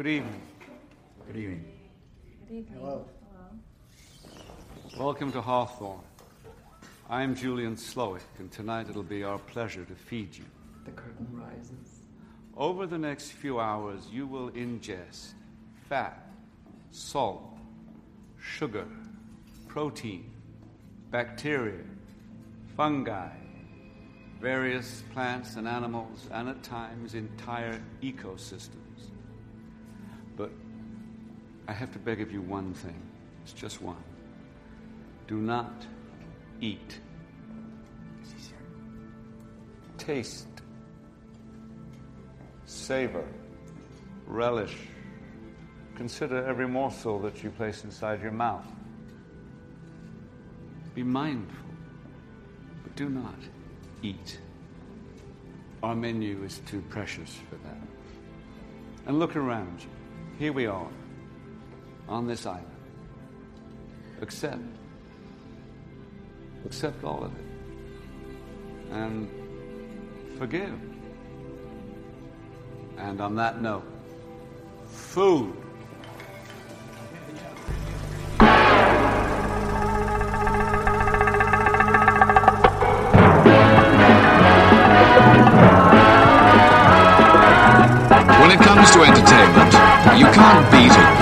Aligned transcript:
Good 0.00 0.06
evening. 0.06 0.42
Good 1.26 1.36
evening. 1.36 1.64
Good 2.48 2.56
evening. 2.56 2.80
Hello. 2.80 3.04
Welcome 4.98 5.30
to 5.32 5.42
Hawthorne. 5.42 6.00
I'm 7.10 7.34
Julian 7.34 7.76
Slowick, 7.76 8.22
and 8.38 8.50
tonight 8.50 8.88
it'll 8.88 9.02
be 9.02 9.24
our 9.24 9.38
pleasure 9.38 9.84
to 9.84 9.94
feed 9.94 10.34
you. 10.34 10.44
The 10.86 10.92
curtain 10.92 11.28
rises. 11.30 12.06
Over 12.56 12.86
the 12.86 12.96
next 12.96 13.32
few 13.32 13.60
hours, 13.60 14.08
you 14.10 14.26
will 14.26 14.50
ingest 14.52 15.34
fat, 15.90 16.30
salt, 16.92 17.58
sugar, 18.40 18.86
protein, 19.68 20.32
bacteria, 21.10 21.84
fungi, 22.74 23.28
various 24.40 25.02
plants 25.12 25.56
and 25.56 25.68
animals, 25.68 26.26
and 26.32 26.48
at 26.48 26.62
times 26.62 27.12
entire 27.12 27.82
ecosystems. 28.02 29.09
But 30.40 30.52
I 31.68 31.74
have 31.74 31.92
to 31.92 31.98
beg 31.98 32.22
of 32.22 32.32
you 32.32 32.40
one 32.40 32.72
thing. 32.72 32.98
It's 33.42 33.52
just 33.52 33.82
one. 33.82 34.02
Do 35.28 35.36
not 35.36 35.84
eat. 36.62 36.98
Taste. 39.98 40.48
Savor. 42.64 43.28
Relish. 44.26 44.78
Consider 45.96 46.46
every 46.46 46.66
morsel 46.66 47.18
that 47.18 47.42
you 47.44 47.50
place 47.50 47.84
inside 47.84 48.22
your 48.22 48.32
mouth. 48.32 48.64
Be 50.94 51.02
mindful, 51.02 51.68
but 52.82 52.96
do 52.96 53.10
not 53.10 53.38
eat. 54.02 54.38
Our 55.82 55.94
menu 55.94 56.42
is 56.44 56.60
too 56.60 56.82
precious 56.88 57.38
for 57.50 57.56
that. 57.56 57.76
And 59.06 59.18
look 59.18 59.36
around 59.36 59.82
you. 59.82 59.99
Here 60.40 60.54
we 60.54 60.66
are, 60.66 60.88
on 62.08 62.26
this 62.26 62.46
island. 62.46 62.64
Accept. 64.22 64.62
Accept 66.64 67.04
all 67.04 67.24
of 67.24 67.30
it. 67.38 67.44
And 68.90 69.28
forgive. 70.38 70.72
And 72.96 73.20
on 73.20 73.36
that 73.36 73.60
note, 73.60 73.84
food. 74.88 75.52
When 88.40 88.50
it 88.50 88.60
comes 88.60 88.90
to 88.92 89.02
entertainment, 89.02 89.69
you 90.20 90.26
can't 90.26 90.70
beat 90.70 90.92
a 90.92 91.19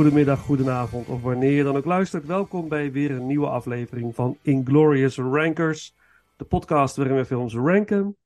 goedemiddag, 0.00 0.40
goedenavond 0.40 1.08
of 1.08 1.22
wanneer 1.22 1.50
je 1.50 1.62
dan 1.62 1.76
ook 1.76 1.84
luistert. 1.84 2.26
Welkom 2.26 2.68
bij 2.68 2.92
weer 2.92 3.10
een 3.10 3.26
nieuwe 3.26 3.48
aflevering 3.48 4.14
van 4.14 4.38
Inglorious 4.42 5.16
Rankers. 5.16 5.94
De 6.36 6.44
podcast 6.44 6.96
waarin 6.96 7.16
we 7.16 7.24
films 7.24 7.54
ranken. 7.54 8.16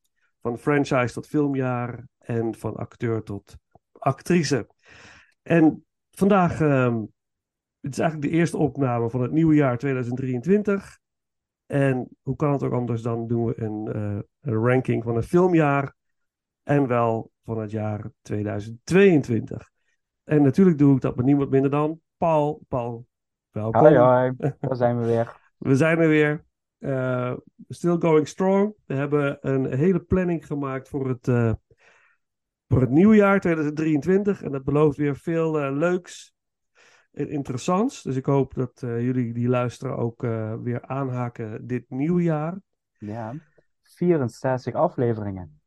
Van 0.41 0.59
franchise 0.59 1.15
tot 1.15 1.27
filmjaar 1.27 2.09
en 2.19 2.55
van 2.55 2.77
acteur 2.77 3.23
tot 3.23 3.57
actrice. 3.93 4.67
En 5.43 5.85
vandaag, 6.11 6.61
ehm, 6.61 7.01
het 7.81 7.93
is 7.93 7.99
eigenlijk 7.99 8.33
de 8.33 8.39
eerste 8.39 8.57
opname 8.57 9.11
van 9.11 9.23
het 9.23 9.33
nieuwe 9.33 9.55
jaar 9.55 9.79
2023. 9.79 10.99
En 11.67 12.09
hoe 12.23 12.37
kan 12.37 12.53
het 12.53 12.63
ook 12.63 12.73
anders 12.73 13.03
dan 13.03 13.27
doen 13.27 13.45
we 13.45 13.63
een, 13.63 13.93
eh, 13.93 14.19
een 14.41 14.67
ranking 14.67 15.03
van 15.03 15.17
een 15.17 15.23
filmjaar. 15.23 15.95
En 16.63 16.87
wel 16.87 17.31
van 17.45 17.59
het 17.59 17.71
jaar 17.71 18.11
2022. 18.23 19.73
En 20.25 20.43
natuurlijk 20.43 20.79
doe 20.79 20.95
ik 20.95 21.01
dat 21.01 21.17
met 21.17 21.25
niemand 21.25 21.51
minder 21.51 21.71
dan 21.71 22.01
Paul. 22.17 22.63
Paul, 22.69 23.07
welkom. 23.51 23.81
Hoi, 23.81 23.97
hoi. 23.97 24.33
Daar 24.61 24.77
zijn 24.77 24.99
we 24.99 25.07
weer. 25.07 25.37
We 25.59 25.77
zijn 25.77 25.99
er 25.99 26.09
weer. 26.09 26.45
Eh, 26.79 27.35
still 27.69 27.97
going 27.99 28.29
strong. 28.29 28.75
We 28.87 28.95
hebben 28.95 29.39
een 29.41 29.75
hele 29.75 30.01
planning 30.01 30.47
gemaakt 30.47 30.89
voor 30.89 31.09
het, 31.09 31.29
eh, 31.29 31.53
voor 32.69 32.81
het 32.81 32.91
nieuwe 32.91 33.17
jaar 33.17 33.41
2023. 33.41 34.43
En 34.43 34.53
dat 34.53 34.65
belooft 34.65 34.97
weer 34.97 35.17
veel 35.17 35.61
eh, 35.61 35.77
leuks 35.77 36.35
en 37.13 37.29
interessants. 37.29 38.03
Dus 38.03 38.17
ik 38.17 38.25
hoop 38.25 38.55
dat 38.55 38.73
jullie 38.81 39.33
die 39.33 39.49
luisteren 39.49 39.97
ook 39.97 40.23
weer 40.63 40.87
aanhaken 40.87 41.67
dit 41.67 41.85
nieuwe 41.89 42.23
jaar. 42.23 42.61
Ja, 42.99 43.35
64 43.83 44.75
afleveringen. 44.75 45.61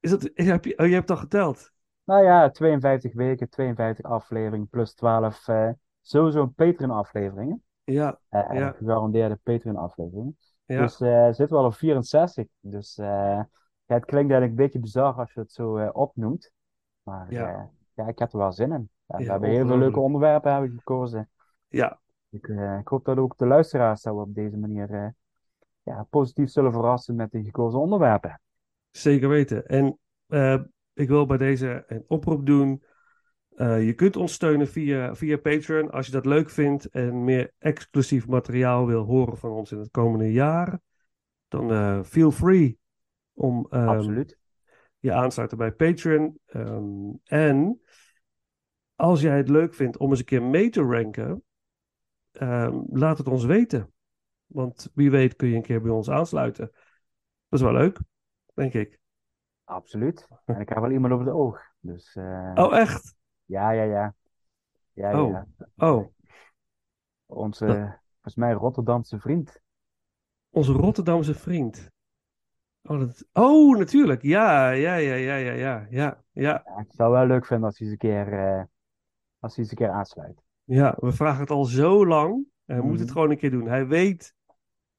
Is 0.00 0.10
dat, 0.10 0.30
heb 0.34 0.64
je, 0.64 0.78
oh, 0.78 0.86
je 0.86 0.94
hebt 0.94 1.10
al 1.10 1.16
geteld? 1.16 1.72
Nou 2.04 2.24
ja, 2.24 2.50
52 2.50 3.12
weken, 3.14 3.48
52 3.48 4.04
afleveringen 4.04 4.68
plus 4.68 4.94
12 4.94 5.48
uh, 5.48 5.70
sowieso 6.00 6.46
Patreon-afleveringen. 6.46 7.62
Ja, 7.84 8.18
Uh, 8.30 8.48
ja, 8.52 8.70
gegarandeerde 8.72 9.38
Patreon-afleveringen. 9.42 10.36
ja. 10.64 10.80
Dus 10.80 11.00
eh 11.00 11.24
zitten 11.24 11.48
we 11.48 11.56
al 11.56 11.64
op 11.64 11.74
64. 11.74 12.46
Dus 12.60 12.98
eh, 12.98 13.06
ja, 13.86 13.94
het 13.94 14.04
klinkt 14.04 14.30
eigenlijk 14.30 14.50
een 14.50 14.64
beetje 14.64 14.78
bizar 14.80 15.14
als 15.14 15.32
je 15.32 15.40
het 15.40 15.52
zo 15.52 15.76
eh, 15.76 15.88
opnoemt. 15.92 16.52
Maar 17.02 17.32
Ja. 17.32 17.70
ja. 17.94 18.06
ik 18.06 18.18
heb 18.18 18.32
er 18.32 18.38
wel 18.38 18.52
zin 18.52 18.72
in. 18.72 18.90
We 19.06 19.24
hebben 19.24 19.50
heel 19.50 19.66
veel 19.66 19.78
leuke 19.78 20.00
onderwerpen 20.00 20.52
hebben 20.52 20.70
gekozen. 20.70 21.30
ja. 21.68 22.00
Ik, 22.30 22.48
eh, 22.48 22.78
ik 22.78 22.88
hoop 22.88 23.04
dat 23.04 23.16
ook 23.18 23.38
de 23.38 23.46
luisteraars 23.46 24.02
dat 24.02 24.14
we 24.14 24.20
op 24.20 24.34
deze 24.34 24.56
manier 24.56 24.90
eh, 24.90 25.08
ja, 25.82 26.06
positief 26.10 26.50
zullen 26.50 26.72
verrassen 26.72 27.14
met 27.14 27.30
de 27.30 27.44
gekozen 27.44 27.80
onderwerpen. 27.80 28.40
Zeker 28.90 29.28
weten. 29.28 29.66
En 29.66 29.98
eh, 30.26 30.60
ik 30.94 31.08
wil 31.08 31.26
bij 31.26 31.36
deze 31.36 31.84
een 31.86 32.04
oproep 32.06 32.46
doen. 32.46 32.82
Eh, 33.54 33.86
je 33.86 33.94
kunt 33.94 34.16
ons 34.16 34.32
steunen 34.32 34.68
via, 34.68 35.14
via 35.14 35.36
Patreon 35.36 35.90
als 35.90 36.06
je 36.06 36.12
dat 36.12 36.26
leuk 36.26 36.50
vindt 36.50 36.88
en 36.88 37.24
meer 37.24 37.52
exclusief 37.58 38.26
materiaal 38.26 38.86
wil 38.86 39.04
horen 39.04 39.38
van 39.38 39.50
ons 39.50 39.72
in 39.72 39.78
het 39.78 39.90
komende 39.90 40.32
jaar. 40.32 40.80
Dan 41.48 41.72
eh, 41.72 42.02
feel 42.02 42.30
free 42.30 42.78
om 43.32 43.66
Absoluut. 43.70 44.38
je 44.98 45.12
aansluiten 45.12 45.58
bij 45.58 45.72
Patreon. 45.72 46.38
Ehm, 46.46 47.10
en 47.24 47.80
als 48.94 49.20
jij 49.20 49.36
het 49.36 49.48
leuk 49.48 49.74
vindt 49.74 49.96
om 49.96 50.10
eens 50.10 50.18
een 50.18 50.24
keer 50.24 50.42
mee 50.42 50.70
te 50.70 50.82
ranken, 50.82 51.42
ehm, 52.32 52.80
laat 52.90 53.18
het 53.18 53.28
ons 53.28 53.44
weten. 53.44 53.92
Want 54.46 54.90
wie 54.94 55.10
weet 55.10 55.36
kun 55.36 55.48
je 55.48 55.56
een 55.56 55.62
keer 55.62 55.80
bij 55.80 55.90
ons 55.90 56.10
aansluiten. 56.10 56.70
Dat 57.48 57.60
is 57.60 57.66
wel 57.66 57.72
leuk, 57.72 58.00
denk 58.54 58.72
ik. 58.72 59.01
Absoluut. 59.72 60.28
En 60.44 60.60
ik 60.60 60.68
heb 60.68 60.78
wel 60.78 60.90
iemand 60.90 61.12
over 61.12 61.24
de 61.26 61.32
oog. 61.32 61.60
Dus 61.80 62.16
eh, 62.16 62.52
Oh, 62.54 62.76
echt? 62.76 63.14
ja, 63.44 63.70
ja, 63.70 63.82
ja. 63.82 64.14
Ja, 64.92 65.22
Oh. 65.22 65.30
ja. 65.30 65.46
Oh, 65.76 66.06
Onze, 67.26 67.66
Dat- 67.66 67.76
volgens 68.12 68.34
mij, 68.34 68.52
Rotterdamse 68.52 69.18
vriend. 69.18 69.60
onze 70.50 70.72
Rotterdamse 70.72 71.34
vriend. 71.34 71.90
Oh, 72.82 72.98
dat... 72.98 73.24
oh, 73.32 73.78
natuurlijk. 73.78 74.22
Ja, 74.22 74.70
ja, 74.70 74.94
ja, 74.94 75.14
ja, 75.14 75.34
ja, 75.36 75.86
ja, 75.90 76.22
ja, 76.32 76.64
ik 76.78 76.92
zou 76.92 77.12
wel 77.12 77.26
leuk 77.26 77.46
vinden 77.46 77.66
als 77.66 77.78
hij 77.78 77.88
eens 77.88 77.96
een 78.02 78.08
keer, 78.08 78.32
eh, 78.32 78.62
als 79.38 79.54
hij 79.54 79.64
eens 79.64 79.70
een 79.70 79.76
keer 79.78 79.90
aansluit. 79.90 80.42
Ja, 80.64 80.96
we 81.00 81.12
vragen 81.12 81.40
het 81.40 81.50
al 81.50 81.64
zo 81.64 82.06
lang. 82.06 82.44
Hij 82.64 82.80
moet 82.80 82.98
het 82.98 83.02
Mhm. 83.08 83.12
gewoon 83.12 83.30
een 83.30 83.36
keer 83.38 83.50
doen. 83.50 83.66
Hij 83.68 83.86
weet, 83.86 84.34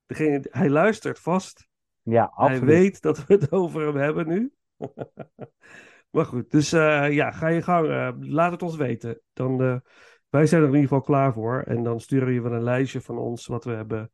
degene, 0.05 0.45
hij 0.49 0.69
luistert 0.69 1.19
vast. 1.19 1.67
Ja, 2.01 2.31
Hij 2.35 2.45
absoluut. 2.47 2.63
weet 2.69 3.01
dat 3.01 3.25
we 3.25 3.33
het 3.33 3.51
over 3.51 3.81
hem 3.85 3.95
hebben 3.95 4.27
nu. 4.27 4.53
maar 6.11 6.25
goed, 6.25 6.51
dus 6.51 6.71
eh, 6.71 7.11
ja, 7.11 7.31
ga 7.31 7.47
je 7.47 7.61
gang. 7.61 7.87
eh, 7.87 8.11
laat 8.19 8.51
het 8.51 8.61
ons 8.61 8.75
weten. 8.75 9.21
Dan, 9.33 9.61
eh, 9.61 9.77
wij 10.29 10.45
zijn 10.45 10.61
er 10.61 10.67
in 10.67 10.73
ieder 10.73 10.89
geval 10.89 11.03
klaar 11.03 11.33
voor. 11.33 11.61
En 11.61 11.83
dan 11.83 11.99
sturen 11.99 12.33
je 12.33 12.41
wel 12.41 12.53
een 12.53 12.63
lijstje 12.63 13.01
van 13.01 13.17
ons 13.17 13.47
wat 13.47 13.63
we 13.63 13.71
hebben 13.71 14.11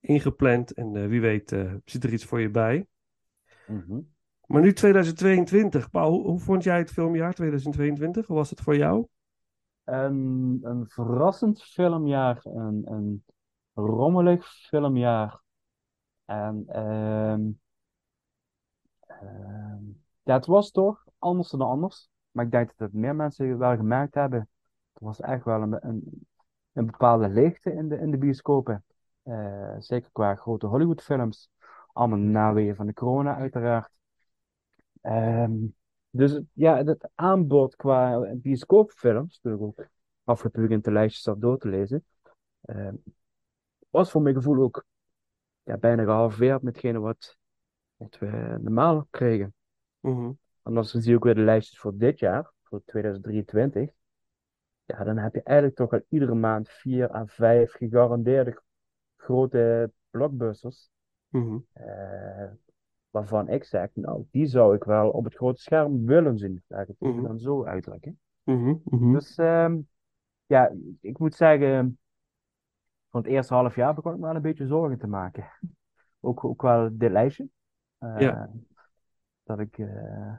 ingepland. 0.00 0.72
En 0.72 1.08
wie 1.08 1.20
weet 1.20 1.56
zit 1.84 2.04
er 2.04 2.12
iets 2.12 2.24
voor 2.24 2.40
je 2.40 2.50
bij. 2.50 2.86
Mhm. 3.66 4.00
Maar 4.46 4.62
nu 4.62 4.72
2022. 4.72 5.90
Paul, 5.90 6.10
hoe, 6.10 6.26
hoe 6.26 6.40
vond 6.40 6.62
jij 6.62 6.78
het 6.78 6.92
filmjaar 6.92 7.34
2022? 7.34 8.26
Hoe 8.26 8.36
was 8.36 8.50
het 8.50 8.60
voor 8.60 8.76
jou? 8.76 9.06
Een, 9.84 10.58
een 10.62 10.84
verrassend 10.88 11.62
filmjaar, 11.62 12.40
een, 12.42 12.82
een 12.84 13.24
rommelig 13.74 14.46
filmjaar. 14.68 15.42
En 16.24 16.64
ehm, 16.66 17.42
ja, 20.22 20.34
het 20.34 20.46
was 20.46 20.70
toch 20.70 21.04
anders 21.18 21.50
dan 21.50 21.60
anders. 21.60 22.08
Maar 22.30 22.44
ik 22.44 22.50
denk 22.50 22.68
dat 22.68 22.88
het 22.90 22.92
meer 22.92 23.14
mensen 23.14 23.58
wel 23.58 23.76
gemerkt 23.76 24.14
hebben. 24.14 24.48
Er 24.92 25.04
was 25.04 25.20
echt 25.20 25.44
wel 25.44 25.62
een, 25.62 25.86
een, 25.86 26.26
een 26.72 26.86
bepaalde 26.86 27.28
leegte 27.28 27.72
in 27.72 27.88
de, 27.88 27.98
in 27.98 28.10
de 28.10 28.18
bioscopen. 28.18 28.84
Eh, 29.22 29.74
zeker 29.78 30.10
qua 30.12 30.34
grote 30.34 30.66
Hollywoodfilms. 30.66 31.50
Allemaal 31.92 32.18
naweeën 32.18 32.76
van 32.76 32.86
de 32.86 32.92
corona 32.92 33.36
uiteraard. 33.36 33.90
Ehm, 35.00 35.54
dus 36.10 36.40
ja, 36.52 36.84
het 36.84 37.08
aanbod 37.14 37.76
qua 37.76 38.34
bioscoopfilms, 38.34 39.38
toen 39.38 39.60
ook 39.60 39.86
afgelopen 40.24 40.60
weekend 40.60 40.84
de 40.84 40.92
lijstjes 40.92 41.22
zat 41.22 41.40
door 41.40 41.58
te 41.58 41.68
lezen, 41.68 42.04
ehm, 42.60 42.94
was 43.90 44.10
voor 44.10 44.22
mijn 44.22 44.34
gevoel 44.34 44.62
ook 44.62 44.84
ja, 45.62 45.76
bijna 45.76 46.02
gehalveerd 46.02 46.62
met 46.62 46.92
wat, 46.92 47.36
wat 47.96 48.18
we 48.18 48.58
normaal 48.60 49.06
kregen. 49.10 49.54
Mhm. 50.00 50.32
En 50.62 50.76
als 50.76 50.92
dan 50.92 51.02
zie 51.02 51.10
ik 51.10 51.16
ook 51.16 51.24
weer 51.24 51.34
de 51.34 51.40
lijstjes 51.40 51.78
voor 51.78 51.96
dit 51.96 52.18
jaar, 52.18 52.52
voor 52.62 52.82
2023, 52.84 53.90
ja, 54.84 55.04
dan 55.04 55.16
heb 55.18 55.34
je 55.34 55.42
eigenlijk 55.42 55.76
toch 55.76 55.92
al 55.92 56.02
iedere 56.08 56.34
maand 56.34 56.68
vier 56.68 57.14
à 57.14 57.26
vijf 57.26 57.72
gegarandeerde 57.72 58.62
grote 59.16 59.92
blockbusters, 60.10 60.90
Mhm. 61.28 61.58
eh, 61.72 62.48
waarvan 63.10 63.48
ik 63.48 63.64
zeg, 63.64 63.88
nou, 63.94 64.24
die 64.30 64.46
zou 64.46 64.74
ik 64.74 64.84
wel 64.84 65.10
op 65.10 65.24
het 65.24 65.34
grote 65.34 65.60
scherm 65.60 66.04
willen 66.06 66.38
zien. 66.38 66.62
Laat 66.66 66.88
ik 66.88 66.96
het 66.98 67.08
Mhm. 67.14 67.22
dan 67.22 67.38
zo 67.38 67.64
uitdrukken. 67.64 68.18
Mhm. 68.42 69.12
Dus 69.12 69.36
ehm, 69.36 69.78
ja, 70.46 70.72
ik 71.00 71.18
moet 71.18 71.34
zeggen, 71.34 71.98
van 73.10 73.20
het 73.20 73.30
eerste 73.30 73.54
half 73.54 73.74
jaar 73.74 73.94
begon 73.94 74.12
ik 74.12 74.18
me 74.18 74.26
wel 74.26 74.34
een 74.34 74.42
beetje 74.42 74.66
zorgen 74.66 74.98
te 74.98 75.06
maken. 75.06 75.46
Ook, 76.20 76.44
ook 76.44 76.62
wel 76.62 76.88
dit 76.92 77.10
lijstje. 77.10 77.48
Eh, 78.14 78.20
Ja. 78.20 78.50
Dat 79.42 79.58
ik, 79.58 79.78
eh 79.78 80.36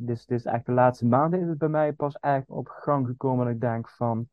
dus, 0.00 0.26
dus 0.26 0.44
echt 0.44 0.66
de 0.66 0.72
laatste 0.72 1.06
maanden 1.06 1.40
is 1.40 1.48
het 1.48 1.58
bij 1.58 1.68
mij 1.68 1.92
pas 1.92 2.18
echt 2.18 2.48
op 2.48 2.68
gang 2.68 3.06
gekomen 3.06 3.44
dat 3.44 3.54
ik 3.54 3.60
denk 3.60 3.90
van, 3.90 4.28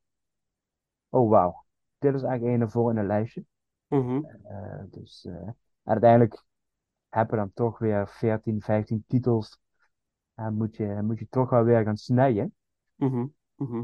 oh 1.09 1.29
wauw, 1.29 1.65
dit 1.97 2.13
is 2.13 2.23
eigenlijk 2.23 2.61
een 2.61 2.69
voor 2.69 2.91
in 2.91 2.97
een 2.97 3.05
lijstje. 3.05 3.45
Mhm. 3.87 4.25
Eh, 4.43 4.83
dus 4.89 5.25
en 5.25 5.57
uiteindelijk 5.83 6.43
hebben 7.09 7.35
we 7.35 7.41
dan 7.41 7.53
toch 7.53 7.79
weer 7.79 8.07
14, 8.07 8.61
15 8.61 9.03
titels. 9.07 9.59
En 10.33 10.53
moet 10.53 10.75
je, 10.75 10.99
moet 11.03 11.19
je 11.19 11.27
toch 11.29 11.49
wel 11.49 11.63
weer 11.63 11.83
gaan 11.83 11.97
snijden. 11.97 12.55
Mhm. 12.95 13.25
Mhm. 13.55 13.83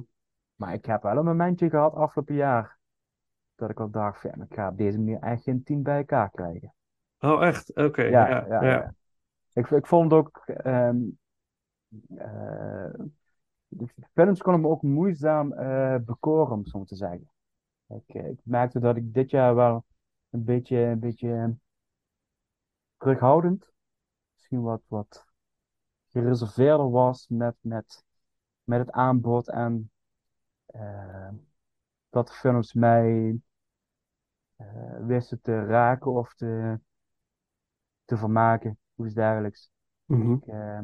Maar 0.55 0.73
ik 0.73 0.85
heb 0.85 1.01
wel 1.01 1.17
een 1.17 1.25
momentje 1.25 1.69
gehad 1.69 1.93
afgelopen 1.93 2.35
jaar. 2.35 2.79
Dat 3.55 3.69
ik 3.69 3.79
al 3.79 3.89
dacht, 3.89 4.21
van, 4.21 4.31
ja, 4.37 4.43
ik 4.43 4.53
ga 4.53 4.69
op 4.69 4.77
deze 4.77 4.97
manier 4.97 5.19
echt 5.19 5.43
geen 5.43 5.63
10 5.63 5.83
bij 5.83 5.97
elkaar 5.97 6.29
krijgen. 6.29 6.73
Oh, 7.21 7.43
echt? 7.45 7.75
Oké. 7.75 8.03
Ja, 8.03 8.27
Ja, 8.29 8.45
ja, 8.49 8.63
ja. 8.65 8.71
ja. 8.71 8.93
Ik, 9.53 9.69
ik 9.69 9.87
vond 9.87 10.13
ook. 10.13 10.37
ehm 10.47 10.97
eh, 12.17 12.89
de 13.67 13.87
films 14.13 14.41
konden 14.41 14.61
me 14.61 14.67
ook 14.67 14.81
moeizaam 14.81 15.53
eh, 15.53 15.95
bekoren, 16.05 16.53
om 16.53 16.65
zo 16.65 16.83
te 16.83 16.95
zeggen. 16.95 17.31
Ik, 17.87 18.15
eh, 18.15 18.29
ik 18.29 18.39
merkte 18.43 18.79
dat 18.79 18.95
ik 18.97 19.13
dit 19.13 19.29
jaar 19.29 19.55
wel 19.55 19.85
een 20.29 20.43
beetje, 20.43 20.77
een 20.77 20.99
beetje 20.99 21.55
terughoudend, 22.97 23.71
misschien 24.33 24.61
wat, 24.61 24.81
wat 24.87 25.25
gereserveerder 26.09 26.91
was 26.91 27.27
met, 27.29 27.55
met, 27.61 28.05
met 28.63 28.79
het 28.79 28.91
aanbod 28.91 29.49
en 29.49 29.91
eh, 30.65 31.29
dat 32.09 32.27
de 32.27 32.33
films 32.33 32.73
mij 32.73 33.39
wisten 35.07 35.41
te 35.41 35.65
raken 35.65 36.11
of 36.11 36.33
te, 36.33 36.79
te 38.11 38.17
vermaken, 38.17 38.77
hoe 38.95 39.05
is 39.05 39.13
dergelijks. 39.13 39.71
Mhm. 40.05 40.33
Ik, 40.33 40.45
eh, 40.45 40.79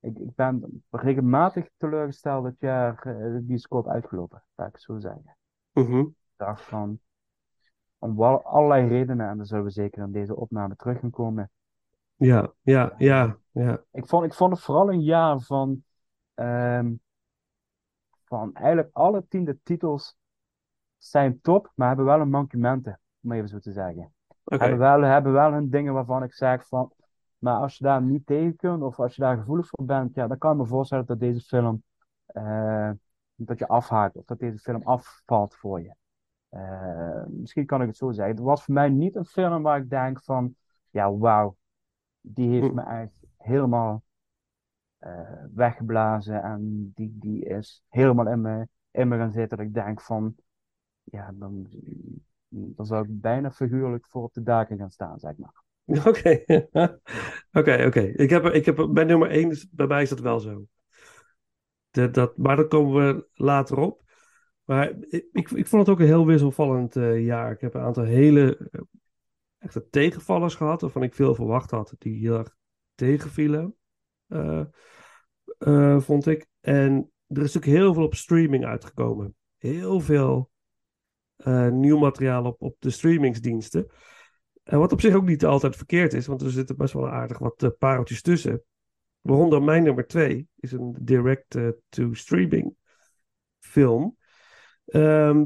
ik, 0.00 0.18
ik 0.18 0.34
ben 0.34 0.84
regelmatig 0.90 1.68
teleurgesteld 1.76 2.44
dit 2.44 2.56
jaar 2.58 3.06
eh, 3.06 3.32
de 3.32 3.40
bioscoop 3.42 3.88
uitgelopen, 3.88 4.42
laat 4.54 4.68
ik 4.68 4.78
zo 4.78 4.98
zeggen. 4.98 5.36
Mhm. 5.72 5.98
Ik 5.98 6.14
dacht 6.36 6.62
van, 6.62 6.98
om 7.98 8.16
wel 8.16 8.42
allerlei 8.42 8.88
redenen, 8.88 9.28
en 9.28 9.36
daar 9.36 9.46
zullen 9.46 9.64
we 9.64 9.70
zeker 9.70 10.02
in 10.02 10.12
deze 10.12 10.36
opname 10.36 10.76
terug 10.76 11.00
gaan 11.00 11.10
komen. 11.10 11.50
Ja, 12.14 12.52
ja, 12.62 12.94
ja, 12.98 13.38
ja. 13.50 13.82
Ik 13.90 14.06
vond, 14.06 14.24
ik 14.24 14.34
vond 14.34 14.52
het 14.52 14.62
vooral 14.62 14.92
een 14.92 15.02
jaar 15.02 15.40
van, 15.40 15.84
ehm, 16.34 16.92
van 18.24 18.54
eigenlijk 18.54 18.88
alle 18.92 19.26
tiende 19.28 19.58
titels 19.62 20.16
zijn 20.98 21.40
top, 21.40 21.72
maar 21.74 21.88
hebben 21.88 22.06
wel 22.06 22.20
een 22.20 22.30
mankementen, 22.30 23.00
om 23.22 23.32
even 23.32 23.48
zo 23.48 23.58
te 23.58 23.72
zeggen. 23.72 24.13
Oké. 24.44 24.56
Hebben 24.56 24.78
wel, 24.78 25.00
hebben 25.00 25.32
wel 25.32 25.52
hun 25.52 25.70
dingen 25.70 25.92
waarvan 25.92 26.22
ik 26.22 26.34
zeg 26.34 26.66
van, 26.68 26.92
maar 27.38 27.56
als 27.56 27.78
je 27.78 27.84
daar 27.84 28.02
niet 28.02 28.26
tegen 28.26 28.56
kunt, 28.56 28.82
of 28.82 29.00
als 29.00 29.14
je 29.16 29.22
daar 29.22 29.36
gevoelig 29.36 29.68
voor 29.68 29.84
bent, 29.84 30.14
ja, 30.14 30.26
dan 30.26 30.38
kan 30.38 30.52
ik 30.52 30.58
me 30.58 30.66
voorstellen 30.66 31.06
dat 31.06 31.20
deze 31.20 31.40
film, 31.40 31.82
eh, 32.26 32.90
dat 33.34 33.58
je 33.58 33.68
afhaakt, 33.68 34.16
of 34.16 34.24
dat 34.24 34.38
deze 34.38 34.58
film 34.58 34.82
afvalt 34.82 35.54
voor 35.54 35.80
je. 35.80 35.94
Eh, 36.48 37.24
misschien 37.26 37.66
kan 37.66 37.80
ik 37.80 37.86
het 37.86 37.96
zo 37.96 38.12
zeggen. 38.12 38.34
Het 38.34 38.44
was 38.44 38.64
voor 38.64 38.74
mij 38.74 38.88
niet 38.88 39.16
een 39.16 39.24
film 39.24 39.62
waar 39.62 39.78
ik 39.78 39.90
denk 39.90 40.22
van, 40.22 40.54
ja, 40.90 41.16
wauw, 41.16 41.56
die 42.20 42.50
heeft 42.50 42.68
Hm. 42.68 42.74
me 42.74 42.82
echt 42.82 43.26
helemaal 43.36 44.02
eh, 44.98 45.44
weggeblazen 45.54 46.42
en 46.42 46.92
die, 46.94 47.16
die 47.18 47.44
is 47.44 47.82
helemaal 47.88 48.28
in 48.28 48.40
me, 48.40 48.68
in 48.90 49.08
me 49.08 49.16
gaan 49.16 49.32
zitten. 49.32 49.56
Dat 49.58 49.66
ik 49.66 49.74
denk 49.74 50.00
van, 50.00 50.34
ja, 51.02 51.30
dan, 51.34 51.66
dan 52.54 52.86
zou 52.86 53.04
ik 53.04 53.20
bijna 53.20 53.52
figuurlijk 53.52 54.06
voor 54.08 54.22
op 54.22 54.32
de 54.32 54.42
daken 54.42 54.78
gaan 54.78 54.90
staan, 54.90 55.18
zeg 55.18 55.36
maar. 55.36 55.62
Oké, 56.06 56.44
oké, 57.60 57.84
oké. 57.86 58.00
Ik 58.00 58.30
heb, 58.30 58.44
ik 58.44 58.64
heb, 58.64 58.88
bij 58.90 59.04
nummer 59.04 59.30
1, 59.30 59.50
is, 59.50 59.70
bij 59.70 59.86
mij 59.86 60.02
is 60.02 60.08
dat 60.08 60.20
wel 60.20 60.40
zo. 60.40 60.66
De, 61.90 62.10
dat, 62.10 62.36
maar 62.36 62.56
daar 62.56 62.66
komen 62.66 63.06
we 63.06 63.26
later 63.34 63.78
op. 63.78 64.02
Maar 64.64 64.92
ik, 65.08 65.50
ik, 65.50 65.66
vond 65.66 65.86
het 65.86 65.88
ook 65.88 66.00
een 66.00 66.06
heel 66.06 66.26
wisselvallend 66.26 66.96
eh, 66.96 67.24
jaar. 67.24 67.52
Ik 67.52 67.60
heb 67.60 67.74
een 67.74 67.80
aantal 67.80 68.04
hele 68.04 68.68
eh, 68.70 68.80
echte 69.58 69.88
tegenvallers 69.90 70.54
gehad, 70.54 70.80
waarvan 70.80 71.02
ik 71.02 71.14
veel 71.14 71.34
verwacht 71.34 71.70
had, 71.70 71.94
die 71.98 72.18
heel 72.18 72.38
erg 72.38 72.56
tegenvielen, 72.94 73.76
eh, 74.26 75.98
vond 75.98 76.26
ik. 76.26 76.46
En 76.60 77.12
er 77.26 77.42
is 77.42 77.52
natuurlijk 77.52 77.82
heel 77.82 77.94
veel 77.94 78.04
op 78.04 78.14
streaming 78.14 78.64
uitgekomen. 78.64 79.34
Heel 79.56 80.00
veel 80.00 80.50
eh, 81.36 81.68
nieuw 81.68 81.98
materiaal 81.98 82.44
op, 82.44 82.62
op 82.62 82.76
de 82.78 82.90
streamingsdiensten. 82.90 83.86
En 84.62 84.78
wat 84.78 84.92
op 84.92 85.00
zich 85.00 85.14
ook 85.14 85.26
niet 85.26 85.44
altijd 85.44 85.76
verkeerd 85.76 86.12
is, 86.12 86.26
want 86.26 86.42
er 86.42 86.50
zitten 86.50 86.76
best 86.76 86.92
wel 86.92 87.08
aardig 87.08 87.38
wat 87.38 87.62
eh, 87.62 87.70
pareltjes 87.78 88.22
tussen. 88.22 88.62
Waaronder 89.20 89.62
mijn 89.62 89.82
nummer 89.82 90.06
twee 90.06 90.48
is 90.56 90.72
een 90.72 90.96
direct-to-streaming 91.00 92.74
film. 93.58 94.16
Ehm, 94.84 95.44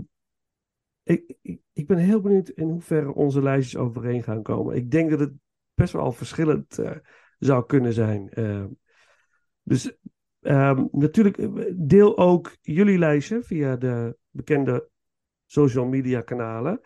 ik, 1.03 1.35
ik, 1.73 1.87
ben 1.87 1.97
heel 1.97 2.21
benieuwd 2.21 2.49
in 2.49 2.69
hoeverre 2.69 3.15
onze 3.15 3.43
lijstjes 3.43 3.81
overeen 3.81 4.23
gaan 4.23 4.43
komen. 4.43 4.77
Ik 4.77 4.91
denk 4.91 5.11
dat 5.11 5.21
het 5.21 5.33
best 5.75 5.93
wel 5.93 6.13
verschillend 6.13 6.79
eh, 6.79 6.97
zou 7.39 7.67
kunnen 7.67 7.93
zijn. 7.93 8.29
Ehm, 8.29 8.69
dus 9.63 9.97
ehm, 10.41 10.85
natuurlijk, 10.91 11.39
eh, 11.39 11.49
deel 11.77 12.19
ook 12.19 12.57
jullie 12.61 12.99
lijstje 12.99 13.43
via 13.43 13.77
de 13.77 14.17
bekende 14.31 14.89
social 15.49 15.87
media 15.87 16.21
kanalen 16.21 16.81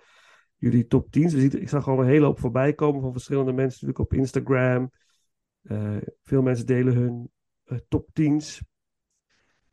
jullie 0.63 0.87
top 0.87 1.11
10. 1.11 1.23
We 1.23 1.29
zien, 1.29 1.61
ik 1.61 1.69
zag 1.69 1.89
al 1.89 1.99
een 1.99 2.07
hele 2.07 2.25
hoop 2.25 2.39
voorbij 2.39 2.75
komen 2.75 3.01
van 3.01 3.13
verschillende 3.13 3.53
mensen, 3.53 3.87
natuurlijk 3.87 4.13
op 4.13 4.19
Instagram. 4.19 4.91
Eh, 5.63 5.97
veel 6.23 6.43
mensen 6.43 6.67
delen 6.67 6.95
hun 6.95 7.31
eh, 7.65 7.79
top 7.89 8.09
10's. 8.21 8.63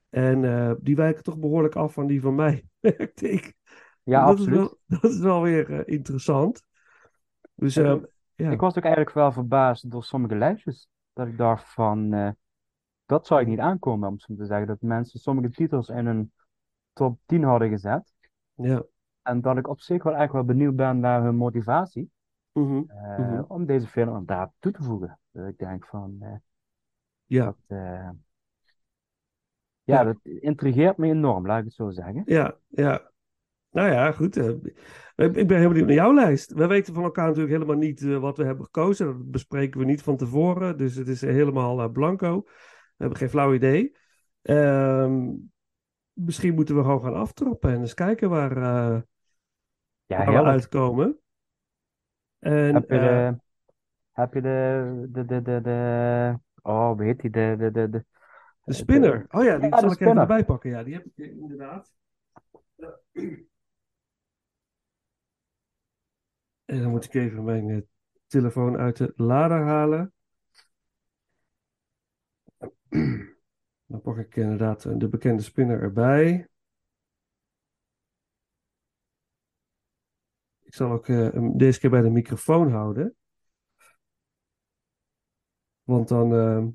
En 0.09 0.43
eh, 0.43 0.73
die 0.79 0.95
wijken 0.95 1.23
toch 1.23 1.37
behoorlijk 1.37 1.75
af 1.75 1.93
van 1.93 2.07
die 2.07 2.21
van 2.21 2.35
mij, 2.35 2.65
merkte 2.79 3.29
ik. 3.29 3.53
Ja, 4.03 4.25
dat 4.25 4.29
absoluut. 4.29 4.59
Is 4.59 4.75
wel, 4.85 4.99
dat 4.99 5.11
is 5.11 5.19
wel 5.19 5.41
weer 5.41 5.87
interessant. 5.87 6.63
Dus 7.55 7.77
Ik 7.77 7.85
eh, 7.85 7.91
ook. 7.91 8.09
ja. 8.35 8.51
Ik 8.51 8.59
was 8.59 8.77
ook 8.77 8.83
eigenlijk 8.83 9.15
wel 9.15 9.31
verbaasd 9.31 9.91
door 9.91 10.03
sommige 10.03 10.35
lijstjes. 10.35 10.89
Dat 11.13 11.27
ik 11.27 11.37
dacht 11.37 11.73
van, 11.73 12.35
dat 13.05 13.27
zou 13.27 13.41
ik 13.41 13.47
niet 13.47 13.59
aankomen, 13.59 14.09
om 14.09 14.19
zo 14.19 14.35
te 14.35 14.45
zeggen. 14.45 14.67
Dat 14.67 14.81
mensen 14.81 15.19
sommige 15.19 15.49
titels 15.49 15.89
in 15.89 16.05
een 16.05 16.31
top 16.93 17.19
10 17.25 17.43
hadden 17.43 17.69
gezet. 17.69 18.13
Ja. 18.61 18.83
En 19.21 19.41
dat 19.41 19.57
ik 19.57 19.67
op 19.67 19.79
zich 19.79 20.03
wel 20.03 20.15
echt 20.15 20.31
wel 20.31 20.43
benieuwd 20.43 20.75
ben 20.75 20.99
naar 20.99 21.23
hun 21.23 21.35
motivatie. 21.35 22.11
Mhm. 22.51 22.83
eh, 22.87 23.19
Mhm. 23.19 23.43
om 23.47 23.65
deze 23.65 23.87
film 23.87 24.07
inderdaad 24.07 24.51
toe 24.59 24.71
te 24.71 24.83
voegen. 24.83 25.19
Dat 25.31 25.47
ik 25.47 25.57
denk 25.57 25.85
van, 25.85 26.17
eh, 26.19 26.35
ja. 27.25 27.45
dat, 27.45 27.57
eh, 27.67 28.09
ja, 29.83 30.03
dat 30.03 30.17
intrigeert 30.23 30.97
me 30.97 31.07
enorm, 31.07 31.45
laat 31.45 31.59
ik 31.59 31.65
het 31.65 31.73
zo 31.73 31.89
zeggen. 31.89 32.21
Ja, 32.25 32.57
ja. 32.67 33.11
Nou 33.71 33.91
ja, 33.91 34.11
goed. 34.11 34.35
ik 35.15 35.47
ben 35.47 35.57
heel 35.57 35.67
benieuwd 35.67 35.85
naar 35.85 35.95
jouw 35.95 36.13
lijst. 36.13 36.53
We 36.53 36.67
weten 36.67 36.93
van 36.93 37.03
elkaar 37.03 37.27
natuurlijk 37.27 37.53
helemaal 37.53 37.75
niet 37.75 38.03
wat 38.03 38.37
we 38.37 38.43
hebben 38.43 38.65
gekozen. 38.65 39.05
Dat 39.05 39.31
bespreken 39.31 39.79
we 39.79 39.85
niet 39.85 40.01
van 40.03 40.17
tevoren. 40.17 40.77
Dus 40.77 40.95
het 40.95 41.07
is 41.07 41.21
helemaal 41.21 41.89
blanco. 41.89 42.41
We 42.45 42.51
hebben 42.97 43.17
geen 43.17 43.29
flauw 43.29 43.53
idee. 43.53 43.95
Ehm, 44.41 45.31
misschien 46.19 46.55
moeten 46.55 46.75
we 46.75 46.81
gewoon 46.81 47.01
gaan 47.01 47.15
aftrappen 47.15 47.71
en 47.73 47.79
eens 47.81 47.93
kijken 47.93 48.29
waar, 48.29 48.57
eh, 48.57 49.01
Ja, 50.05 50.17
waar 50.17 50.25
we 50.25 50.31
heerlijk. 50.31 50.49
uitkomen. 50.49 51.19
En, 52.39 52.73
Heb 52.75 52.89
je 52.89 52.95
eh, 52.95 52.99
de, 52.99 53.37
heb 54.11 54.33
je 54.33 54.41
de, 54.41 55.07
de, 55.11 55.25
de, 55.25 55.41
de, 55.41 55.61
de, 55.61 56.39
oh, 56.61 56.99
heet 56.99 57.21
die, 57.21 57.29
de, 57.29 57.55
de, 57.57 57.71
de, 57.71 57.89
de, 57.89 58.05
de 58.63 58.73
spinner. 58.73 59.25
Oh 59.29 59.43
ja, 59.43 59.57
die 59.57 59.69
Ja, 59.71 59.79
zal 59.79 59.91
ik 59.91 59.99
even 59.99 60.17
erbij 60.17 60.45
pakken. 60.45 60.69
Ja, 60.69 60.83
die 60.83 60.93
heb 60.93 61.05
ik 61.05 61.17
eh, 61.17 61.29
inderdaad. 61.37 61.93
En 66.65 66.81
dan 66.81 66.89
moet 66.89 67.05
ik 67.05 67.13
even 67.13 67.43
mijn 67.43 67.69
eh, 67.69 67.77
telefoon 68.27 68.77
uit 68.77 68.97
de 68.97 69.13
lader 69.15 69.61
halen. 69.63 70.13
Dan 73.89 74.01
pak 74.01 74.17
ik 74.17 74.35
inderdaad 74.35 74.85
eh, 74.85 74.93
de 74.97 75.07
bekende 75.07 75.41
spinner 75.41 75.81
erbij. 75.81 76.47
Ik 80.69 80.75
zal 80.75 80.91
ook 80.91 81.07
eh, 81.07 81.49
deze 81.53 81.79
keer 81.79 81.89
bij 81.89 82.01
de 82.01 82.09
microfoon 82.09 82.71
houden. 82.71 83.15
Want 85.83 86.07
dan 86.07 86.33
eh, 86.33 86.65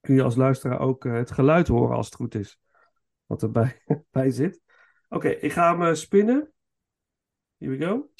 kun 0.00 0.14
je 0.14 0.22
als 0.22 0.36
luisteraar 0.36 0.80
ook 0.80 1.04
eh, 1.04 1.12
het 1.12 1.30
geluid 1.30 1.68
horen 1.68 1.96
als 1.96 2.06
het 2.06 2.14
goed 2.14 2.34
is. 2.34 2.60
Wat 3.26 3.42
erbij 3.42 3.82
bij 4.10 4.30
zit. 4.30 4.60
Oké, 5.08 5.28
ik 5.28 5.52
ga 5.52 5.78
hem 5.78 5.94
spinnen. 5.94 6.52
Here 7.56 7.76
we 7.76 7.84
go. 7.84 8.10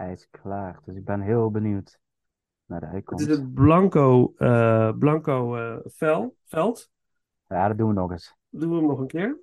Hij 0.00 0.12
is 0.12 0.28
klaar, 0.30 0.80
dus 0.84 0.96
ik 0.96 1.04
ben 1.04 1.20
heel 1.20 1.50
benieuwd 1.50 1.98
naar 2.64 2.80
de 2.80 2.86
Het 2.86 2.94
uitkomst. 2.94 3.26
is 3.28 3.36
het 3.36 3.54
blanco, 3.54 4.34
eh, 4.36 4.92
blanco 4.98 5.56
eh, 5.56 5.78
vel, 5.84 6.36
veld. 6.44 6.90
Ja, 7.46 7.68
dat 7.68 7.78
doen 7.78 7.88
we 7.88 7.94
nog 7.94 8.10
eens. 8.10 8.34
Doen 8.48 8.70
we 8.70 8.76
hem 8.76 8.86
nog 8.86 8.98
een 8.98 9.06
keer. 9.06 9.38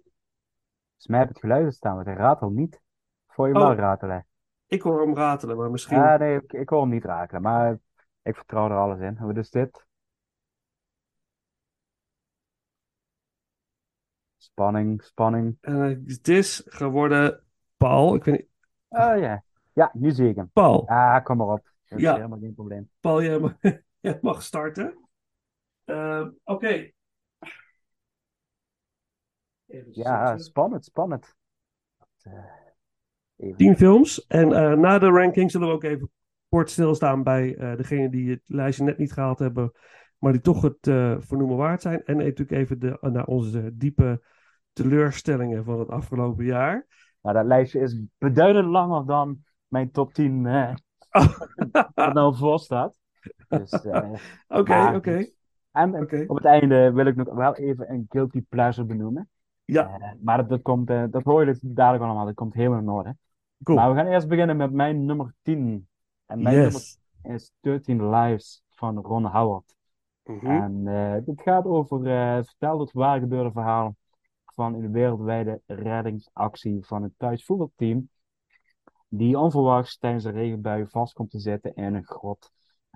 Dus 0.96 1.08
mij 1.08 1.20
heb 1.20 1.28
het 1.28 1.40
geluid 1.40 1.74
staan, 1.74 1.96
maar 1.96 2.06
hij 2.06 2.14
ratelt 2.14 2.54
niet. 2.54 2.82
Voor 3.28 3.48
je 3.48 3.54
Oh. 3.54 3.62
wel 3.62 3.74
ratelen. 3.76 4.28
Ik 4.68 4.82
hoor 4.82 5.02
hem 5.02 5.16
ratelen, 5.16 5.58
maar 5.58 5.72
misschien. 5.72 5.98
Ah, 5.98 6.20
nee, 6.20 6.36
ik, 6.36 6.54
ik 6.54 6.70
hoor 6.70 6.82
hem 6.82 6.90
niet 6.90 7.06
ratelen, 7.06 7.42
maar 7.42 7.80
ik 8.22 8.36
vertrouw 8.36 8.70
er 8.70 8.78
alles 8.78 9.00
in. 9.00 9.38
Is 9.38 9.50
dit? 9.50 9.86
Spanning, 14.38 15.04
spanning. 15.04 15.58
En 15.62 16.04
het 16.08 16.28
is 16.28 16.64
geworden 16.66 17.44
Paul. 17.78 18.16
Ik 18.16 18.24
weet 18.24 18.38
niet. 18.38 18.48
Oh 18.88 19.20
ja. 19.20 19.44
Ja, 19.78 19.92
nu 19.94 20.12
zie 20.12 20.30
ik 20.30 20.36
hem. 20.36 20.50
Paul, 20.54 20.88
Ah, 20.88 21.24
kom 21.24 21.38
maar 21.38 21.48
op. 21.48 21.72
Dat 21.88 21.98
is 21.98 22.04
Ja. 22.04 22.16
helemaal 22.16 22.40
geen 22.40 22.54
probleem. 22.54 22.90
Paul, 23.00 23.24
jij 23.24 23.40
mag, 23.40 23.54
jij 24.00 24.18
mag 24.22 24.42
starten. 24.44 24.98
Ehm, 25.86 26.30
Oké. 26.44 26.92
Ja, 29.92 30.38
spannend, 30.38 30.86
spannend. 30.86 31.36
Eh. 32.22 33.56
Tien 33.56 33.76
films. 33.76 34.26
En 34.28 34.54
eh, 34.54 34.74
na 34.78 35.00
de 35.00 35.10
ranking 35.10 35.52
zullen 35.52 35.68
we 35.68 35.74
ook 35.74 35.84
even 35.84 36.12
kort 36.50 36.70
stilstaan 36.70 37.24
bij 37.24 37.56
eh 37.56 37.76
degenen 37.76 38.12
die 38.12 38.30
het 38.30 38.42
lijstje 38.46 38.84
net 38.84 38.98
niet 38.98 39.14
gehaald 39.14 39.40
hebben, 39.40 39.72
maar 40.18 40.32
die 40.32 40.42
toch 40.42 40.62
het 40.62 40.78
vernoemen 41.26 41.58
waard 41.58 41.82
zijn. 41.82 42.04
En 42.04 42.18
natuurlijk 42.18 42.52
even 42.52 42.80
de, 42.80 42.98
naar 43.02 43.26
onze 43.26 43.78
diepe 43.78 44.24
teleurstellingen 44.74 45.64
van 45.64 45.80
het 45.80 45.90
afgelopen 45.90 46.46
jaar. 46.46 46.86
Nou, 47.22 47.36
dat 47.36 47.46
lijstje 47.46 47.80
is 47.80 48.02
beduidend 48.18 48.68
langer 48.68 49.06
dan 49.06 49.46
mijn 49.68 49.92
top 49.92 50.14
10 50.14 50.46
eh, 50.46 50.74
wat 51.94 52.14
nou 52.14 52.36
voor 52.36 52.60
staat. 52.60 52.96
Dus, 53.48 53.72
eh, 53.72 54.12
Oké, 54.60 54.92
oké. 54.96 55.18
goed. 55.18 55.36
En 55.72 56.02
op 56.30 56.36
het 56.36 56.46
einde 56.46 56.92
wil 56.92 57.06
ik 57.06 57.16
nog 57.16 57.34
wel 57.34 57.56
even 57.56 57.92
een 57.92 58.06
guilty 58.10 58.42
pleasure 58.50 58.88
benoemen. 58.88 59.30
Ja, 59.66 59.98
Eh, 60.00 60.12
maar 60.20 60.48
dat, 60.48 60.62
komt, 60.62 60.88
dat 60.88 61.24
hoor 61.24 61.40
je 61.40 61.46
dus 61.46 61.60
dadelijk 61.62 62.04
allemaal, 62.04 62.26
dat 62.26 62.36
komt 62.36 62.54
helemaal 62.54 62.80
in 62.80 62.90
orde. 62.90 63.16
cool. 63.64 63.78
Maar 63.78 63.90
we 63.90 63.96
gaan 63.98 64.08
eerst 64.08 64.28
beginnen 64.28 64.58
met 64.58 64.72
mijn 64.72 65.06
nummer 65.06 65.34
10. 65.42 65.88
En 66.26 66.42
mijn 66.42 66.56
nummer 66.56 66.82
is 67.24 67.52
13 67.60 68.10
Lives 68.10 68.64
van 68.70 68.98
Ron 68.98 69.26
Howard. 69.26 69.76
Mhm. 70.24 70.46
En 70.46 70.88
eh 70.88 71.26
dit 71.26 71.42
gaat 71.42 71.66
over, 71.66 72.00
vertelt 72.46 72.80
het 72.80 72.92
waar 72.92 73.20
gebeurde 73.20 73.52
verhaal 73.52 73.96
van 74.46 74.74
een 74.74 74.92
wereldwijde 74.92 75.62
reddingsactie 75.66 76.86
van 76.86 77.04
het 77.04 77.12
thuisvoetbalteam, 77.18 78.10
die 79.08 79.40
onverwachts 79.40 79.98
tijdens 79.98 80.24
een 80.24 80.32
regenbui 80.32 80.88
vast 80.88 81.14
komt 81.14 81.32
te 81.32 81.40
zitten 81.40 81.76
in 81.76 81.94
een 81.94 82.06
grot. 82.06 82.52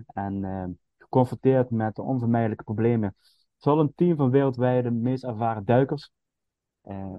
En 0.06 0.44
eh, 0.44 0.64
geconfronteerd 0.98 1.70
met 1.70 1.94
de 1.94 2.02
onvermijdelijke 2.02 2.64
problemen, 2.64 3.16
zal 3.56 3.80
een 3.80 3.94
team 3.94 4.16
van 4.16 4.30
wereldwijde 4.30 4.90
meest 4.90 5.24
ervaren 5.24 5.64
duikers 5.64 6.10
eh, 6.80 7.18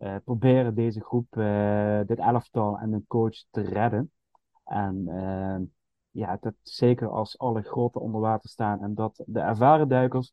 eh, 0.00 0.16
proberen 0.24 0.74
deze 0.74 1.00
groep, 1.00 1.36
eh, 1.36 2.00
dit 2.06 2.18
elftal 2.18 2.78
en 2.78 2.90
hun 2.92 3.06
coach 3.06 3.44
te 3.50 3.60
redden. 3.60 4.12
En 4.64 5.08
eh, 5.08 5.58
ja, 6.10 6.38
dat 6.40 6.54
zeker 6.62 7.08
als 7.08 7.38
alle 7.38 7.62
grotten 7.62 8.00
onder 8.00 8.20
water 8.20 8.48
staan 8.50 8.82
en 8.82 8.94
dat 8.94 9.22
de 9.26 9.40
ervaren 9.40 9.88
duikers 9.88 10.32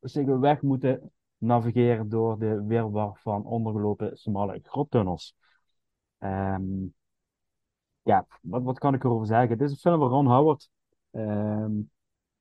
zich 0.00 0.26
weg 0.26 0.62
moeten 0.62 1.12
navigeren 1.36 2.08
door 2.08 2.38
de 2.38 2.64
wirwar 2.64 3.18
van 3.22 3.44
ondergelopen 3.44 4.16
smalle 4.16 4.60
grottunnels. 4.62 5.36
Ehm, 6.18 6.86
ja, 8.02 8.26
wat, 8.42 8.62
wat 8.62 8.78
kan 8.78 8.94
ik 8.94 9.04
erover 9.04 9.26
zeggen? 9.26 9.58
Dit 9.58 9.66
is 9.66 9.72
een 9.72 9.78
film 9.78 9.98
van 9.98 10.08
Ron 10.08 10.26
Howard. 10.26 10.70
Ehm, 11.10 11.78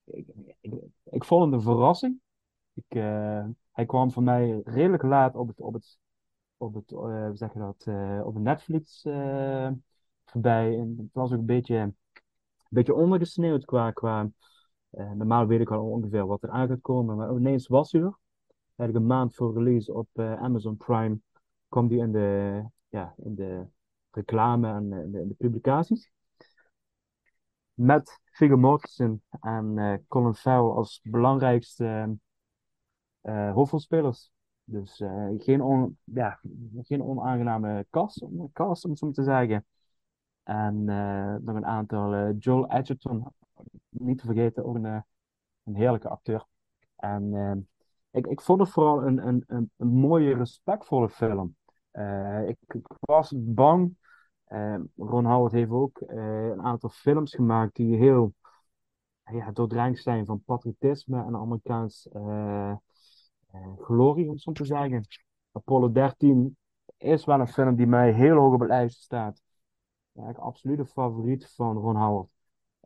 ik, 0.04 0.28
ik, 0.62 0.74
ik 1.04 1.24
vond 1.24 1.46
het 1.46 1.54
een 1.54 1.62
verrassing. 1.62 2.20
Ik, 2.74 2.98
eh, 2.98 3.46
hij 3.72 3.86
kwam 3.86 4.12
voor 4.12 4.24
mij 4.24 4.62
redelijk 4.64 5.04
laat 5.04 5.36
op 5.36 5.48
het, 5.48 5.60
op 5.60 5.74
het, 5.74 6.00
op 6.58 6.74
het 6.74 6.90
hoe 6.90 7.32
zeg 7.34 7.52
dat, 7.52 7.84
eh, 7.88 8.22
op 8.24 8.38
Netflix 8.38 9.02
voorbij. 10.26 10.78
En 10.80 10.96
het 10.98 11.14
was 11.14 11.32
ook 11.32 11.40
een 11.40 11.46
beetje, 11.46 11.76
een 11.76 11.96
beetje 12.70 12.96
ondergesneeuwd 12.96 13.66
qua, 13.66 13.92
qua 13.92 14.30
normaal 14.90 15.48
weet 15.48 15.62
ik 15.62 15.72
al 15.72 15.90
ongeveer 15.90 16.28
wat 16.28 16.44
er 16.44 16.50
aan 16.50 16.68
gaat 16.68 16.82
komen, 16.82 17.16
maar 17.16 17.32
ineens 17.32 17.68
was 17.68 17.92
hij 17.92 18.02
er. 18.02 18.18
Eigenlijk 18.76 19.00
een 19.00 19.18
maand 19.18 19.36
voor 19.36 19.54
release 19.54 19.94
op 19.94 20.08
Amazon 20.20 20.78
Prime 20.78 21.20
kwam 21.68 21.88
die 21.88 22.00
in 22.00 22.12
de, 22.12 22.64
ja, 22.90 23.14
in 23.18 23.36
de 23.36 23.68
reclame 24.12 24.68
en 24.68 24.94
eh, 24.94 25.12
de, 25.12 25.36
publicaties. 25.38 26.12
Met 27.74 28.20
Viggo 28.24 28.58
Mortensen 28.58 29.24
en 29.42 29.78
eh, 29.78 29.98
Colin 30.08 30.34
Farrell 30.34 30.72
als 30.72 31.00
belangrijkste 31.04 32.18
eh, 33.22 33.54
hoofdrolspelers. 33.54 34.32
Dus 34.64 35.04
geen, 35.38 35.98
ja, 36.04 36.40
geen 36.82 37.04
onaangename 37.04 37.86
cast, 37.90 38.26
cast, 38.54 38.84
om 38.84 38.90
het 38.90 39.00
zo 39.00 39.12
te 39.12 39.24
zeggen. 39.24 39.66
En 40.44 40.84
nog 41.44 41.56
een 41.56 41.66
aantal. 41.66 42.32
Joel 42.32 42.72
Edgerton, 42.72 43.28
niet 43.90 44.18
te 44.18 44.26
vergeten, 44.26 44.66
ook 44.66 44.76
een, 44.76 45.04
een 45.64 45.76
heerlijke 45.76 46.10
acteur. 46.10 46.46
En 46.96 47.68
ik, 48.12 48.28
ik 48.28 48.42
vond 48.42 48.60
het 48.60 48.70
vooral 48.70 49.04
een, 49.04 49.28
een, 49.28 49.44
een 49.78 49.88
mooie, 49.88 50.36
respectvolle 50.36 51.10
film. 51.10 51.57
Eh, 51.98 52.48
ik, 52.48 52.58
was 53.00 53.34
bang. 53.36 53.96
eh, 54.46 54.80
Ron 54.96 55.26
Howard 55.26 55.52
heeft 55.54 55.72
ook 55.72 56.00
eh, 56.02 56.48
een 56.48 56.62
aantal 56.62 56.90
films 56.90 57.36
gemaakt 57.36 57.76
die 57.76 57.96
heel 57.98 58.34
ja, 59.24 59.52
doordrenkt 59.52 60.02
zijn 60.02 60.26
van 60.26 60.44
patriotisme 60.44 61.24
en 61.24 61.36
Amerikaans 61.36 62.10
glorie, 63.78 64.26
om 64.26 64.32
het 64.32 64.42
zo 64.42 64.52
te 64.52 64.66
zeggen. 64.66 65.08
Apollo 65.52 65.92
13 65.92 66.58
is 66.98 67.26
wel 67.26 67.40
een 67.40 67.48
film 67.48 67.76
die 67.76 67.88
mij 67.88 68.12
heel 68.12 68.36
hoog 68.36 68.54
op 68.54 68.60
het 68.60 68.70
lijstje 68.70 69.02
staat. 69.02 69.42
Ja, 70.12 70.30
ik 70.30 70.38
absoluut 70.38 70.80
een 70.80 70.88
favoriet 70.88 71.52
van 71.56 71.78
Ron 71.78 71.96
Howard. 71.96 72.37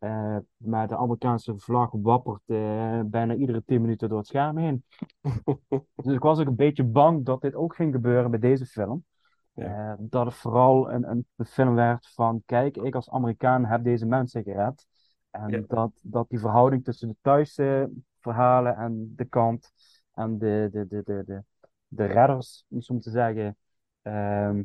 Eh, 0.01 0.37
maar 0.57 0.87
de 0.87 0.97
Amerikaanse 0.97 1.57
vlag 1.57 1.89
wappert 1.91 2.41
eh, 2.45 2.99
bijna 3.05 3.33
iedere 3.33 3.63
10 3.65 3.81
minuten 3.81 4.09
door 4.09 4.17
het 4.17 4.27
scherm 4.27 4.57
heen. 4.57 4.83
Dus 5.95 6.13
ik 6.13 6.19
was 6.19 6.39
ook 6.39 6.47
een 6.47 6.55
beetje 6.55 6.83
bang 6.83 7.25
dat 7.25 7.41
dit 7.41 7.55
ook 7.55 7.75
ging 7.75 7.93
gebeuren 7.93 8.31
met 8.31 8.41
deze 8.41 8.65
film. 8.65 9.05
Ja. 9.53 9.91
Eh, 9.91 9.97
dat 9.99 10.25
het 10.25 10.35
vooral 10.35 10.91
een, 10.91 11.09
een, 11.09 11.45
film 11.45 11.75
werd 11.75 12.07
van: 12.13 12.41
kijk, 12.45 12.77
ik 12.77 12.95
als 12.95 13.09
Amerikaan 13.09 13.65
heb 13.65 13.83
deze 13.83 14.05
mensen 14.05 14.43
gered. 14.43 14.87
En 15.29 15.49
Ja. 15.49 15.63
dat, 15.67 15.91
dat 16.03 16.29
die 16.29 16.39
verhouding 16.39 16.83
tussen 16.83 17.07
de 17.07 17.15
thuisse 17.21 17.91
verhalen 18.19 18.75
en 18.75 19.13
de 19.15 19.25
kant 19.25 19.71
en 20.13 20.37
de, 20.37 20.69
de, 20.71 20.87
de, 20.87 21.01
de, 21.03 21.23
de, 21.25 21.43
de 21.87 22.05
redders, 22.05 22.65
om 22.69 22.81
zo 22.81 22.97
te 22.97 23.09
zeggen, 23.09 23.57
ehm, 24.01 24.63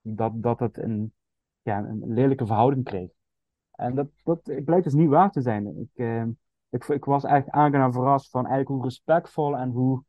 dat, 0.00 0.42
dat 0.42 0.58
het 0.58 0.78
een, 0.78 1.12
ja, 1.62 1.78
een 1.78 2.12
lelijke 2.12 2.46
verhouding 2.46 2.84
kreeg. 2.84 3.10
En 3.74 3.94
dat, 3.94 4.08
dat 4.24 4.42
blijkt 4.64 4.84
dus 4.84 4.94
niet 4.94 5.08
waar 5.08 5.30
te 5.30 5.40
zijn. 5.40 5.78
Ik, 5.78 5.90
ehm, 5.94 6.30
ik, 6.68 6.84
ik 6.84 7.04
was 7.04 7.24
eigenlijk 7.24 7.56
aangenaam 7.56 7.92
verrast 7.92 8.30
van 8.30 8.46
eigenlijk 8.46 8.68
hoe 8.68 8.82
respectvol 8.82 9.56
en 9.56 9.70
hoe, 9.70 10.04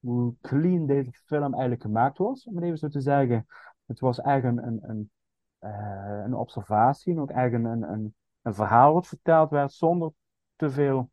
hoe 0.00 0.34
clean 0.40 0.86
deze 0.86 1.10
film 1.24 1.52
eigenlijk 1.52 1.82
gemaakt 1.82 2.18
was, 2.18 2.46
om 2.46 2.54
het 2.54 2.64
even 2.64 2.78
zo 2.78 2.88
te 2.88 3.00
zeggen. 3.00 3.46
Het 3.86 4.00
was 4.00 4.20
eigenlijk 4.20 4.66
een, 4.66 4.72
een, 4.72 4.90
een, 4.90 5.10
eh, 5.58 6.22
een 6.24 6.34
observatie 6.34 7.12
en 7.12 7.20
ook 7.20 7.30
eigenlijk 7.30 7.74
een, 7.74 7.92
een, 7.92 8.14
een 8.42 8.54
verhaal 8.54 8.92
wat 8.92 9.06
verteld 9.06 9.50
werd 9.50 9.72
zonder 9.72 10.12
te 10.56 10.70
veel 10.70 11.10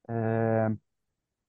eh, 0.00 0.64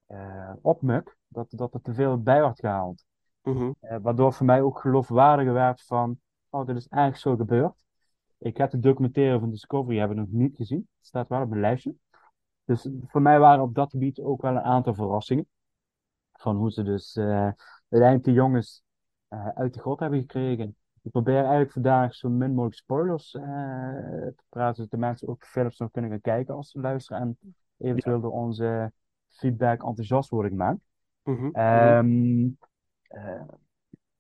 eh, 0.06 0.54
opmuk, 0.62 1.18
dat, 1.28 1.48
dat 1.50 1.74
er 1.74 1.82
te 1.82 1.94
veel 1.94 2.22
bij 2.22 2.42
werd 2.42 2.60
gehaald. 2.60 3.06
Mhm. 3.44 3.72
Eh, 3.80 3.98
waardoor 4.02 4.34
voor 4.34 4.46
mij 4.46 4.62
ook 4.62 4.80
geloofwaardiger 4.80 5.54
werd 5.54 5.84
van, 5.84 6.20
oh, 6.50 6.66
dit 6.66 6.76
is 6.76 6.88
eigenlijk 6.88 7.22
zo 7.22 7.36
gebeurd. 7.36 7.86
Ik 8.40 8.58
heb 8.58 8.72
de 8.72 8.80
documentaire 8.80 9.40
van 9.40 9.50
Discovery 9.50 9.98
hebben 9.98 10.18
nog 10.18 10.28
niet 10.30 10.56
gezien. 10.56 10.88
Het 10.98 11.08
staat 11.08 11.28
wel 11.28 11.42
op 11.42 11.50
mijn 11.50 11.62
lijstje. 11.62 11.96
Dus 12.66 12.90
voor 13.06 13.22
mij 13.22 13.40
waren 13.40 13.64
op 13.64 13.76
dat 13.76 13.90
gebied 13.90 14.20
ook 14.20 14.42
wel 14.42 14.52
een 14.52 14.62
aantal 14.62 14.94
verrassingen. 14.94 15.48
Van 16.34 16.56
hoe 16.56 16.72
ze 16.72 16.84
dus 16.84 17.16
eh, 17.16 17.52
uiteindelijk 17.90 18.24
de 18.24 18.32
jongens 18.32 18.84
eh, 19.28 19.48
uit 19.48 19.74
de 19.74 19.80
grot 19.80 20.00
hebben 20.00 20.20
gekregen. 20.20 20.76
Ik 21.02 21.12
probeer 21.12 21.40
eigenlijk 21.40 21.72
vandaag 21.72 22.16
zo 22.16 22.30
min 22.30 22.50
mogelijk 22.50 22.76
spoilers 22.76 23.36
eh, 23.36 23.44
te 24.36 24.44
praten, 24.50 24.76
zodat 24.76 24.92
de 24.92 24.98
mensen 24.98 25.28
ook 25.28 25.46
films 25.46 25.78
nog 25.78 25.92
kunnen 25.92 26.12
gaan 26.12 26.22
kijken 26.22 26.56
als 26.56 26.72
ze 26.72 26.80
luisteren 26.80 27.22
en 27.22 27.38
eventueel 27.78 28.22
door 28.22 28.32
onze 28.32 28.92
feedback 29.30 29.84
enthousiast 29.84 30.30
worden 30.30 30.52
gemaakt. 30.52 30.80
Ehm, 31.52 32.48
eh, 33.04 33.42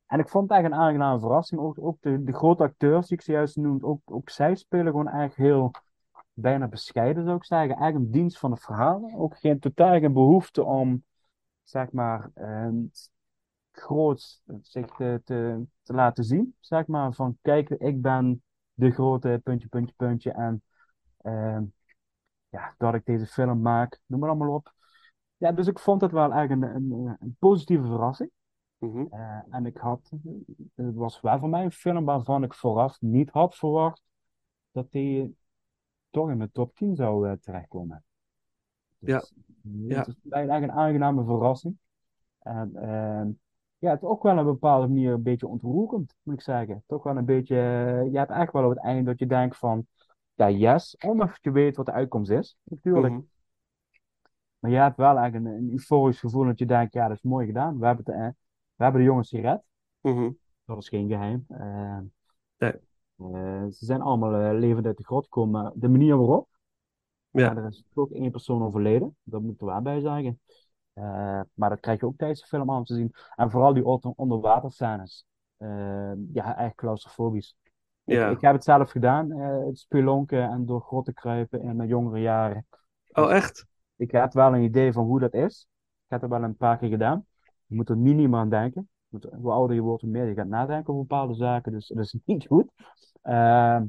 en 0.09 0.19
ik 0.19 0.29
vond 0.29 0.43
het 0.43 0.51
eigenlijk 0.51 0.81
een 0.81 0.87
aangename 0.87 1.19
verrassing. 1.19 1.61
Ook, 1.61 1.77
ook 1.79 1.97
de, 2.01 2.23
de 2.23 2.33
grote 2.33 2.63
acteurs 2.63 3.07
die 3.07 3.17
ik 3.17 3.23
zojuist 3.23 3.55
noemde, 3.55 3.85
ook, 3.85 4.01
ook 4.05 4.29
zij 4.29 4.55
spelen 4.55 4.85
gewoon 4.85 5.07
eigenlijk 5.07 5.37
heel 5.37 5.71
bijna 6.33 6.67
bescheiden, 6.67 7.23
zou 7.23 7.35
ik 7.35 7.45
zeggen. 7.45 7.75
Eigenlijk 7.75 8.05
een 8.05 8.11
dienst 8.11 8.39
van 8.39 8.51
het 8.51 8.61
verhaal. 8.61 9.11
Ook 9.15 9.37
geen, 9.37 9.59
totaal 9.59 9.99
geen 9.99 10.13
behoefte 10.13 10.63
om, 10.63 11.03
zeg 11.63 11.91
maar, 11.91 12.31
eh, 12.33 12.69
groot 13.71 14.41
zich 14.61 14.95
te, 14.95 15.21
te, 15.23 15.63
te 15.83 15.93
laten 15.93 16.23
zien. 16.23 16.55
Zeg 16.59 16.87
maar, 16.87 17.13
van 17.13 17.37
kijk, 17.41 17.69
ik 17.69 18.01
ben 18.01 18.43
de 18.73 18.91
grote 18.91 19.41
puntje, 19.43 19.67
puntje, 19.67 19.93
puntje. 19.97 20.31
En 20.31 20.61
ehm, 21.21 21.63
ja, 22.49 22.73
dat 22.77 22.93
ik 22.93 23.05
deze 23.05 23.25
film 23.25 23.61
maak, 23.61 23.99
noem 24.05 24.19
maar 24.19 24.29
allemaal 24.29 24.53
op. 24.53 24.73
Ja, 25.37 25.51
dus 25.51 25.67
ik 25.67 25.79
vond 25.79 26.01
het 26.01 26.11
wel 26.11 26.31
eigenlijk 26.31 26.61
een, 26.61 26.75
een, 26.75 27.17
een 27.19 27.35
positieve 27.39 27.85
verrassing. 27.85 28.31
Mhm. 28.79 29.05
Eh, 29.09 29.41
en 29.49 29.65
ik 29.65 29.77
had, 29.77 30.11
het 30.75 30.95
was 30.95 31.21
wel 31.21 31.39
voor 31.39 31.49
mij 31.49 31.63
een 31.63 31.71
film 31.71 32.05
waarvan 32.05 32.43
ik 32.43 32.53
vooraf 32.53 33.01
niet 33.01 33.29
had 33.29 33.55
verwacht 33.55 34.03
dat 34.71 34.91
die 34.91 35.35
toch 36.09 36.29
in 36.29 36.37
mijn 36.37 36.51
top 36.51 36.75
10 36.75 36.95
zou 36.95 37.29
eh, 37.29 37.35
terechtkomen. 37.41 38.03
Ja. 38.97 39.17
Dus, 39.17 39.33
Ja. 39.61 39.97
Het 39.97 40.07
is 40.07 40.15
eigenlijk 40.29 40.71
een 40.71 40.79
aangename 40.79 41.23
verrassing. 41.23 41.77
En 42.39 42.75
ehm, 42.75 43.29
ja, 43.77 43.89
het 43.89 44.01
is 44.01 44.07
ook 44.07 44.23
wel 44.23 44.33
op 44.33 44.39
een 44.39 44.45
bepaalde 44.45 44.87
manier 44.87 45.13
een 45.13 45.23
beetje 45.23 45.47
ontroerend, 45.47 46.15
moet 46.23 46.33
ik 46.33 46.41
zeggen. 46.41 46.83
Toch 46.87 47.03
wel 47.03 47.17
een 47.17 47.25
beetje, 47.25 47.55
eh, 47.55 48.11
je 48.11 48.17
hebt 48.17 48.31
echt 48.31 48.51
wel 48.51 48.63
op 48.63 48.69
het 48.69 48.79
einde 48.79 49.03
dat 49.03 49.19
je 49.19 49.25
denkt 49.25 49.57
van, 49.57 49.87
ja, 50.33 50.49
yes, 50.49 50.97
ondanks 51.05 51.33
dat 51.33 51.43
je 51.43 51.51
weet 51.51 51.75
wat 51.75 51.85
de 51.85 51.91
uitkomst 51.91 52.31
is, 52.31 52.57
natuurlijk. 52.63 53.13
Mhm. 53.13 53.23
Maar 54.59 54.71
je 54.71 54.77
hebt 54.77 54.97
wel 54.97 55.17
eigenlijk 55.17 55.45
een, 55.45 55.63
een 55.63 55.71
euforisch 55.71 56.19
gevoel 56.19 56.45
dat 56.45 56.59
je 56.59 56.65
denkt, 56.65 56.93
ja, 56.93 57.07
dat 57.07 57.17
is 57.17 57.23
mooi 57.23 57.45
gedaan. 57.45 57.79
We 57.79 57.85
hebben, 57.85 58.13
het, 58.13 58.35
we 58.79 58.85
hebben 58.85 59.01
de 59.01 59.07
jongens 59.07 59.29
gered. 59.29 59.61
Mhm. 60.01 60.31
Dat 60.65 60.77
is 60.77 60.89
geen 60.89 61.07
geheim. 61.07 61.45
Eh, 61.47 61.97
Nee. 62.57 62.71
eh, 63.17 63.65
ze 63.71 63.85
zijn 63.85 64.01
allemaal 64.01 64.33
eh, 64.33 64.59
levend 64.59 64.85
uit 64.85 64.97
de 64.97 65.03
grot 65.03 65.23
gekomen. 65.23 65.71
De 65.75 65.89
manier 65.89 66.17
waarop, 66.17 66.47
Ja. 67.29 67.55
er 67.55 67.65
is 67.67 67.83
toch 67.93 68.11
één 68.11 68.31
persoon 68.31 68.63
overleden. 68.63 69.17
Dat 69.23 69.41
moet 69.41 69.53
ik 69.53 69.59
er 69.59 69.65
wel 69.65 69.81
bij 69.81 69.99
zeggen. 69.99 70.39
Eh, 70.93 71.41
maar 71.53 71.69
dat 71.69 71.79
krijg 71.79 71.99
je 71.99 72.05
ook 72.05 72.17
tijdens 72.17 72.41
de 72.41 72.47
film 72.47 72.71
aan 72.71 72.83
te 72.83 72.93
zien. 72.95 73.13
En 73.35 73.51
vooral 73.51 73.73
die 73.73 73.85
onder- 73.85 74.13
onderwaterscènes. 74.15 75.25
Eh, 75.57 76.11
ja, 76.33 76.57
echt 76.57 76.75
claustrofobisch. 76.75 77.55
Ik, 78.03 78.15
Ja. 78.15 78.29
ik 78.29 78.41
heb 78.41 78.53
het 78.53 78.63
zelf 78.63 78.91
gedaan. 78.91 79.29
het 79.31 79.79
spelonken 79.79 80.49
en 80.49 80.65
door 80.65 80.81
grotten 80.81 81.13
kruipen 81.13 81.61
in 81.61 81.75
mijn 81.75 81.89
jongere 81.89 82.19
jaren. 82.21 82.67
Oh, 83.11 83.31
echt? 83.31 83.65
Ik 83.95 84.11
heb 84.11 84.33
wel 84.33 84.53
een 84.55 84.63
idee 84.63 84.93
van 84.93 85.05
hoe 85.05 85.19
dat 85.19 85.33
is. 85.33 85.67
Ik 86.05 86.09
heb 86.09 86.21
het 86.21 86.29
wel 86.29 86.43
een 86.43 86.55
paar 86.57 86.77
keer 86.77 86.89
gedaan. 86.89 87.25
Je 87.69 87.75
moet 87.75 87.89
er 87.89 87.97
niet 87.97 88.15
meer 88.15 88.39
aan 88.39 88.49
denken. 88.49 88.89
Hoe 89.09 89.51
ouder 89.51 89.75
je 89.75 89.81
wordt, 89.81 90.01
hoe 90.01 90.11
meer 90.11 90.25
je 90.25 90.33
gaat 90.33 90.47
nadenken 90.47 90.93
over 90.93 91.07
bepaalde 91.07 91.33
zaken. 91.33 91.71
Dus 91.71 91.87
dat 91.87 91.97
is 92.03 92.15
niet 92.25 92.45
goed. 92.47 92.71
Ehm, 93.21 93.85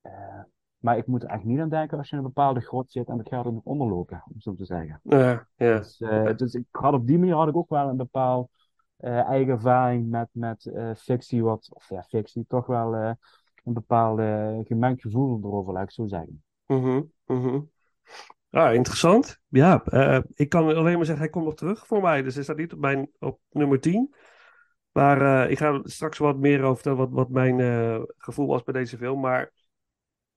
eh, 0.00 0.40
maar 0.78 0.96
ik 0.96 1.06
moet 1.06 1.22
er 1.22 1.28
echt 1.28 1.44
niet 1.44 1.60
aan 1.60 1.68
denken 1.68 1.98
als 1.98 2.08
je 2.08 2.16
in 2.16 2.22
een 2.22 2.28
bepaalde 2.28 2.60
grot 2.60 2.92
zit 2.92 3.08
en 3.08 3.18
het 3.18 3.28
gaat 3.28 3.46
er 3.46 3.52
nog 3.52 3.64
onderlopen, 3.64 4.22
om 4.32 4.40
zo 4.40 4.54
te 4.54 4.64
zeggen. 4.64 5.00
Ja, 5.02 5.48
ja. 5.56 5.78
Dus, 5.78 6.00
eh, 6.00 6.36
dus 6.36 6.54
ik 6.54 6.64
had 6.70 6.94
op 6.94 7.06
die 7.06 7.18
manier 7.18 7.34
had 7.34 7.48
ik 7.48 7.56
ook 7.56 7.68
wel 7.68 7.88
een 7.88 7.96
bepaald 7.96 8.50
eh, 8.96 9.20
eigen 9.20 9.52
ervaring 9.52 10.10
met, 10.10 10.28
met 10.32 10.72
fictie, 10.96 11.42
wat, 11.42 11.68
of 11.72 11.88
ja, 11.88 12.02
fictie, 12.02 12.44
toch 12.48 12.66
wel 12.66 12.94
een 12.94 13.72
bepaalde 13.72 14.60
gemengd 14.64 15.00
gevoel 15.00 15.38
erover, 15.42 15.72
laat 15.72 15.82
ik 15.82 15.90
zo 15.90 16.06
zeggen. 16.06 16.42
Mhm, 16.66 17.02
mhm. 17.26 17.60
Ah, 18.50 18.74
interessant. 18.74 19.38
Ja, 19.48 19.84
eh, 19.84 20.20
ik 20.34 20.48
kan 20.48 20.64
alleen 20.76 20.96
maar 20.96 21.04
zeggen, 21.04 21.24
hij 21.24 21.28
komt 21.28 21.44
nog 21.44 21.54
terug 21.54 21.86
voor 21.86 22.02
mij. 22.02 22.22
Dus 22.22 22.34
hij 22.34 22.42
staat 22.42 22.56
niet 22.56 22.72
op, 22.72 22.78
mijn, 22.78 23.10
op 23.18 23.40
nummer 23.50 23.80
10. 23.80 24.14
Maar 24.92 25.44
eh, 25.44 25.50
ik 25.50 25.58
ga 25.58 25.80
straks 25.82 26.18
wat 26.18 26.36
meer 26.36 26.62
over 26.62 26.74
vertellen 26.74 26.98
wat, 26.98 27.10
wat 27.10 27.28
mijn 27.28 27.60
eh, 27.60 28.02
gevoel 28.16 28.46
was 28.46 28.62
bij 28.62 28.74
deze 28.74 28.96
film. 28.96 29.20
Maar 29.20 29.52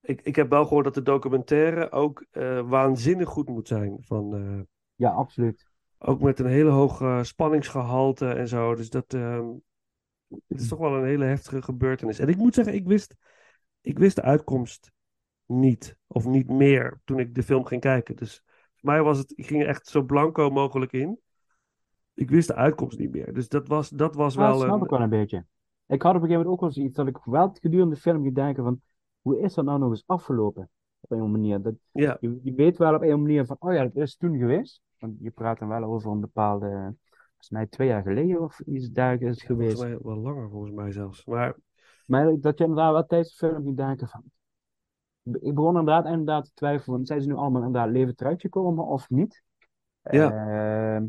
ik, 0.01 0.21
ik 0.21 0.35
heb 0.35 0.49
wel 0.49 0.63
gehoord 0.63 0.85
dat 0.85 0.93
de 0.93 1.01
documentaire 1.01 1.91
ook 1.91 2.25
waanzinnig 2.65 3.29
goed 3.29 3.49
moet 3.49 3.67
zijn. 3.67 3.97
Van, 4.01 4.67
Ja, 4.95 5.09
absoluut. 5.09 5.65
ook 5.97 6.21
met 6.21 6.39
een 6.39 6.45
hele 6.45 6.69
hoog 6.69 7.01
eh, 7.01 7.23
spanningsgehalte 7.23 8.27
en 8.27 8.47
zo. 8.47 8.75
Dus 8.75 8.89
dat 8.89 9.13
ehm, 9.13 9.47
het 10.47 10.59
is 10.59 10.67
toch 10.67 10.79
wel 10.79 10.95
een 10.95 11.05
hele 11.05 11.25
heftige 11.25 11.61
gebeurtenis. 11.61 12.19
En 12.19 12.27
ik 12.27 12.37
moet 12.37 12.53
zeggen, 12.53 12.73
ik 12.73 12.87
wist, 12.87 13.15
ik 13.81 13.99
wist 13.99 14.15
de 14.15 14.21
uitkomst 14.21 14.91
niet. 15.51 15.97
Of 16.07 16.25
niet 16.25 16.49
meer 16.49 17.01
toen 17.03 17.19
ik 17.19 17.35
de 17.35 17.43
film 17.43 17.65
ging 17.65 17.81
kijken. 17.81 18.15
Dus 18.15 18.43
voor 18.75 18.89
mij 18.89 19.01
was 19.03 19.17
het, 19.17 19.33
ik 19.35 19.45
ging 19.45 19.63
echt 19.65 19.87
zo 19.87 20.03
blanco 20.03 20.49
mogelijk 20.49 20.91
in. 20.91 21.19
Ik 22.13 22.29
wist 22.29 22.47
de 22.47 22.55
uitkomst 22.55 22.99
niet 22.99 23.11
meer. 23.11 23.33
Dus 23.33 23.47
dat 23.47 23.67
was, 23.67 23.89
dat 23.89 24.15
was 24.15 24.33
Ja, 24.33 24.39
dat 24.41 24.49
wel 24.49 24.59
snap 24.61 24.77
een... 24.77 24.83
ik 24.83 24.89
wel 24.89 25.01
een 25.01 25.09
beetje. 25.09 25.45
Ik 25.87 26.01
had 26.01 26.15
op 26.15 26.21
een 26.21 26.27
gegeven 26.27 26.29
moment 26.29 26.47
ook 26.47 26.59
wel 26.61 26.71
zoiets 26.71 26.95
dat 26.95 27.07
ik 27.07 27.17
wel 27.23 27.55
gedurende 27.61 27.95
de 27.95 28.01
film 28.01 28.21
ging 28.21 28.35
denken 28.35 28.63
van, 28.63 28.81
hoe 29.21 29.39
is 29.39 29.53
dat 29.53 29.65
nou 29.65 29.79
nog 29.79 29.89
eens 29.89 30.03
afgelopen? 30.05 30.69
Op 30.99 31.11
een 31.11 31.31
manier. 31.31 31.61
Dat, 31.61 31.73
Ja, 31.91 32.17
je, 32.19 32.39
je 32.43 32.53
weet 32.53 32.77
wel 32.77 32.95
op 32.95 33.01
een 33.01 33.21
manier 33.21 33.45
van, 33.45 33.55
oh 33.59 33.73
ja, 33.73 33.83
dat 33.83 33.95
is 33.95 34.15
toen 34.17 34.37
geweest. 34.37 34.81
Want 34.99 35.15
je 35.19 35.31
praat 35.31 35.59
dan 35.59 35.67
wel 35.67 35.83
over 35.83 36.11
een 36.11 36.19
bepaalde, 36.19 36.95
volgens 37.09 37.49
mij 37.49 37.67
twee 37.67 37.87
jaar 37.87 38.01
geleden 38.01 38.41
of 38.41 38.59
iets 38.59 38.89
dergelijks 38.89 39.37
is 39.37 39.47
het 39.47 39.57
volgens 39.57 39.73
geweest. 39.73 40.01
mij 40.03 40.13
wel 40.13 40.21
langer 40.21 40.49
volgens 40.49 40.71
mij 40.71 40.91
zelfs. 40.91 41.25
Maar 41.25 41.55
Maar 42.05 42.39
dat 42.39 42.57
je 42.57 42.63
inderdaad 42.63 42.91
wel 42.93 43.05
tijdens 43.05 43.37
de 43.37 43.47
film 43.47 43.63
ging 43.63 43.77
denken 43.77 44.07
van, 44.07 44.23
ik 45.23 45.55
begon 45.55 45.77
inderdaad 45.77 46.05
inderdaad 46.05 46.45
te 46.45 46.51
twijfelen, 46.53 47.05
zijn 47.05 47.21
ze 47.21 47.27
nu 47.27 47.35
allemaal 47.35 47.63
inderdaad 47.63 47.91
levend 47.91 48.17
terechtgekomen 48.17 48.85
of 48.85 49.09
niet? 49.09 49.43
Ja. 50.01 50.31
Ehm, 50.95 51.05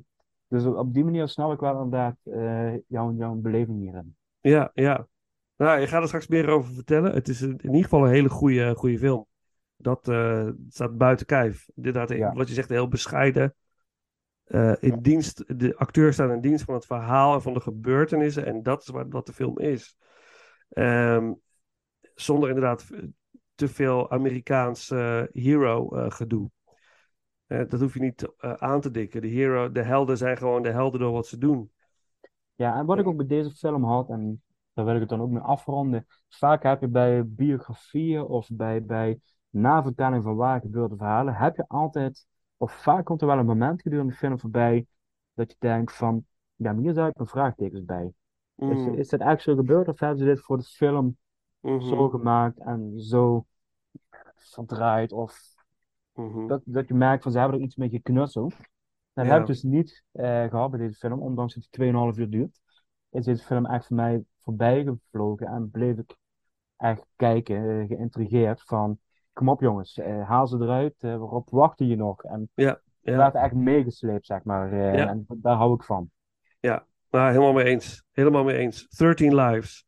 dus 0.49 0.65
op, 0.65 0.95
die 0.95 1.05
manier 1.05 1.29
snap 1.29 1.53
ik 1.53 1.61
wel 1.61 1.83
inderdaad 1.83 2.17
eh, 2.23 2.75
jouw, 2.87 3.13
jouw 3.13 3.35
beleving 3.35 3.79
hierin. 3.79 4.17
ja, 4.41 4.71
ja. 4.75 5.07
Nou, 5.57 5.81
ik 5.81 5.89
ga 5.89 6.01
er 6.01 6.07
straks 6.07 6.27
meer 6.27 6.49
over 6.49 6.75
vertellen. 6.75 7.13
Het 7.13 7.29
is 7.29 7.43
in 7.43 7.61
ieder 7.63 7.83
geval 7.83 8.05
een 8.05 8.13
hele 8.13 8.29
goede, 8.29 8.75
goede 8.75 8.99
film. 8.99 9.27
Dat 9.77 10.09
eh, 10.09 10.49
staat 10.69 10.97
buiten 10.97 11.27
kijf. 11.27 11.69
Inderdaad, 11.75 12.09
Ja. 12.09 12.33
wat 12.33 12.49
je 12.49 12.55
zegt, 12.55 12.69
heel 12.69 12.89
bescheiden. 12.89 13.55
Eh, 14.45 14.73
in 14.81 14.99
dienst, 15.01 15.59
de 15.59 15.77
acteurs 15.77 16.15
staan 16.15 16.31
in 16.33 16.41
dienst 16.41 16.65
van 16.65 16.75
het 16.75 16.87
verhaal 16.87 17.35
en 17.35 17.43
van 17.43 17.53
de 17.53 17.61
gebeurtenissen. 17.61 18.47
En 18.47 18.63
dat 18.63 18.83
is 18.83 18.89
wat, 18.89 19.07
wat 19.09 19.27
de 19.27 19.33
film 19.33 19.59
is. 19.59 19.97
Ehm, 20.69 21.33
zonder 22.15 22.49
inderdaad 22.49 22.91
te 23.67 23.69
veel 23.69 24.11
Amerikaans 24.11 24.91
eh, 24.91 25.23
hero 25.33 25.89
eh, 25.89 26.11
gedoe. 26.11 26.51
Eh, 27.47 27.69
dat 27.69 27.81
hoef 27.81 27.95
je 27.95 28.01
niet 28.01 28.33
aan 28.39 28.81
te 28.81 28.91
dikken. 28.91 29.21
De, 29.21 29.29
hero, 29.29 29.73
de 29.73 29.83
helden 29.83 30.17
zijn 30.17 30.37
gewoon 30.37 30.63
de 30.63 30.71
helden 30.71 31.01
door 31.01 31.13
wat 31.13 31.27
ze 31.27 31.39
doen. 31.39 31.71
Ja, 32.55 32.77
en 32.79 32.87
wat 32.87 32.99
ik 32.99 33.07
ook 33.07 33.17
bij 33.17 33.27
deze 33.27 33.51
film 33.51 33.85
had, 33.85 34.09
en 34.09 34.43
daar 34.73 34.85
wil 34.85 34.95
ik 34.95 35.01
het 35.01 35.09
dan 35.09 35.21
ook 35.21 35.31
mee 35.31 35.43
afronden. 35.43 36.07
Vaak 36.29 36.63
heb 36.63 36.81
je 36.81 36.89
bij 36.89 37.27
biografieën 37.27 38.23
of 38.23 38.49
bij, 38.53 38.85
bij 38.85 39.21
navertelling 39.51 40.23
van 40.23 40.37
waar 40.37 40.61
gebeurde 40.61 40.97
verhalen, 40.97 41.35
heb 41.35 41.57
je 41.57 41.65
altijd, 41.69 42.27
of 42.57 42.73
vaak 42.73 43.05
komt 43.05 43.21
er 43.21 43.27
wel 43.27 43.39
een 43.39 43.47
moment 43.47 43.83
gedurende 43.83 44.13
de 44.13 44.19
film 44.19 44.39
voorbij, 44.39 44.87
dat 45.35 45.51
je 45.51 45.57
denkt 45.59 45.97
van, 45.97 46.25
ja, 46.55 46.73
maar 46.73 46.83
hier 46.83 46.95
zou 46.95 47.09
ik 47.09 47.19
een 47.19 47.27
vraagtekens 47.27 47.85
bij. 47.85 48.13
Is, 48.57 48.81
Mm, 48.81 48.95
is 48.95 49.09
dit 49.09 49.21
echt 49.21 49.43
zo 49.43 49.55
gebeurd 49.55 49.89
of 49.89 49.99
hebben 49.99 50.19
ze 50.19 50.25
dit 50.25 50.41
voor 50.41 50.59
de 50.59 50.65
film 50.65 51.17
zo 51.63 52.09
gemaakt 52.09 52.59
en 52.59 53.01
zo 53.01 53.47
verdraaid? 54.37 55.13
Of 55.13 55.55
mhm. 56.15 56.47
dat, 56.47 56.63
dat 56.65 56.89
je 56.89 56.95
merkt 56.95 57.23
van 57.23 57.33
ze 57.33 57.39
hebben 57.39 57.59
er 57.59 57.65
iets 57.65 57.77
mee 57.77 57.89
geknutseld. 57.89 58.55
Dat 59.13 59.27
Ja. 59.27 59.33
heb 59.33 59.41
ik 59.41 59.47
dus 59.47 59.63
niet 59.63 60.05
eh, 60.13 60.45
gehad 60.45 60.71
bij 60.71 60.79
deze 60.81 60.99
film, 60.99 61.21
ondanks 61.21 61.55
dat 61.55 61.67
het 61.71 62.15
2,5 62.15 62.19
uur 62.21 62.31
duurt. 62.31 62.61
Is 63.11 63.25
deze 63.25 63.45
film 63.45 63.67
echt 63.67 63.87
voor 63.87 63.97
mij 63.97 64.25
voorbij 64.39 64.85
gevlogen 64.85 65.47
en 65.47 65.71
bleef 65.71 65.99
ik 65.99 66.17
echt 66.77 67.07
kijken, 67.17 67.81
eh, 67.81 67.87
geïntrigeerd 67.87 68.63
van, 68.63 68.99
kom 69.33 69.49
op 69.49 69.61
jongens, 69.61 69.99
eh, 69.99 70.29
haal 70.29 70.47
ze 70.47 70.57
eruit, 70.57 70.95
waarop 71.03 71.51
wachten 71.51 71.87
je 71.87 71.97
nog? 71.97 72.23
En 72.23 72.51
Ja, 72.55 72.81
ja. 73.01 73.17
werd 73.17 73.35
echt 73.35 73.55
meegesleept, 73.55 74.27
zeg 74.27 74.43
maar, 74.43 74.75
Ja. 74.75 75.09
en 75.09 75.25
daar 75.29 75.57
hou 75.57 75.75
ik 75.75 75.83
van. 75.85 76.11
Nou, 77.11 77.31
helemaal 77.31 77.53
mee 77.53 77.65
eens. 77.65 78.05
Helemaal 78.13 78.45
mee 78.45 78.57
eens. 78.57 78.89
13 78.89 79.35
Lives. 79.35 79.87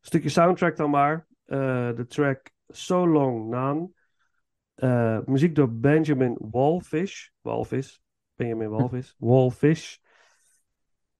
Stukje 0.00 0.28
soundtrack 0.28 0.76
dan 0.76 0.90
maar. 0.90 1.26
De 1.44 2.04
track 2.08 2.50
So 2.70 3.06
Long 3.06 3.48
Nan. 3.50 3.94
Eh, 4.74 5.18
muziek 5.26 5.54
door 5.54 5.68
Benjamin 5.68 6.36
Wallfish. 6.50 7.30
Walvis. 7.42 8.02
Benjamin 8.34 8.68
Walvis. 8.70 9.14
Wallfish. 9.18 9.98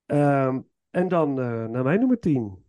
Ehm, 0.06 0.61
en 0.90 1.08
dan 1.08 1.40
eh, 1.40 1.64
naar 1.64 1.82
mijn 1.84 1.98
nummer 1.98 2.18
10. 2.18 2.64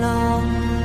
long 0.00 0.75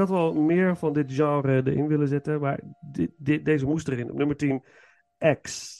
had 0.00 0.08
wel 0.08 0.32
meer 0.34 0.76
van 0.76 0.92
dit 0.92 1.12
genre 1.12 1.62
erin 1.64 1.86
willen 1.86 2.08
zetten, 2.08 2.40
maar 2.40 2.60
dit, 2.92 3.10
dit, 3.16 3.44
deze 3.44 3.66
moest 3.66 3.88
erin. 3.88 4.10
Op 4.10 4.16
nummer 4.16 4.36
10, 4.36 4.64
X, 5.40 5.78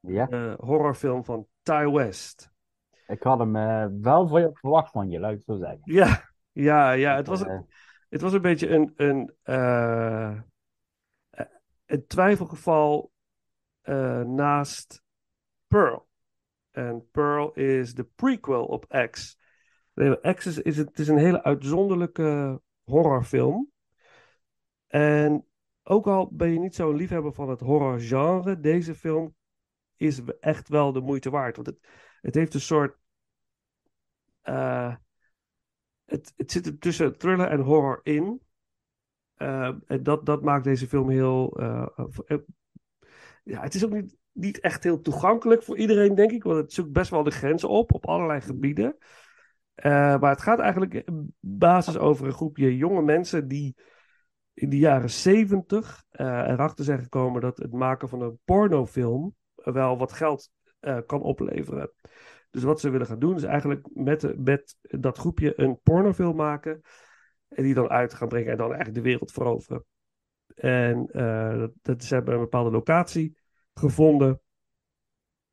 Ja, 0.00 0.28
eh, 0.28 0.54
horrorfilm 0.58 1.24
van 1.24 1.46
Ty 1.62 1.84
West. 1.90 2.50
ik 3.06 3.22
had 3.22 3.38
hem 3.38 3.56
eh, 3.56 3.86
wel 4.00 4.28
voor 4.28 4.40
je 4.40 4.50
verwacht 4.52 4.90
van 4.90 5.10
je, 5.10 5.20
laat 5.20 5.32
ik 5.32 5.42
zo 5.42 5.56
zeggen. 5.56 5.80
Ja, 5.82 6.30
ja, 6.52 6.92
ja. 6.92 7.16
Het 7.16 7.26
was, 7.26 7.42
Eh, 7.42 7.52
een, 7.52 7.66
het 8.08 8.20
was 8.20 8.32
een 8.32 8.42
beetje 8.42 8.68
een, 8.68 8.92
een, 8.96 9.34
eh, 9.42 10.30
eh, 11.30 11.46
een 11.86 12.06
twijfelgeval 12.06 13.12
eh, 13.80 14.20
naast 14.22 15.02
Pearl. 15.66 16.06
En 16.70 17.08
Pearl 17.10 17.52
is 17.52 17.94
de 17.94 18.04
prequel 18.04 18.64
op 18.64 19.08
X. 19.10 19.38
X 20.34 20.46
is, 20.46 20.58
is, 20.58 20.76
het, 20.76 20.88
het 20.88 20.98
is 20.98 21.08
een 21.08 21.18
hele 21.18 21.42
uitzonderlijke 21.42 22.60
horrorfilm. 22.88 23.70
En 24.86 25.46
ook 25.82 26.06
al 26.06 26.30
ben 26.32 26.52
je 26.52 26.58
niet 26.58 26.74
zo'n 26.74 26.94
liefhebber 26.96 27.32
van 27.32 27.48
het 27.48 27.60
horrorgenre, 27.60 28.60
deze 28.60 28.94
film 28.94 29.34
is 29.96 30.20
echt 30.40 30.68
wel 30.68 30.92
de 30.92 31.00
moeite 31.00 31.30
waard. 31.30 31.56
Want 31.56 31.68
het, 31.68 31.78
het 32.20 32.34
heeft 32.34 32.54
een 32.54 32.60
soort. 32.60 32.96
eh, 34.42 34.94
het, 36.04 36.32
het 36.36 36.52
zit 36.52 36.66
er 36.66 36.78
tussen 36.78 37.18
thriller 37.18 37.48
en 37.48 37.60
horror 37.60 38.00
in. 38.02 38.42
Eh, 39.34 39.74
en 39.86 40.02
dat, 40.02 40.26
dat 40.26 40.42
maakt 40.42 40.64
deze 40.64 40.88
film 40.88 41.10
heel. 41.10 41.58
eh, 41.58 42.38
ja, 43.44 43.60
het 43.62 43.74
is 43.74 43.84
ook 43.84 43.92
niet, 43.92 44.16
niet 44.32 44.60
echt 44.60 44.84
heel 44.84 45.00
toegankelijk 45.00 45.62
voor 45.62 45.76
iedereen, 45.78 46.14
denk 46.14 46.30
ik. 46.30 46.42
Want 46.42 46.56
het 46.56 46.72
zoekt 46.72 46.92
best 46.92 47.10
wel 47.10 47.22
de 47.22 47.30
grenzen 47.30 47.68
op, 47.68 47.94
op 47.94 48.06
allerlei 48.06 48.40
gebieden. 48.40 48.96
Eh, 49.78 50.20
maar 50.20 50.30
het 50.30 50.42
gaat 50.42 50.58
eigenlijk 50.58 51.08
basis 51.40 51.98
over 51.98 52.26
een 52.26 52.32
groepje 52.32 52.76
jonge 52.76 53.02
mensen 53.02 53.48
die 53.48 53.76
in 54.54 54.68
de 54.68 54.78
jaren 54.78 55.10
zeventig 55.10 56.04
erachter 56.10 56.84
zijn 56.84 57.02
gekomen 57.02 57.40
dat 57.40 57.56
het 57.56 57.72
maken 57.72 58.08
van 58.08 58.20
een 58.20 58.38
pornofilm 58.44 59.34
wel 59.54 59.98
wat 59.98 60.12
geld 60.12 60.50
eh, 60.80 60.98
kan 61.06 61.22
opleveren. 61.22 61.92
Dus 62.50 62.62
wat 62.62 62.80
ze 62.80 62.90
willen 62.90 63.06
gaan 63.06 63.18
doen 63.18 63.36
is 63.36 63.42
eigenlijk 63.42 63.88
met, 63.94 64.76
dat 64.80 65.18
groepje 65.18 65.60
een 65.60 65.80
pornofilm 65.82 66.36
maken. 66.36 66.80
En 67.48 67.62
die 67.62 67.74
dan 67.74 67.88
uit 67.88 68.14
gaan 68.14 68.28
brengen 68.28 68.50
en 68.50 68.56
dan 68.56 68.66
eigenlijk 68.66 68.96
de 68.96 69.10
wereld 69.10 69.32
veroveren. 69.32 69.84
En 70.54 71.06
eh, 71.06 71.66
dat, 71.82 72.04
ze 72.04 72.14
hebben 72.14 72.34
een 72.34 72.40
bepaalde 72.40 72.70
locatie 72.70 73.38
gevonden. 73.74 74.40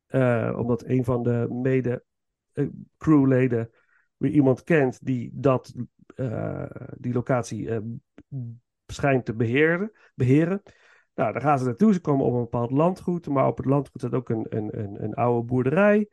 eh, 0.06 0.54
omdat 0.56 0.84
een 0.84 1.04
van 1.04 1.22
de 1.22 1.46
mede 1.50 2.04
eh, 2.52 2.66
crewleden 2.98 3.70
weer 4.16 4.30
iemand 4.30 4.62
kent 4.62 5.06
die 5.06 5.30
dat, 5.32 5.74
eh, 6.14 6.64
die 6.98 7.12
locatie 7.12 7.70
eh, 7.70 7.78
schijnt 8.86 9.24
te 9.24 9.34
beheren, 9.34 9.92
beheren. 10.14 10.62
Nou, 11.14 11.32
daar 11.32 11.42
gaan 11.42 11.58
ze 11.58 11.64
naartoe. 11.64 11.92
Ze 11.92 12.00
komen 12.00 12.26
op 12.26 12.32
een 12.32 12.40
bepaald 12.40 12.70
landgoed. 12.70 13.26
Maar 13.28 13.46
op 13.46 13.56
het 13.56 13.66
landgoed 13.66 14.00
staat 14.00 14.14
ook 14.14 14.28
een, 14.28 14.46
een, 14.48 14.78
een, 14.78 15.02
een 15.02 15.14
oude 15.14 15.46
boerderij. 15.46 16.08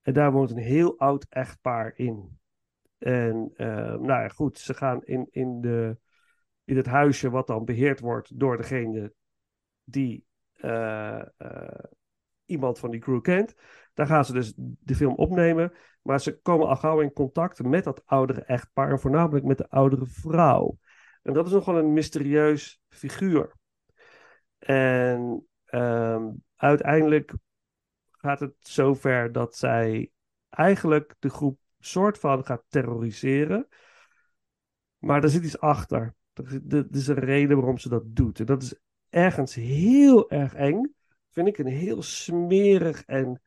En 0.00 0.12
daar 0.12 0.32
woont 0.32 0.50
een 0.50 0.56
heel 0.56 0.98
oud 0.98 1.26
echtpaar 1.28 1.92
in. 1.94 2.38
En 2.98 3.50
eh, 3.54 3.66
nou 3.76 4.06
ja, 4.06 4.28
goed, 4.28 4.58
ze 4.58 4.74
gaan 4.74 5.04
in, 5.04 5.28
in, 5.30 5.60
de, 5.60 5.98
in 6.64 6.76
het 6.76 6.86
huisje 6.86 7.30
wat 7.30 7.46
dan 7.46 7.64
beheerd 7.64 8.00
wordt 8.00 8.38
door 8.38 8.56
degene 8.56 9.12
die 9.84 10.24
iemand 12.50 12.78
van 12.78 12.90
die 12.90 13.00
crew 13.00 13.20
kent. 13.20 13.54
Daar 13.94 14.06
gaan 14.06 14.24
ze 14.24 14.32
dus 14.32 14.52
de 14.56 14.94
film 14.94 15.14
opnemen. 15.14 15.72
Maar 16.02 16.20
ze 16.20 16.40
komen 16.40 16.68
al 16.68 16.76
gauw 16.76 17.00
in 17.00 17.12
contact 17.12 17.62
met 17.62 17.84
dat 17.84 18.02
oudere 18.06 18.42
echtpaar. 18.42 18.90
En 18.90 19.00
voornamelijk 19.00 19.44
met 19.44 19.58
de 19.58 19.70
oudere 19.70 20.06
vrouw. 20.06 20.78
En 21.22 21.32
dat 21.32 21.46
is 21.46 21.52
nogal 21.52 21.78
een 21.78 21.92
mysterieus 21.92 22.82
figuur. 22.88 23.56
En 24.58 25.46
ehm, 25.64 26.28
uiteindelijk 26.56 27.34
gaat 28.10 28.40
het 28.40 28.54
zover 28.58 29.32
dat 29.32 29.56
zij 29.56 30.10
eigenlijk 30.48 31.14
de 31.18 31.30
groep 31.30 31.58
soort 31.78 32.18
van 32.18 32.44
gaat 32.44 32.64
terroriseren. 32.68 33.68
Maar 34.98 35.22
er 35.22 35.28
zit 35.28 35.44
iets 35.44 35.60
achter. 35.60 36.14
Er, 36.68 36.86
is 36.90 37.06
een 37.06 37.14
reden 37.14 37.56
waarom 37.56 37.78
ze 37.78 37.88
dat 37.88 38.02
doet. 38.06 38.40
En 38.40 38.46
dat 38.46 38.62
is 38.62 38.74
ergens 39.08 39.54
heel 39.54 40.30
erg 40.30 40.54
eng. 40.54 40.94
Vind 41.30 41.48
ik 41.48 41.58
een 41.58 41.66
heel 41.66 42.02
smerig 42.02 43.04
en 43.04 43.42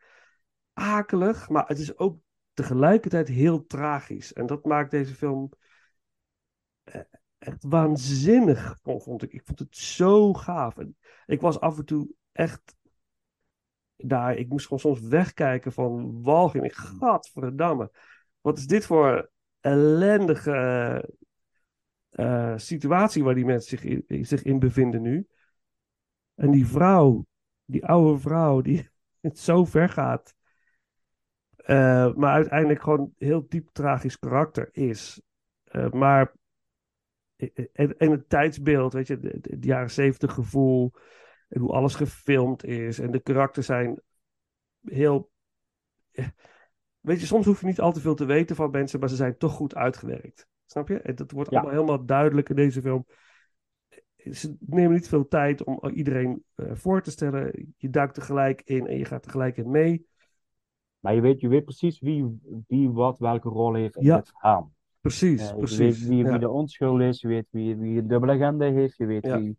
akelig. 0.74 1.50
Maar 1.50 1.67
het 1.67 1.80
is 1.80 1.98
ook 1.98 2.19
tegelijkertijd 2.54 3.28
heel 3.28 3.65
tragisch. 3.65 4.34
En 4.34 4.46
dat 4.46 4.65
maakt 4.65 4.91
deze 4.91 5.15
film 5.15 5.52
eh, 6.84 7.02
echt 7.38 7.63
waanzinnig, 7.63 8.80
vond 8.84 9.24
ik. 9.24 9.34
Ik 9.34 9.46
vond 9.46 9.60
het 9.60 9.78
zo 9.78 10.34
gaaf. 10.34 10.78
En 10.78 10.98
ik 11.26 11.41
was 11.41 11.60
af 11.60 11.78
en 11.78 11.86
toe 11.86 12.10
echt 12.32 12.76
daar. 13.96 14.36
Ik 14.36 14.50
moest 14.50 14.63
gewoon 14.63 14.80
soms 14.80 15.00
wegkijken 15.00 15.72
van 15.72 16.22
walging. 16.24 16.63
Ik, 16.63 16.74
gadverdamme. 16.74 17.91
Wat 18.41 18.58
is 18.58 18.67
dit 18.67 18.86
voor 18.86 19.32
ellendige 19.60 21.10
eh, 22.10 22.54
situatie 22.56 23.24
waar 23.24 23.36
die 23.36 23.46
mensen 23.46 23.78
zich 23.78 24.04
in, 24.08 24.26
zich 24.26 24.43
in 24.43 24.60
bevinden 24.60 25.02
nu? 25.02 25.28
En 26.36 26.52
die 26.52 26.67
vrouw, 26.67 27.26
die 27.65 27.86
oude 27.86 28.19
vrouw, 28.19 28.62
die 28.62 28.89
het 29.21 29.39
zo 29.39 29.65
ver 29.65 29.89
gaat. 29.89 30.36
eh, 31.56 32.13
maar 32.13 32.34
uiteindelijk 32.34 32.82
gewoon 32.82 33.13
heel 33.17 33.45
diep 33.47 33.69
tragisch 33.71 34.19
karakter 34.19 34.69
is. 34.71 35.21
Eh, 35.63 35.91
maar 35.91 36.34
en, 37.73 37.97
en 37.97 38.12
het 38.12 38.30
tijdsbeeld, 38.30 38.93
weet 38.93 39.08
je, 39.08 39.39
het 39.41 39.63
jaren 39.63 39.91
zeventig 39.91 40.34
gevoel. 40.34 40.93
En 41.49 41.60
hoe 41.62 41.71
alles 41.71 41.95
gefilmd 41.95 42.63
is. 42.63 42.99
En 42.99 43.12
de 43.12 43.19
karakters 43.19 43.65
zijn 43.65 44.02
heel. 44.84 45.32
eh, 46.12 46.28
Weet 46.99 47.19
je, 47.19 47.26
soms 47.26 47.45
hoef 47.45 47.60
je 47.60 47.65
niet 47.65 47.80
al 47.80 47.91
te 47.91 47.99
veel 48.02 48.15
te 48.15 48.26
weten 48.26 48.56
van 48.56 48.69
mensen, 48.71 48.99
maar 48.99 49.10
ze 49.10 49.15
zijn 49.15 49.38
toch 49.38 49.52
goed 49.54 49.76
uitgewerkt. 49.76 50.47
Snap 50.65 50.88
je? 50.88 50.99
En 50.99 51.15
dat 51.15 51.32
wordt 51.32 51.52
Ja. 51.52 51.60
allemaal 51.60 51.76
helemaal 51.76 52.06
duidelijk 52.06 52.49
in 52.49 52.56
deze 52.56 52.82
film. 52.82 53.06
Ze 54.32 54.56
nemen 54.60 54.92
niet 54.94 55.08
veel 55.08 55.28
tijd 55.28 55.64
om 55.64 55.80
iedereen 55.94 56.44
eh, 56.56 56.66
voor 56.74 57.02
te 57.02 57.12
stellen. 57.12 57.74
Je 57.78 57.90
duikt 57.90 58.18
er 58.18 58.24
gelijk 58.24 58.62
in 58.66 58.88
en 58.88 58.98
je 58.98 59.06
gaat 59.06 59.26
er 59.26 59.32
gelijk 59.32 59.58
in 59.58 59.70
mee. 59.72 60.08
Maar 61.00 61.16
je 61.16 61.22
weet, 61.22 61.40
je 61.40 61.48
weet 61.48 61.64
precies 61.64 62.00
wie, 62.00 62.40
wie 62.68 62.90
wat 62.90 63.20
welke 63.20 63.50
rol 63.50 63.74
heeft 63.74 63.96
in 63.96 64.04
Ja. 64.04 64.16
het 64.16 64.28
verhaal. 64.30 64.72
Precies, 65.02 65.42
Eh, 65.42 65.50
je 65.50 65.56
precies. 65.56 66.00
weet 66.00 66.08
wie, 66.08 66.24
Ja. 66.24 66.30
wie 66.30 66.40
de 66.40 66.50
onschuld 66.50 67.02
is, 67.02 67.22
je 67.22 67.28
weet 67.28 67.48
wie, 67.50 67.76
wie 67.76 68.00
een 68.00 68.08
dubbele 68.08 68.32
agenda 68.32 68.72
heeft, 68.72 68.98
je 68.98 69.06
weet 69.06 69.26
Ja. 69.26 69.38
wie 69.38 69.58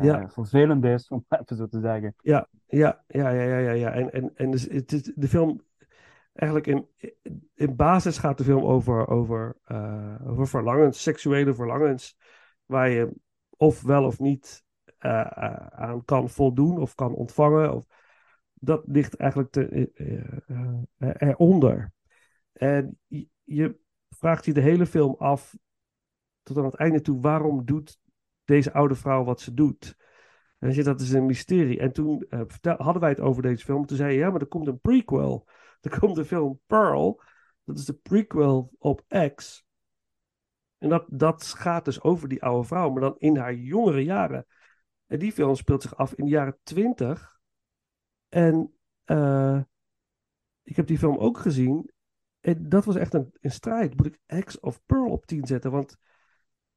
Ja. 0.00 0.28
vervelend 0.28 0.84
is, 0.84 1.08
om 1.12 1.24
het 1.28 1.40
even 1.40 1.56
zo 1.56 1.66
te 1.66 1.80
zeggen. 1.80 2.14
Ja, 2.22 2.48
ja, 2.66 3.04
ja, 3.06 3.30
ja, 3.30 3.42
ja, 3.42 3.58
ja. 3.58 3.70
ja. 3.72 3.92
En, 3.92 4.12
en, 4.12 4.30
en 4.34 4.50
dus 4.50 4.68
het 4.68 4.92
is 4.92 5.02
de 5.02 5.28
film. 5.28 5.60
Eigenlijk 6.32 6.66
in, 6.66 6.86
in 7.54 7.76
basis 7.76 8.18
gaat 8.18 8.38
de 8.38 8.44
film 8.44 8.64
over, 8.64 9.08
over, 9.08 9.56
over 10.26 10.46
verlangens, 10.46 11.02
seksuele 11.02 11.54
verlangens. 11.54 12.16
Waar 12.66 12.88
je 12.88 13.12
of 13.64 13.82
wel 13.82 14.04
of 14.04 14.18
niet 14.18 14.64
eh, 14.98 15.20
eh, 15.20 15.66
aan 15.66 16.04
kan 16.04 16.30
voldoen 16.30 16.78
of 16.78 16.94
kan 16.94 17.14
ontvangen. 17.14 17.74
Of, 17.74 17.86
dat 18.54 18.82
ligt 18.86 19.16
eigenlijk 19.16 19.50
te, 19.50 19.90
eh, 20.98 21.28
eronder. 21.28 21.92
En 22.52 22.98
je, 23.06 23.28
je 23.44 23.78
vraagt 24.08 24.44
je 24.44 24.52
de 24.52 24.60
hele 24.60 24.86
film 24.86 25.14
af, 25.18 25.56
tot 26.42 26.58
aan 26.58 26.64
het 26.64 26.74
einde 26.74 27.00
toe, 27.00 27.20
waarom 27.20 27.64
doet 27.64 27.98
deze 28.44 28.72
oude 28.72 28.94
vrouw 28.94 29.24
wat 29.24 29.40
ze 29.40 29.54
doet? 29.54 29.96
En 30.58 30.72
zit 30.72 30.84
dat 30.84 31.00
is 31.00 31.12
een 31.12 31.26
mysterie. 31.26 31.78
En 31.78 31.92
toen 31.92 32.26
hadden 32.60 33.00
wij 33.00 33.10
het 33.10 33.20
over 33.20 33.42
deze 33.42 33.64
film. 33.64 33.86
Toen 33.86 33.96
zei 33.96 34.12
je, 34.12 34.18
ja, 34.18 34.30
maar 34.30 34.40
er 34.40 34.46
komt 34.46 34.66
een 34.66 34.80
prequel. 34.80 35.48
Er 35.80 35.98
komt 35.98 36.14
de 36.14 36.24
film 36.24 36.60
Pearl. 36.66 37.22
Dat 37.64 37.78
is 37.78 37.84
de 37.84 37.94
prequel 37.94 38.72
op 38.78 39.04
X. 39.34 39.66
En 40.84 40.90
dat, 40.90 41.04
dat 41.08 41.44
gaat 41.44 41.84
dus 41.84 42.02
over 42.02 42.28
die 42.28 42.42
oude 42.42 42.66
vrouw, 42.66 42.90
maar 42.90 43.00
dan 43.00 43.14
in 43.18 43.36
haar 43.36 43.54
jongere 43.54 44.04
jaren. 44.04 44.46
En 45.06 45.18
die 45.18 45.32
film 45.32 45.54
speelt 45.54 45.82
zich 45.82 45.96
af 45.96 46.14
in 46.14 46.24
de 46.24 46.30
jaren 46.30 46.58
twintig. 46.62 47.40
En 48.28 48.74
eh, 49.04 49.60
ik 50.62 50.76
heb 50.76 50.86
die 50.86 50.98
film 50.98 51.16
ook 51.16 51.38
gezien. 51.38 51.90
En 52.40 52.68
dat 52.68 52.84
was 52.84 52.96
echt 52.96 53.14
een, 53.14 53.34
een 53.40 53.50
strijd. 53.50 53.96
Moet 53.96 54.06
ik 54.06 54.44
X 54.44 54.60
of 54.60 54.84
Pearl 54.86 55.10
op 55.10 55.26
10 55.26 55.46
zetten? 55.46 55.70
Want 55.70 55.96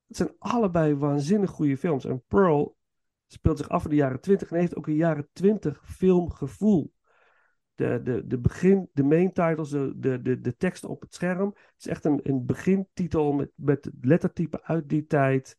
het 0.08 0.18
zijn 0.18 0.36
allebei 0.38 0.96
waanzinnig 0.96 1.50
goede 1.50 1.78
films. 1.78 2.06
En 2.06 2.24
Pearl 2.28 2.78
speelt 3.28 3.58
zich 3.58 3.70
af 3.70 3.84
in 3.84 3.90
de 3.90 3.96
jaren 3.96 4.22
20 4.22 4.52
en 4.52 4.60
heeft 4.60 4.76
ook 4.76 4.88
een 4.88 4.96
jaren 4.96 5.30
20 5.34 5.82
filmgevoel. 5.84 6.94
De, 7.78 8.02
de, 8.04 8.28
de 8.28 8.40
begin, 8.40 8.90
de 8.94 9.04
main 9.04 9.34
titles, 9.34 9.70
de, 9.70 9.94
de, 9.98 10.22
de, 10.22 10.42
de 10.42 10.56
tekst 10.56 10.86
op 10.86 11.02
het 11.02 11.14
scherm. 11.14 11.48
Het 11.48 11.74
is 11.78 11.88
echt 11.88 12.06
een, 12.06 12.20
een 12.24 12.46
begintitel 12.46 13.34
met, 13.34 13.52
met 13.56 13.90
lettertype 14.02 14.64
uit 14.64 14.90
die 14.90 15.06
tijd. 15.06 15.58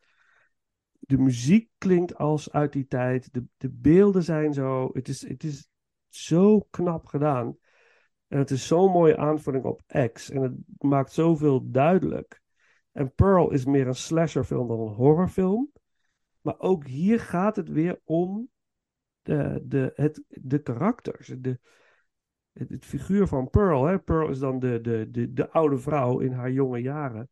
De 0.98 1.18
muziek 1.18 1.70
klinkt 1.78 2.14
als 2.14 2.52
uit 2.52 2.72
die 2.72 2.86
tijd. 2.86 3.32
De, 3.32 3.44
de 3.56 3.70
beelden 3.70 4.22
zijn 4.22 4.52
zo. 4.52 4.90
Het 4.92 5.08
is, 5.08 5.28
het 5.28 5.44
is 5.44 5.68
zo 6.08 6.66
knap 6.70 7.06
gedaan. 7.06 7.56
En 8.28 8.38
het 8.38 8.50
is 8.50 8.66
zo'n 8.66 8.90
mooie 8.90 9.16
aanvulling 9.16 9.64
op 9.64 9.82
X. 10.12 10.30
En 10.30 10.42
het 10.42 10.54
maakt 10.78 11.12
zoveel 11.12 11.70
duidelijk. 11.70 12.40
En 12.92 13.14
Pearl 13.14 13.50
is 13.50 13.64
meer 13.64 13.86
een 13.86 13.94
slasherfilm 13.94 14.68
dan 14.68 14.80
een 14.80 14.94
horrorfilm. 14.94 15.72
Maar 16.40 16.58
ook 16.58 16.86
hier 16.86 17.20
gaat 17.20 17.56
het 17.56 17.68
weer 17.68 18.00
om 18.04 18.48
de, 19.22 19.62
de, 19.64 19.92
het, 19.94 20.22
de 20.28 20.62
karakters. 20.62 21.34
De, 21.38 21.60
het, 22.58 22.68
het 22.68 22.84
figuur 22.84 23.26
van 23.26 23.50
Pearl. 23.50 23.84
Hè? 23.84 23.98
Pearl 23.98 24.28
is 24.28 24.38
dan 24.38 24.58
de, 24.58 24.80
de, 24.80 25.10
de, 25.10 25.32
de 25.32 25.50
oude 25.50 25.78
vrouw 25.78 26.18
in 26.18 26.32
haar 26.32 26.50
jonge 26.50 26.78
jaren. 26.78 27.28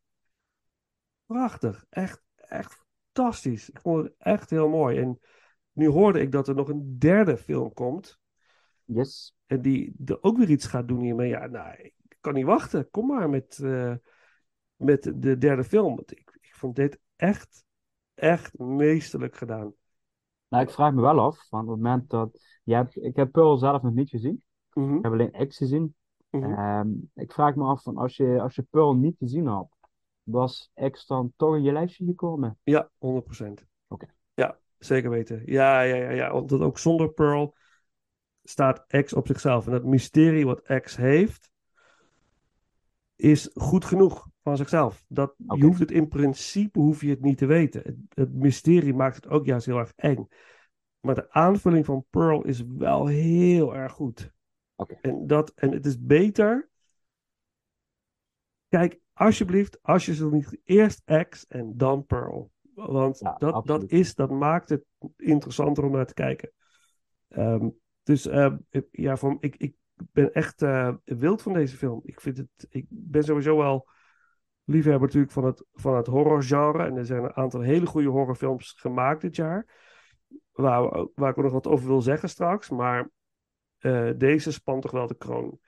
Prachtig. 1.27 1.85
Echt, 1.89 2.23
echt 2.35 2.85
fantastisch. 3.12 3.71
Ik 3.71 3.81
vond 3.81 4.05
het 4.05 4.15
echt 4.19 4.51
heel 4.51 4.69
mooi. 4.69 4.99
En 4.99 5.19
nu 5.73 5.89
hoorde 5.89 6.21
ik 6.21 6.33
dat 6.33 6.49
er 6.49 6.55
nog 6.55 6.69
een 6.69 6.99
derde 6.99 7.37
film 7.37 7.73
komt. 7.73 8.19
Yes. 8.85 9.37
En 9.47 9.62
die 9.62 9.95
er 10.05 10.23
ook 10.23 10.37
weer 10.37 10.51
iets 10.51 10.67
gaat 10.67 10.89
doen 10.89 11.01
hiermee. 11.01 11.29
Ja, 11.29 11.47
nou, 11.47 11.77
ik 11.83 12.17
kan 12.21 12.35
niet 12.35 12.45
wachten. 12.45 12.91
Kom 12.91 13.07
maar 13.07 13.31
met, 13.31 13.59
eh, 13.59 13.95
met 14.77 15.12
de 15.15 15.39
derde 15.39 15.65
film. 15.65 15.97
Want 15.97 16.11
ik, 16.11 16.39
ik 16.41 16.55
vond 16.55 16.77
dit 16.77 16.99
echt, 17.17 17.65
echt 18.15 18.59
meesterlijk 18.59 19.37
gedaan. 19.37 19.75
Nou, 20.49 20.65
ik 20.65 20.71
vraag 20.71 20.93
me 20.93 21.01
wel 21.01 21.21
af, 21.21 21.51
want 21.51 21.65
op 21.65 21.75
het 21.75 21.83
moment 21.83 22.11
dat... 22.11 22.45
Je 22.62 22.75
hebt, 22.75 22.97
ik 22.97 23.17
heb 23.17 23.33
Pearl 23.33 23.57
zelf 23.57 23.83
nog 23.83 23.95
niet 23.95 24.09
gezien. 24.09 24.43
Mhm, 24.77 24.97
Ik 24.97 25.03
heb 25.03 25.12
alleen 25.12 25.49
X 25.49 25.57
gezien. 25.57 25.95
mhm. 26.31 26.53
Ehm, 26.53 26.89
ik 27.15 27.33
vraag 27.33 27.55
me 27.55 27.65
af, 27.65 27.83
van 27.83 27.97
als 27.97 28.17
je, 28.17 28.41
als 28.41 28.55
je 28.55 28.62
Pearl 28.71 28.95
niet 28.95 29.17
gezien 29.19 29.47
had, 29.47 29.69
was 30.23 30.71
X 30.91 31.07
dan 31.07 31.33
toch 31.37 31.55
in 31.55 31.62
je 31.62 31.73
lijstje 31.73 32.05
gekomen? 32.05 32.59
Ja, 32.62 32.91
100%. 32.99 33.67
Oké. 33.89 34.07
Ja, 34.35 34.59
zeker 34.79 35.11
weten. 35.11 35.43
Ja, 35.45 35.81
ja, 35.81 35.95
ja, 35.97 36.11
ja. 36.11 36.33
Want 36.33 36.53
ook 36.53 36.79
zonder 36.79 37.09
Pearl 37.09 37.55
staat 38.45 38.85
X 39.05 39.12
op 39.12 39.27
zichzelf. 39.27 39.67
En 39.67 39.73
dat 39.73 39.85
mysterie 39.85 40.47
wat 40.47 40.81
X 40.83 40.97
heeft, 40.97 41.51
is 43.17 43.51
goed 43.55 43.85
genoeg 43.85 44.29
van 44.43 44.57
zichzelf. 44.57 45.05
Dat. 45.09 45.35
Je 45.37 45.65
hoeft 45.65 45.79
het 45.81 45.91
in 45.91 46.09
principe 46.09 46.79
hoef 46.79 47.01
je 47.01 47.11
het 47.11 47.23
niet 47.23 47.39
te 47.39 47.47
weten. 47.47 47.83
Het, 47.85 47.97
het 48.09 48.35
mysterie 48.35 48.95
maakt 48.95 49.17
het 49.17 49.29
ook 49.29 49.47
juist 49.47 49.67
heel 49.67 49.79
erg 49.79 49.93
eng. 49.97 50.29
Maar 51.01 51.15
de 51.15 51.31
aanvulling 51.33 51.85
van 51.85 52.05
Pearl 52.11 52.45
is 52.45 52.65
wel 52.77 53.07
heel 53.07 53.75
erg 53.77 53.93
goed. 53.93 54.35
En, 55.01 55.27
dat, 55.27 55.51
en 55.55 55.73
het 55.73 55.87
is 55.87 56.01
beter. 56.01 56.69
Kijk, 58.69 59.01
alsjeblieft, 59.12 59.79
als 59.83 60.07
je 60.07 60.15
ze 60.15 60.31
niet 60.31 60.59
eerst 60.65 61.03
X 61.29 61.47
en 61.47 61.77
dan 61.77 62.07
Pearl. 62.07 62.51
Want 62.75 63.19
Ja, 63.19 63.35
dat, 63.39 63.67
dat, 63.67 63.85
is, 63.91 64.15
dat 64.15 64.31
maakt 64.31 64.69
het 64.69 64.85
interessanter 65.17 65.85
om 65.85 65.93
naar 65.93 66.07
te 66.07 66.15
kijken. 66.15 66.53
Ehm, 67.29 67.69
dus 68.03 68.27
ehm, 68.27 68.57
ik- 68.71 68.89
ja, 68.91 69.17
van, 69.17 69.37
ik, 69.41 69.57
ik 69.57 69.75
ben 69.95 70.33
echt 70.33 70.62
eh, 70.62 70.95
wild 71.05 71.43
van 71.43 71.53
deze 71.53 71.77
film. 71.77 72.01
Ik, 72.05 72.21
vind 72.21 72.37
het, 72.37 72.67
ik 72.69 72.87
ben 72.89 73.25
sowieso 73.25 73.57
wel 73.57 73.89
liefhebber 74.65 75.07
natuurlijk 75.07 75.33
van 75.33 75.45
het, 75.45 75.65
van 75.73 75.97
het 75.97 76.07
horrorgenre. 76.07 76.85
En 76.85 76.97
er 76.97 77.07
zijn 77.07 77.25
een 77.25 77.37
aantal 77.37 77.61
hele 77.61 77.87
goede 77.87 78.09
horrorfilms 78.09 78.73
gemaakt 78.73 79.21
dit 79.21 79.37
jaar. 79.37 79.67
Waar, 80.53 81.07
waar 81.15 81.31
ik 81.31 81.37
nog 81.37 81.53
wat 81.53 81.67
over 81.67 81.87
wil 81.87 82.03
zeggen 82.03 82.29
straks. 82.29 82.71
Maar 82.71 83.11
eh, 83.79 84.11
deze 84.17 84.53
spant 84.53 84.83
toch 84.83 84.91
wel 84.91 85.07
de 85.07 85.17
kroon, 85.17 85.59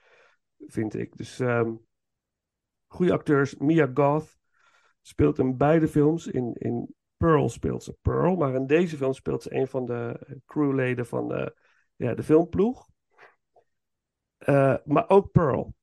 vind 0.66 0.94
ik. 0.94 1.16
Dus 1.16 1.40
ehm 1.40 1.74
goede 2.88 3.12
acteurs. 3.12 3.56
Mia 3.56 3.90
Goth 3.94 4.38
speelt 5.02 5.38
in 5.38 5.56
beide 5.56 5.88
films. 5.88 6.26
In, 6.26 6.54
in 6.54 6.94
Pearl 7.16 7.48
speelt 7.48 7.82
ze 7.82 7.96
Pearl. 8.02 8.36
Maar 8.36 8.54
in 8.54 8.66
deze 8.66 8.96
film 8.96 9.12
speelt 9.12 9.42
ze 9.42 9.54
een 9.54 9.66
van 9.68 9.86
de 9.86 10.20
crewleden 10.46 11.06
van 11.06 11.28
de, 11.28 11.56
ja, 11.96 12.14
de 12.14 12.22
filmploeg. 12.22 12.88
Eh, 14.38 14.76
maar 14.84 15.08
ook 15.08 15.30
Pearl. 15.30 15.74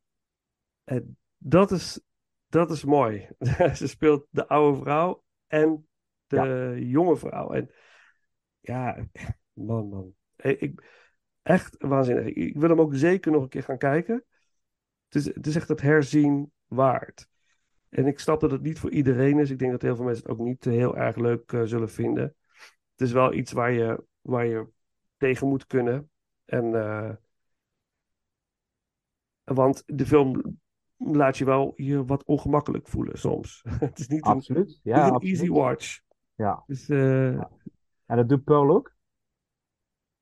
En 0.84 1.18
dat 1.38 1.72
is, 1.72 2.02
dat 2.48 2.72
is 2.72 2.84
mooi. 2.84 3.30
ze 3.74 3.88
speelt 3.88 4.28
de 4.30 4.48
oude 4.48 4.82
vrouw 4.82 5.24
en 5.48 5.88
de 6.28 6.76
jonge 6.80 7.16
vrouw. 7.18 7.52
En 7.52 7.72
ja, 8.60 9.08
man, 9.54 9.90
man. 9.90 10.16
Ik- 10.36 11.05
echt 11.46 11.76
waanzinnig. 11.80 12.26
Ik, 12.26 12.58
wil 12.58 12.70
hem 12.70 12.80
ook 12.80 12.96
zeker 12.96 13.32
nog 13.32 13.44
een 13.44 13.50
keer 13.50 13.64
gaan 13.64 13.78
kijken. 13.78 14.24
Het 15.08 15.16
is, 15.16 15.26
het 15.26 15.48
is 15.48 15.56
echt 15.56 15.68
het 15.68 15.82
herzien 15.82 16.52
waard. 16.66 17.28
En 17.90 18.08
ik 18.08 18.20
snap 18.20 18.40
dat 18.40 18.52
het 18.52 18.62
niet 18.62 18.80
voor 18.80 18.92
iedereen 18.92 19.40
is. 19.40 19.50
Ik 19.50 19.60
denk 19.60 19.72
dat 19.72 19.82
heel 19.82 19.96
veel 19.96 20.06
mensen 20.06 20.24
het 20.24 20.32
ook 20.32 20.46
niet 20.46 20.64
heel 20.64 20.98
erg 20.98 21.16
leuk 21.16 21.52
eh, 21.52 21.62
zullen 21.64 21.90
vinden. 21.90 22.36
Het 22.92 23.08
is 23.08 23.12
wel 23.12 23.34
iets 23.34 23.52
waar 23.52 23.72
je, 23.72 24.04
waar 24.22 24.46
je 24.46 24.68
tegen 25.18 25.48
moet 25.48 25.66
kunnen. 25.66 26.10
En, 26.46 26.76
eh, 26.76 27.12
want 29.44 29.84
de 29.86 30.06
film 30.06 30.58
laat 30.98 31.38
je 31.38 31.46
wel 31.46 31.74
je 31.76 32.06
wat 32.06 32.24
ongemakkelijk 32.24 32.88
voelen 32.88 33.18
soms. 33.18 33.64
het 33.80 34.00
is 34.00 34.08
niet 34.08 34.26
een, 34.26 34.32
Absoluut. 34.32 34.68
niet 34.68 34.80
Ja, 34.84 35.08
een 35.08 35.14
absoluut. 35.14 35.40
easy 35.40 35.52
watch. 35.52 36.00
Ja. 36.36 36.64
Dus 36.68 36.90
eh, 36.90 37.28
En 38.06 38.16
dat 38.16 38.30
doet 38.30 38.44
Pearl 38.44 38.76
ook? 38.76 38.95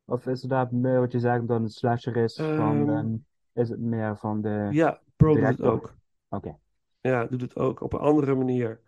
Of 0.05 0.27
is 0.27 0.41
het 0.41 0.49
daar 0.49 0.67
meer 0.71 0.99
wat 0.99 1.11
je 1.11 1.19
zegt 1.19 1.39
dat 1.47 1.49
het 1.49 1.61
een 1.61 1.69
slasher 1.69 2.15
is 2.17 2.35
van, 2.35 2.79
Ehm, 2.79 2.89
ehm, 2.89 3.15
is 3.53 3.69
het 3.69 3.79
meer 3.79 4.17
van 4.17 4.41
de... 4.41 4.67
ja, 4.71 4.99
Pearl 5.15 5.33
doet 5.35 5.43
het 5.43 5.61
ook. 5.61 5.95
Oké. 6.29 6.57
Ja, 7.01 7.25
doet 7.25 7.41
het 7.41 7.55
ook 7.55 7.81
op 7.81 7.93
een 7.93 7.99
andere 7.99 8.35
manier. 8.35 8.81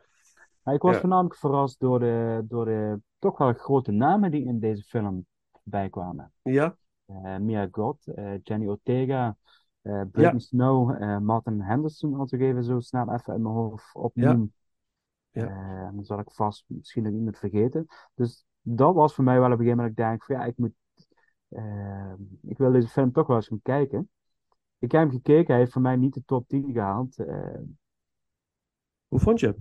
Maar 0.63 0.74
ik 0.74 0.82
was 0.82 0.93
Ja. 0.93 0.99
voornamelijk 0.99 1.36
verrast 1.36 1.80
door 1.80 1.99
de, 1.99 2.45
door 2.47 2.66
de 2.66 2.99
toch 3.20 3.38
wel 3.38 3.53
grote 3.53 3.91
namen 3.91 4.32
die 4.32 4.45
in 4.45 4.59
deze 4.59 4.84
film 4.84 5.26
bijkwamen. 5.63 6.32
Ja, 6.41 6.76
Eh, 7.05 7.38
Mia 7.38 7.68
Goth, 7.72 8.07
eh, 8.07 8.34
Jenny 8.43 8.68
Ortega, 8.68 9.38
eh 9.82 10.01
Brittany 10.11 10.39
Snow, 10.39 10.99
Martin 11.20 11.61
Henderson, 11.61 12.20
als 12.20 12.32
ik 12.32 12.41
even 12.41 12.63
zo 12.63 12.80
snel 12.80 13.13
even 13.13 13.34
in 13.36 13.41
mijn 13.41 13.53
hoofd 13.53 13.95
opnoem. 13.95 14.53
Ja. 15.32 15.47
Eh, 15.47 15.93
dan 15.93 16.03
zal 16.05 16.20
ik 16.20 16.32
vast 16.32 16.63
misschien 16.68 17.03
nog 17.03 17.13
iemand 17.13 17.38
vergeten. 17.38 17.86
Dus 18.13 18.45
dat 18.61 18.93
was 18.95 19.13
voor 19.13 19.24
mij 19.24 19.39
wel 19.39 19.45
op 19.45 19.51
een 19.51 19.57
gegeven 19.57 19.78
moment 19.78 19.97
dat 19.97 20.05
ik 20.05 20.11
denk 20.11 20.24
van 20.24 20.36
ja, 20.36 20.45
ik 20.45 20.57
moet, 20.57 20.74
eh, 21.56 22.14
ik 22.41 22.58
wil 22.58 22.72
deze 22.72 22.88
film 22.88 23.12
toch 23.12 23.28
wel 23.28 23.36
eens 23.36 23.47
gaan 23.47 23.62
kijken. 23.62 24.10
Ik 24.80 24.91
heb 24.91 25.01
hem 25.01 25.12
gekeken, 25.12 25.47
hij 25.47 25.58
heeft 25.58 25.72
voor 25.72 25.82
mij 25.82 25.95
niet 25.95 26.14
de 26.14 26.24
top 26.26 26.47
10 26.47 26.72
gehaald. 26.74 27.18
Eh, 27.18 27.60
hoe 29.08 29.20
vond 29.20 29.39
je? 29.39 29.56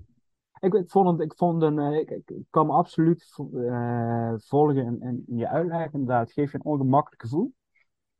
ik, 0.65 0.75
ik 0.75 0.91
vond 0.91 1.09
het, 1.09 1.21
ik 1.21 1.37
vond 1.37 1.63
een, 1.63 1.79
eh, 1.79 1.99
ik, 1.99 2.11
ik, 2.11 2.45
kan 2.51 2.67
me 2.67 2.73
absoluut 2.73 3.35
eh, 3.55 4.35
volgen 4.37 4.85
in, 4.85 5.03
in, 5.03 5.25
in 5.27 5.37
je 5.37 5.49
uitleg. 5.49 5.93
Inderdaad, 5.93 6.25
het 6.25 6.33
geeft 6.33 6.53
je 6.53 6.59
een 6.59 6.65
ongemakkelijk 6.65 7.23
gevoel. 7.23 7.55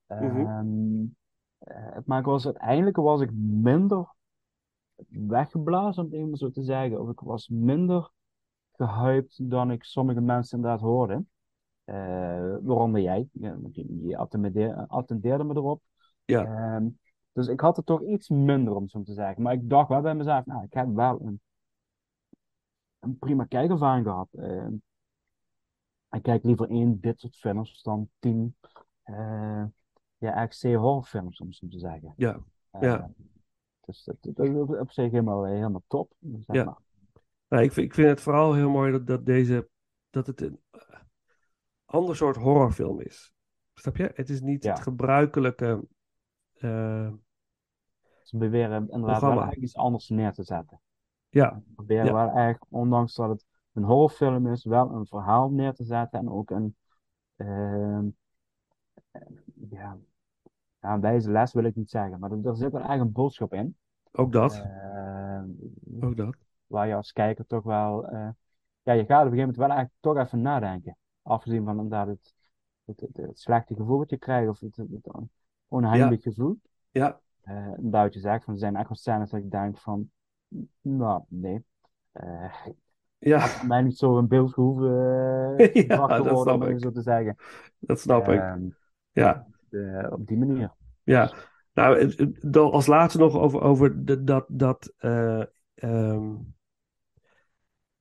Mhm. 0.07 0.23
Ehm, 0.23 1.05
eh, 1.59 1.99
maar 2.05 2.19
ik 2.19 2.25
was, 2.25 2.45
uiteindelijk 2.45 2.97
was 2.97 3.21
ik 3.21 3.31
minder 3.35 4.15
weggeblazen, 5.09 6.05
om 6.05 6.11
het 6.11 6.21
even 6.21 6.37
zo 6.37 6.51
te 6.51 6.63
zeggen. 6.63 7.01
Of 7.01 7.11
ik 7.11 7.21
was 7.21 7.49
minder 7.49 8.11
gehyped 8.73 9.51
dan 9.51 9.71
ik 9.71 9.85
sommige 9.85 10.21
mensen 10.21 10.57
inderdaad 10.57 10.81
hoorde. 10.81 11.25
Eh, 11.85 12.57
waaronder 12.63 13.01
jij. 13.01 13.29
Je, 13.33 14.17
attendeerde, 14.17 14.85
attendeerde 14.89 15.45
me 15.45 15.55
erop. 15.55 15.83
Ja. 16.25 16.45
Ehm, 16.45 16.89
dus 17.33 17.47
ik 17.49 17.61
had 17.61 17.77
er 17.77 17.85
toch 17.85 18.03
iets 18.03 18.29
minder, 18.29 18.75
om 18.75 18.83
het 18.83 18.91
zo 18.91 19.03
te 19.03 19.13
zeggen. 19.13 19.43
Maar 19.43 19.53
ik 19.53 19.69
dacht 19.71 19.89
wel 19.89 20.01
bij 20.01 20.15
mezelf, 20.15 20.47
nou, 20.47 20.65
ik 20.65 20.73
heb 20.73 20.95
wel 20.95 21.21
een, 21.21 21.41
een 22.99 23.19
prima 23.19 23.45
kijkervaring 23.45 24.07
gehad. 24.07 24.29
Ehm, 24.33 24.75
ik 26.11 26.23
kijk 26.23 26.45
liever 26.45 26.71
één 26.71 27.01
dit 27.01 27.21
soort 27.21 27.37
films 27.37 27.83
dan 27.83 28.09
tien 28.19 28.57
eh 29.03 29.65
ja, 30.19 30.47
XC 30.47 30.63
horrorfilms, 30.63 31.41
om 31.41 31.47
het 31.47 31.57
zo 31.57 31.69
te 31.69 31.79
zeggen. 31.79 32.13
Ja, 32.17 32.39
ja. 32.81 33.11
Dus 33.81 34.05
dat, 34.05 34.17
dat 34.21 34.47
is 34.47 34.55
op 34.55 34.91
zich 34.91 35.11
helemaal, 35.11 35.45
helemaal 35.45 35.83
top. 35.87 36.13
Zeg 36.21 36.57
Ja. 36.57 36.65
maar. 36.65 36.79
Nou, 37.49 37.63
ik, 37.65 37.73
vind, 37.73 37.87
ik 37.87 37.95
vind 37.95 38.09
het 38.09 38.21
vooral 38.21 38.55
heel 38.55 38.71
mooi 38.71 38.93
dat, 38.93 39.07
dat 39.07 39.27
deze 39.27 39.69
dat 40.11 40.27
het 40.27 40.41
een 40.41 40.61
ander 41.95 42.17
soort 42.17 42.37
horrorfilm 42.37 43.01
is. 43.01 43.33
Snap 43.75 43.97
je? 43.97 44.11
Het 44.15 44.29
is 44.29 44.41
niet 44.41 44.65
Ja. 44.65 44.71
het 44.71 44.81
gebruikelijke. 44.81 45.85
eh, 46.55 47.13
Ze 48.23 48.37
beweren 48.37 48.73
inderdaad 48.73 48.91
wel 49.01 49.05
Programma. 49.07 49.31
eigenlijk 49.41 49.63
iets 49.63 49.77
anders 49.77 50.09
neer 50.09 50.33
te 50.33 50.43
zetten. 50.43 50.81
ja, 51.29 51.63
Ze 51.67 51.73
proberen 51.75 52.05
Ja. 52.07 52.13
wel 52.13 52.31
echt, 52.31 52.65
ondanks 52.69 53.15
dat 53.15 53.29
het 53.29 53.47
een 53.73 53.83
horrorfilm 53.83 54.47
is, 54.47 54.65
wel 54.65 54.91
een 54.91 55.07
verhaal 55.07 55.51
neer 55.51 55.73
te 55.75 55.85
zetten 55.85 56.19
en 56.19 56.31
ook 56.31 56.51
een, 56.51 56.77
ehm, 57.37 58.07
eh, 59.11 59.23
ja, 59.71 59.97
ja, 60.81 60.95
een 60.95 61.01
wijze 61.01 61.31
les 61.31 61.53
wil 61.53 61.65
ik 61.65 61.75
niet 61.77 61.91
zeggen, 61.91 62.19
maar 62.21 62.31
er, 62.33 62.47
er 62.47 62.57
zit 62.57 62.73
er 62.73 62.79
eigenlijk 62.81 63.05
een 63.07 63.13
boodschap 63.13 63.53
in. 63.53 63.77
ook 64.13 64.33
dat. 64.33 64.55
Ehm, 64.55 65.49
ook 66.01 66.17
dat. 66.17 66.37
waar 66.67 66.87
je 66.89 66.95
als 66.95 67.13
kijker 67.13 67.47
toch 67.47 67.63
wel, 67.65 68.07
eh, 68.09 68.29
ja, 68.83 68.93
je 68.93 69.05
gaat 69.05 69.27
op 69.27 69.33
een 69.33 69.39
gegeven 69.39 69.39
moment 69.39 69.57
wel 69.57 69.69
eigenlijk 69.69 69.97
toch 70.01 70.17
even 70.17 70.41
nadenken. 70.41 70.97
Afgezien 71.25 71.65
van 71.65 71.75
inderdaad 71.77 72.07
het, 72.07 72.35
het, 72.85 73.01
het, 73.01 73.17
het 73.17 73.39
slechte 73.39 73.75
gevoel 73.75 73.99
wat 73.99 74.11
je 74.11 74.19
krijgt, 74.19 74.49
of 74.49 74.61
het, 74.61 74.77
het, 74.77 75.09
onheimelijk 75.69 76.23
gevoel. 76.23 76.61
Ja, 76.91 77.21
Eh 77.41 77.73
dat 77.79 78.15
je 78.15 78.21
zegt, 78.21 78.45
van, 78.45 78.53
er 78.53 78.61
zijn 78.61 78.77
echt 78.77 78.89
wel 78.89 78.97
scènes 78.97 79.31
dat 79.31 79.41
ik 79.41 79.51
denk 79.51 79.79
van, 79.79 80.11
nou, 80.81 81.23
nee. 81.29 81.65
Eh 82.13 82.67
ja, 83.19 83.39
had 83.39 83.63
mij 83.63 83.83
niet 83.83 83.99
zo 83.99 84.19
een 84.19 84.29
beeld 84.29 84.53
gehoeven 84.53 84.89
eh, 85.57 85.87
Ja, 85.87 86.07
dat 86.07 86.31
worden, 86.31 86.55
om 86.55 86.63
ik. 86.63 86.81
zo 86.81 86.91
te 86.91 87.03
zeggen. 87.03 87.37
dat 87.79 88.01
snap 88.01 88.29
ik. 88.29 88.41
Ehm, 88.41 88.61
Ja. 89.13 89.47
eh, 89.71 90.07
op 90.11 90.27
die 90.27 90.39
manier. 90.39 90.73
Ja, 91.03 91.33
nou, 91.73 92.13
als 92.53 92.87
laatste 92.87 93.19
nog 93.19 93.35
over, 93.35 93.61
over 93.61 94.05
de, 94.05 94.25
dat, 94.25 94.45
dat 94.49 94.93
eh, 94.99 95.43
ehm, 95.75 96.35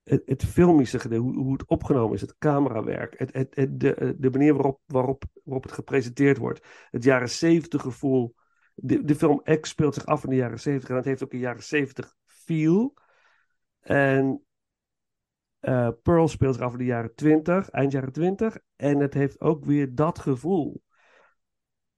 het, 0.04 0.22
het 0.26 0.46
filmische 0.46 1.00
gedeelte, 1.00 1.26
hoe, 1.26 1.44
hoe 1.44 1.54
het 1.54 1.66
opgenomen 1.66 2.16
is, 2.16 2.22
het 2.22 2.38
camerawerk, 2.38 3.20
het, 3.20 3.34
het, 3.34 3.56
het, 3.56 3.80
de, 3.80 4.16
de 4.18 4.30
manier 4.30 4.54
waarop, 4.54 4.80
waarop, 4.86 5.24
waarop 5.44 5.64
het 5.64 5.72
gepresenteerd 5.72 6.38
wordt, 6.38 6.68
het 6.90 7.04
jaren 7.04 7.30
zeventig 7.30 7.82
gevoel. 7.82 8.36
De, 8.76 9.04
de 9.04 9.16
film 9.16 9.42
X 9.60 9.70
speelt 9.70 9.94
zich 9.94 10.06
af 10.06 10.24
in 10.24 10.30
de 10.30 10.36
jaren 10.36 10.60
zeventig 10.60 10.90
en 10.90 10.96
het 10.96 11.06
heeft 11.06 11.24
ook 11.24 11.34
een 11.34 11.40
jaren 11.40 11.64
zeventig 11.64 12.16
feel. 12.26 12.94
En 13.80 14.44
eh, 15.60 15.90
Pearl 16.02 16.28
speelt 16.28 16.54
zich 16.56 16.64
af 16.64 16.72
in 16.72 16.78
de 16.78 16.86
jaren 16.86 17.16
twintig, 17.16 17.70
eind 17.70 17.92
jaren 17.92 18.12
twintig, 18.12 18.58
en 18.76 19.00
het 19.00 19.14
heeft 19.14 19.42
ook 19.42 19.66
weer 19.66 19.96
dat 19.96 20.20
gevoel. 20.20 20.82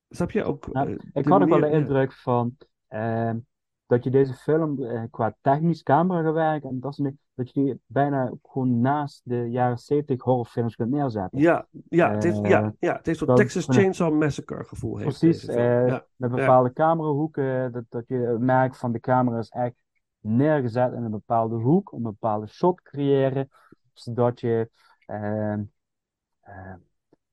Snap 0.10 0.32
je 0.32 0.44
ook? 0.44 0.74
Nou, 0.74 0.90
eh, 0.90 0.96
Ik 1.14 1.28
had 1.28 1.42
ook 1.42 1.50
wel 1.50 1.60
de 1.60 1.70
indruk 1.70 2.14
van 2.14 2.58
ehm, 2.88 3.38
dat 3.86 4.04
je 4.04 4.10
deze 4.10 4.34
film 4.34 4.84
eh, 4.84 5.04
qua 5.10 5.38
technisch 5.42 5.84
camerawerk 5.84 6.64
en 6.64 6.80
dat 6.80 6.96
soort 6.96 7.08
dingen, 7.08 7.25
dat 7.36 7.54
je 7.54 7.64
die 7.64 7.80
bijna 7.86 8.32
gewoon 8.44 8.80
naast 8.80 9.22
de 9.24 9.50
jaren 9.50 9.78
70 9.78 10.22
horrorfilms 10.22 10.76
kunt 10.76 10.90
neerzetten. 10.90 11.40
Ja, 11.40 11.68
ja, 11.90 12.12
het 12.12 12.24
heeft, 12.24 12.48
ja, 12.48 12.64
Eh, 12.64 12.70
ja, 12.80 12.96
het 12.96 13.06
heeft 13.06 13.20
zo'n 13.20 13.36
Texas. 13.36 13.66
Chainsaw 13.66 14.14
Massacre 14.14 14.64
gevoel. 14.64 14.98
Heeft 14.98 15.20
Precies, 15.20 15.48
eh, 15.48 15.88
ja, 15.88 16.06
met 16.16 16.32
bepaalde 16.32 16.74
camerahoeken, 16.74 17.72
dat, 17.72 17.84
dat 17.90 18.08
je 18.08 18.36
merkt 18.40 18.78
van 18.78 18.92
de 18.92 19.00
camera 19.00 19.40
is 19.40 19.50
echt 19.50 19.76
neergezet 20.20 20.94
in 20.94 21.04
een 21.04 21.12
bepaalde 21.12 21.56
hoek, 21.56 21.92
om 21.92 22.06
een 22.06 22.12
bepaalde 22.12 22.48
shot 22.48 22.78
te 22.78 22.84
creëren, 22.84 23.50
zodat 23.94 24.40
je, 24.40 24.70
eh, 25.06 25.54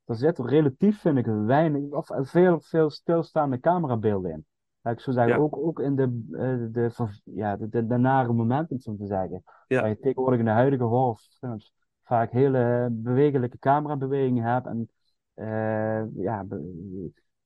er 0.05 0.16
zitten 0.16 0.46
relatief, 0.46 1.00
vind 1.00 1.18
ik, 1.18 1.26
weinig, 1.26 1.90
of 1.90 2.11
veel, 2.12 2.61
veel 2.61 2.90
stilstaande 2.90 3.61
camerabeelden 3.61 4.30
in. 4.30 4.46
Ik 4.82 5.00
zo 5.00 5.12
zeggen, 5.12 5.32
Ja. 5.34 5.38
ook, 5.38 5.56
ook 5.56 5.80
in 5.80 5.96
de, 5.96 6.26
eh, 6.32 6.72
de, 6.72 6.90
ver- 6.90 7.20
ja, 7.24 7.56
de, 7.56 7.68
de, 7.68 7.86
de 7.86 7.96
nare 7.96 8.32
momenten, 8.32 8.80
om 8.84 8.96
te 8.96 9.06
zeggen. 9.06 9.42
Ja. 9.66 9.80
Waar 9.80 9.88
je 9.88 9.98
tegenwoordig 9.98 10.38
in 10.38 10.44
de 10.44 10.50
huidige 10.50 10.82
horrorfilms 10.84 11.72
vaak 12.02 12.30
hele 12.30 12.88
bewegelijke 12.90 13.58
camerabewegingen 13.58 14.44
hebt 14.44 14.66
en 14.66 14.88
eh, 15.34 16.14
ja, 16.22 16.46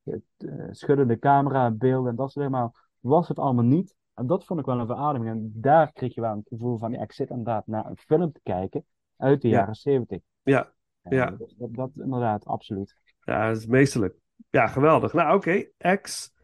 het, 0.04 0.22
eh, 0.36 0.66
schuddende 0.70 1.18
camerabeelden 1.18 2.10
en 2.10 2.16
dat 2.16 2.30
soort 2.32 2.46
dingen, 2.46 2.60
maar 2.60 2.88
was 3.00 3.28
het 3.28 3.38
allemaal 3.38 3.64
niet. 3.64 3.94
En 4.14 4.26
dat 4.26 4.44
vond 4.44 4.60
ik 4.60 4.66
wel 4.66 4.78
een 4.80 4.86
verademing. 4.86 5.30
En 5.30 5.52
daar 5.54 5.92
kreeg 5.92 6.14
je 6.14 6.20
wel 6.20 6.32
een 6.32 6.44
gevoel 6.48 6.78
van, 6.78 6.92
ja, 6.92 7.00
ik 7.02 7.12
zit 7.12 7.30
inderdaad 7.30 7.66
naar 7.66 7.86
een 7.86 7.96
film 7.96 8.32
te 8.32 8.40
kijken 8.42 8.84
uit 9.16 9.42
de 9.42 9.48
Ja. 9.48 9.58
jaren 9.58 9.74
zeventig. 9.74 10.20
ja, 10.42 10.72
Ja. 11.02 11.30
dat, 11.30 11.74
dat, 11.74 11.90
inderdaad, 11.94 12.44
absoluut. 12.44 12.96
ja, 13.20 13.48
dat 13.48 13.56
is 13.56 13.66
meesterlijk. 13.66 14.14
Ja, 14.50 14.66
geweldig. 14.66 15.12
Nou, 15.12 15.36
oké, 15.36 15.64
X. 16.00 16.34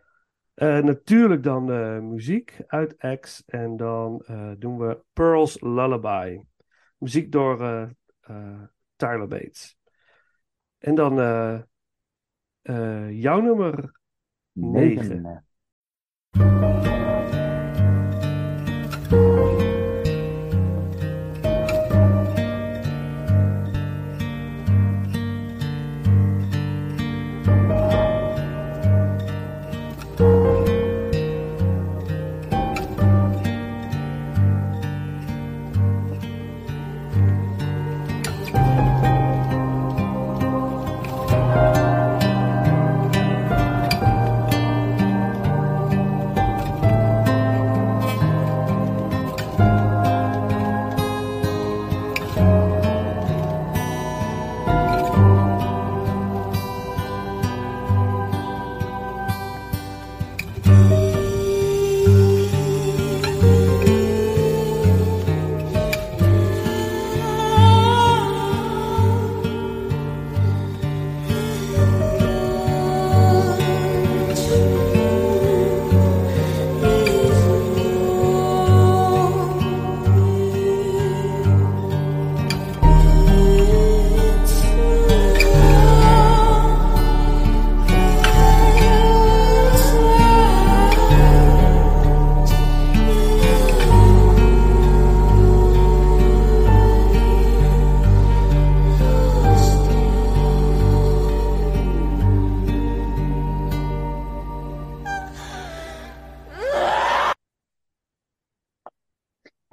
Eh, 0.54 0.78
natuurlijk 0.78 1.42
dan 1.42 1.72
eh, 1.72 1.98
muziek 1.98 2.56
uit 2.66 3.18
X. 3.20 3.44
En 3.46 3.76
dan 3.76 4.22
eh, 4.26 4.52
doen 4.58 4.78
we 4.78 5.02
Pearl's 5.12 5.60
Lullaby. 5.60 6.40
Muziek 6.98 7.32
door 7.32 7.56
Tyler 8.96 9.28
Bates. 9.28 9.76
En 10.78 10.94
dan 10.94 11.14
jouw 13.12 13.40
nummer 13.40 14.00
9. 14.52 15.44
9. 16.30 16.71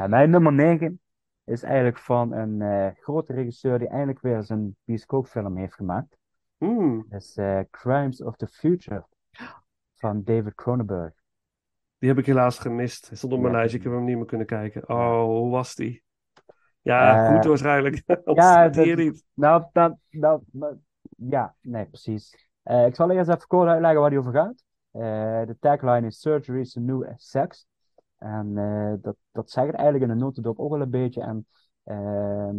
Mijn 0.10 0.30
nummer 0.30 0.54
9 0.54 1.02
is 1.44 1.64
eigenlijk 1.64 1.98
van 1.98 2.34
een 2.34 2.62
eh, 2.62 2.88
grote 3.02 3.34
regisseur 3.34 3.80
die 3.80 3.88
eindelijk 3.88 4.20
weer 4.20 4.44
zijn 4.44 4.76
bioscoopfilm 4.84 5.58
heeft 5.58 5.74
gemaakt. 5.74 6.18
Hmm. 6.58 7.06
Dat 7.10 7.22
is 7.22 7.38
eh, 7.38 7.60
Crimes 7.72 8.24
of 8.24 8.36
the 8.36 8.48
Future 8.48 9.06
van 9.96 10.24
David 10.24 10.56
Cronenberg. 10.56 11.14
Die 11.98 12.10
heb 12.10 12.18
ik 12.18 12.26
helaas 12.26 12.60
gemist. 12.60 13.08
Hij 13.08 13.18
stond 13.18 13.34
op 13.34 13.40
mijn 13.40 13.54
lijstje, 13.54 13.78
ik 13.78 13.84
heb 13.84 13.94
hem 13.94 14.04
niet 14.04 14.16
meer 14.16 14.26
kunnen 14.26 14.48
kijken. 14.48 14.90
Oh, 14.90 15.24
hoe 15.24 15.50
was 15.50 15.76
die? 15.76 16.04
Ja, 16.82 17.28
eh, 17.28 17.36
goed 17.36 17.46
waarschijnlijk. 17.46 18.04
ja, 18.34 18.70
dat, 18.70 18.86
niet. 18.86 19.24
Nou, 19.34 19.66
dat, 19.72 19.98
nou, 20.10 20.42
ja, 21.18 21.56
nee, 21.62 21.86
precies. 21.86 22.50
ik 22.64 22.96
zal 22.96 23.12
eerst 23.12 23.30
even 23.30 23.48
kort 23.48 23.70
uitleggen 23.70 24.02
waar 24.02 24.10
die 24.10 24.20
over 24.20 24.34
gaat. 24.34 24.64
De 25.48 25.58
tagline 25.60 26.08
is 26.08 26.20
Surgery 26.20 26.60
is 26.60 26.78
a 26.78 26.80
New 26.80 27.12
Sex. 27.16 27.68
En 28.20 28.58
eh, 28.58 28.94
dat, 29.02 29.16
dat 29.32 29.52
zegt 29.52 29.74
eigenlijk 29.74 30.12
in 30.12 30.18
de 30.18 30.24
notendop 30.24 30.60
ook 30.60 30.72
wel 30.72 30.82
een 30.82 30.90
beetje. 30.90 31.22
En 31.22 31.48
ehm, 31.84 32.56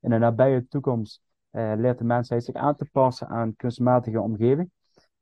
in 0.00 0.10
de 0.10 0.18
nabije 0.18 0.68
toekomst 0.68 1.22
eh, 1.50 1.72
leert 1.76 1.98
de 1.98 2.04
mensheid 2.04 2.44
zich 2.44 2.54
aan 2.54 2.76
te 2.76 2.88
passen 2.92 3.28
aan 3.28 3.56
kunstmatige 3.56 4.20
omgeving. 4.20 4.70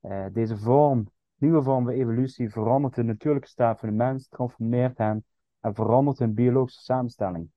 Eh, 0.01 0.27
deze 0.33 0.57
vorm, 0.57 1.11
nieuwe 1.37 1.63
vorm 1.63 1.85
van 1.85 1.93
evolutie 1.93 2.51
verandert 2.51 2.95
de 2.95 3.03
natuurlijke 3.03 3.49
staat 3.49 3.79
van 3.79 3.89
de 3.89 3.95
mens, 3.95 4.29
transformeert 4.29 4.99
hem 4.99 5.25
en 5.61 5.75
verandert 5.75 6.19
hun 6.19 6.35
biologische 6.35 6.83
samenstelling. 6.83 7.51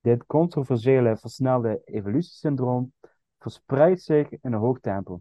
Dit 0.00 0.26
controversiële 0.26 1.16
versnelde 1.16 1.80
evolutiesyndroom 1.84 2.92
verspreidt 3.38 4.02
zich 4.02 4.30
in 4.30 4.38
een 4.40 4.52
hoog 4.52 4.80
tempo. 4.80 5.20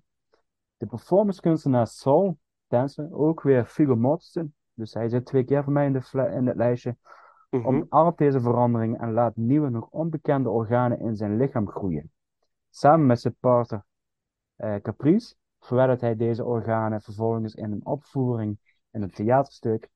De 0.77 0.85
performancekunstenaar 0.85 1.87
Saul 1.87 2.37
Tensen, 2.67 3.13
ook 3.13 3.41
weer 3.41 3.67
Viggo 3.67 3.95
Mortensen, 3.95 4.53
dus 4.79 4.93
hij 4.93 5.09
zit 5.09 5.25
twee 5.25 5.43
keer 5.43 5.63
voor 5.63 5.73
mij 5.73 5.85
in, 5.85 5.93
de 5.93 6.31
in 6.31 6.47
het 6.47 6.55
lijstje, 6.55 6.95
Mhm. 7.49 7.65
omarmt 7.65 8.17
deze 8.17 8.41
verandering 8.41 8.99
en 8.99 9.11
laat 9.13 9.35
nieuwe, 9.35 9.69
nog 9.69 9.87
onbekende 9.89 10.49
organen 10.49 10.99
in 10.99 11.15
zijn 11.15 11.37
lichaam 11.37 11.69
groeien. 11.69 12.11
Samen 12.69 13.05
met 13.05 13.21
zijn 13.21 13.35
partner 13.39 13.83
eh, 14.55 14.75
Caprice 14.75 15.35
verwerkt 15.59 16.01
hij 16.01 16.15
deze 16.15 16.45
organen 16.45 17.01
vervolgens 17.01 17.55
in 17.55 17.71
een 17.71 17.85
opvoering 17.85 18.57
in 18.91 19.01
een 19.01 19.11
theaterstuk, 19.11 19.89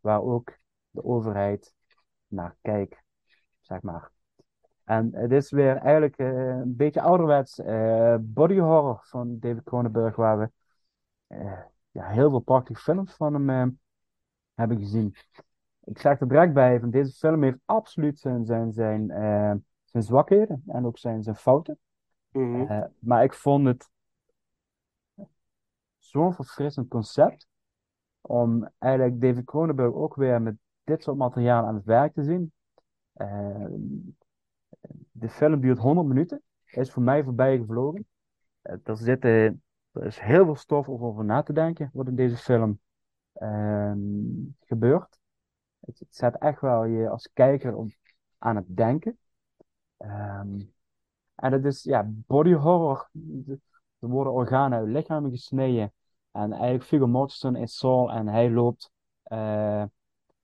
waar 0.00 0.22
ook 0.22 0.56
de 0.90 1.04
overheid 1.04 1.74
naar 2.26 2.56
kijkt, 2.62 3.02
zeg 3.60 3.82
maar. 3.82 4.10
En 4.84 5.14
het 5.14 5.32
is 5.32 5.50
weer 5.50 5.76
eigenlijk 5.76 6.18
eh, 6.18 6.48
een 6.48 6.76
beetje 6.76 7.00
ouderwets 7.00 7.58
eh, 7.58 8.16
body 8.20 8.58
horror 8.58 9.00
van 9.02 9.38
David 9.38 9.62
Cronenberg, 9.62 10.16
waar 10.16 10.38
we 10.38 10.50
eh, 11.26 11.60
ja, 11.90 12.06
heel 12.06 12.30
veel 12.30 12.40
prachtige 12.40 12.80
films 12.80 13.14
van 13.14 13.34
hem 13.34 13.80
heb 14.58 14.70
ik 14.70 14.78
gezien. 14.78 15.14
Ik 15.84 15.98
zeg 15.98 16.20
er 16.20 16.28
direct 16.28 16.52
bij, 16.52 16.80
van 16.80 16.90
deze 16.90 17.12
film 17.12 17.42
heeft 17.42 17.58
absoluut 17.64 18.18
zijn, 18.18 18.44
zijn, 18.44 18.72
zijn, 18.72 19.10
eh, 19.10 19.54
zijn 19.84 20.02
zwakheden 20.02 20.62
en 20.66 20.86
ook 20.86 20.98
zijn, 20.98 21.22
zijn 21.22 21.36
fouten. 21.36 21.78
Mhm. 22.32 22.60
Eh, 22.60 22.84
maar 22.98 23.24
ik 23.24 23.34
vond 23.34 23.66
het 23.66 23.90
zo'n 25.98 26.34
verfrissend 26.34 26.88
concept 26.88 27.48
om 28.20 28.68
eigenlijk 28.78 29.20
David 29.20 29.44
Cronenberg 29.44 29.92
ook 29.92 30.14
weer 30.14 30.42
met 30.42 30.54
dit 30.84 31.02
soort 31.02 31.16
materiaal 31.16 31.64
aan 31.64 31.74
het 31.74 31.84
werk 31.84 32.14
te 32.14 32.22
zien. 32.22 32.52
Eh, 33.12 33.66
de 35.10 35.28
film 35.28 35.60
duurt 35.60 35.78
100 35.78 36.06
minuten, 36.06 36.42
is 36.64 36.90
voor 36.90 37.02
mij 37.02 37.24
voorbij 37.24 37.58
gevlogen. 37.58 38.06
Er, 38.62 38.96
zitten, 38.96 39.62
er 39.92 40.06
is 40.06 40.18
heel 40.18 40.44
veel 40.44 40.56
stof 40.56 40.88
om 40.88 41.04
over 41.04 41.24
na 41.24 41.42
te 41.42 41.52
denken 41.52 41.90
wat 41.92 42.06
in 42.08 42.16
deze 42.16 42.36
film 42.36 42.78
ehm, 43.38 43.98
gebeurt. 44.60 45.18
Het, 45.80 45.98
het 45.98 46.16
zet 46.16 46.38
echt 46.38 46.60
wel 46.60 46.84
je 46.84 47.08
als 47.08 47.30
kijker 47.32 47.74
om, 47.74 47.92
aan 48.38 48.56
het 48.56 48.76
denken. 48.76 49.18
Ehm, 49.96 50.60
en 51.34 51.52
het 51.52 51.64
is 51.64 51.82
ja, 51.82 52.04
body 52.06 52.52
horror. 52.52 53.10
Er 53.98 54.08
worden 54.08 54.32
organen 54.32 54.78
uit 54.78 54.88
lichamen 54.88 55.30
gesneden. 55.30 55.92
En 56.30 56.52
eigenlijk 56.52 56.82
Viggo 56.82 57.06
Mortensen 57.06 57.56
is 57.56 57.76
Saul 57.76 58.10
en 58.12 58.28
hij 58.28 58.50
loopt. 58.50 58.90
eh, 59.22 59.84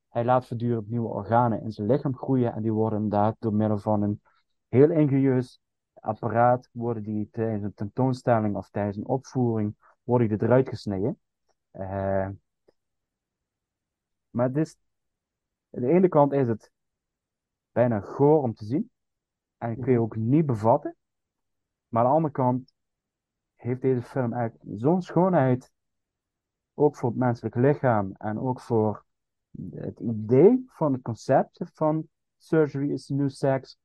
hij 0.09 0.25
laat 0.25 0.47
voortdurend 0.47 0.89
nieuwe 0.89 1.09
organen 1.09 1.63
in 1.63 1.73
zijn 1.73 1.87
lichaam 1.87 2.17
groeien. 2.17 2.53
En 2.53 2.63
die 2.63 2.73
worden 2.73 3.03
inderdaad 3.03 3.37
door 3.39 3.55
middel 3.55 3.79
van 3.79 4.03
een 4.03 4.21
heel 4.69 4.91
ingenieus 4.91 5.61
apparaat. 5.95 6.69
worden 6.73 7.03
die 7.03 7.29
tijdens 7.31 7.63
een 7.63 7.75
tentoonstelling 7.75 8.57
of 8.57 8.71
tijdens 8.71 8.97
een 8.97 9.07
opvoering. 9.07 9.77
worden 10.03 10.41
eruit 10.43 10.69
gesneden. 10.69 11.19
Eh, 11.71 12.29
maar 14.35 14.47
het 14.47 14.57
is, 14.57 14.77
aan 15.71 15.81
de 15.81 15.89
ene 15.89 16.09
kant 16.09 16.33
is 16.33 16.49
het 16.49 16.73
bijna 17.73 18.01
goor 18.01 18.43
om 18.43 18.55
te 18.55 18.65
zien. 18.65 18.91
En 19.59 19.81
kun 19.81 19.93
je 19.93 20.01
ook 20.01 20.17
niet 20.17 20.47
bevatten. 20.47 20.97
Maar 21.89 22.03
aan 22.03 22.09
de 22.09 22.17
andere 22.17 22.35
kant 22.35 22.75
heeft 23.55 23.81
deze 23.81 24.03
film 24.03 24.33
eigenlijk 24.33 24.81
zo'n 24.81 25.03
schoonheid. 25.03 25.73
Ook 26.75 26.97
voor 26.97 27.09
het 27.09 27.19
menselijk 27.19 27.55
lichaam 27.55 28.13
en 28.13 28.39
ook 28.39 28.61
voor 28.61 29.05
het 29.71 30.01
idee 30.01 30.65
van 30.69 30.93
het 30.93 31.03
concept 31.03 31.61
van 31.73 32.09
surgery 32.37 32.91
is 32.91 33.09
new 33.09 33.31
sex. 33.31 33.79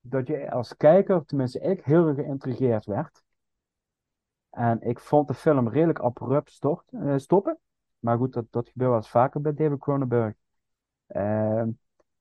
Dat 0.00 0.26
je 0.26 0.50
als 0.50 0.76
kijker, 0.76 1.24
tenminste 1.24 1.60
ik, 1.60 1.84
heel 1.84 2.06
erg 2.06 2.16
geïntrigeerd 2.16 2.84
werd. 2.84 3.24
En 4.50 4.80
ik 4.80 5.00
vond 5.00 5.28
de 5.28 5.34
film 5.34 5.68
redelijk 5.68 5.98
abrupt 5.98 6.50
stort, 6.50 6.92
eh, 6.92 7.16
stoppen. 7.16 7.58
Maar 8.06 8.16
goed, 8.16 8.32
dat, 8.32 8.46
dat 8.50 8.68
gebeurt 8.68 8.90
wel 8.90 8.98
eens 8.98 9.10
vaker 9.10 9.40
bij 9.40 9.54
David 9.54 9.78
Cronenberg. 9.78 10.34
Ehm, 11.06 11.70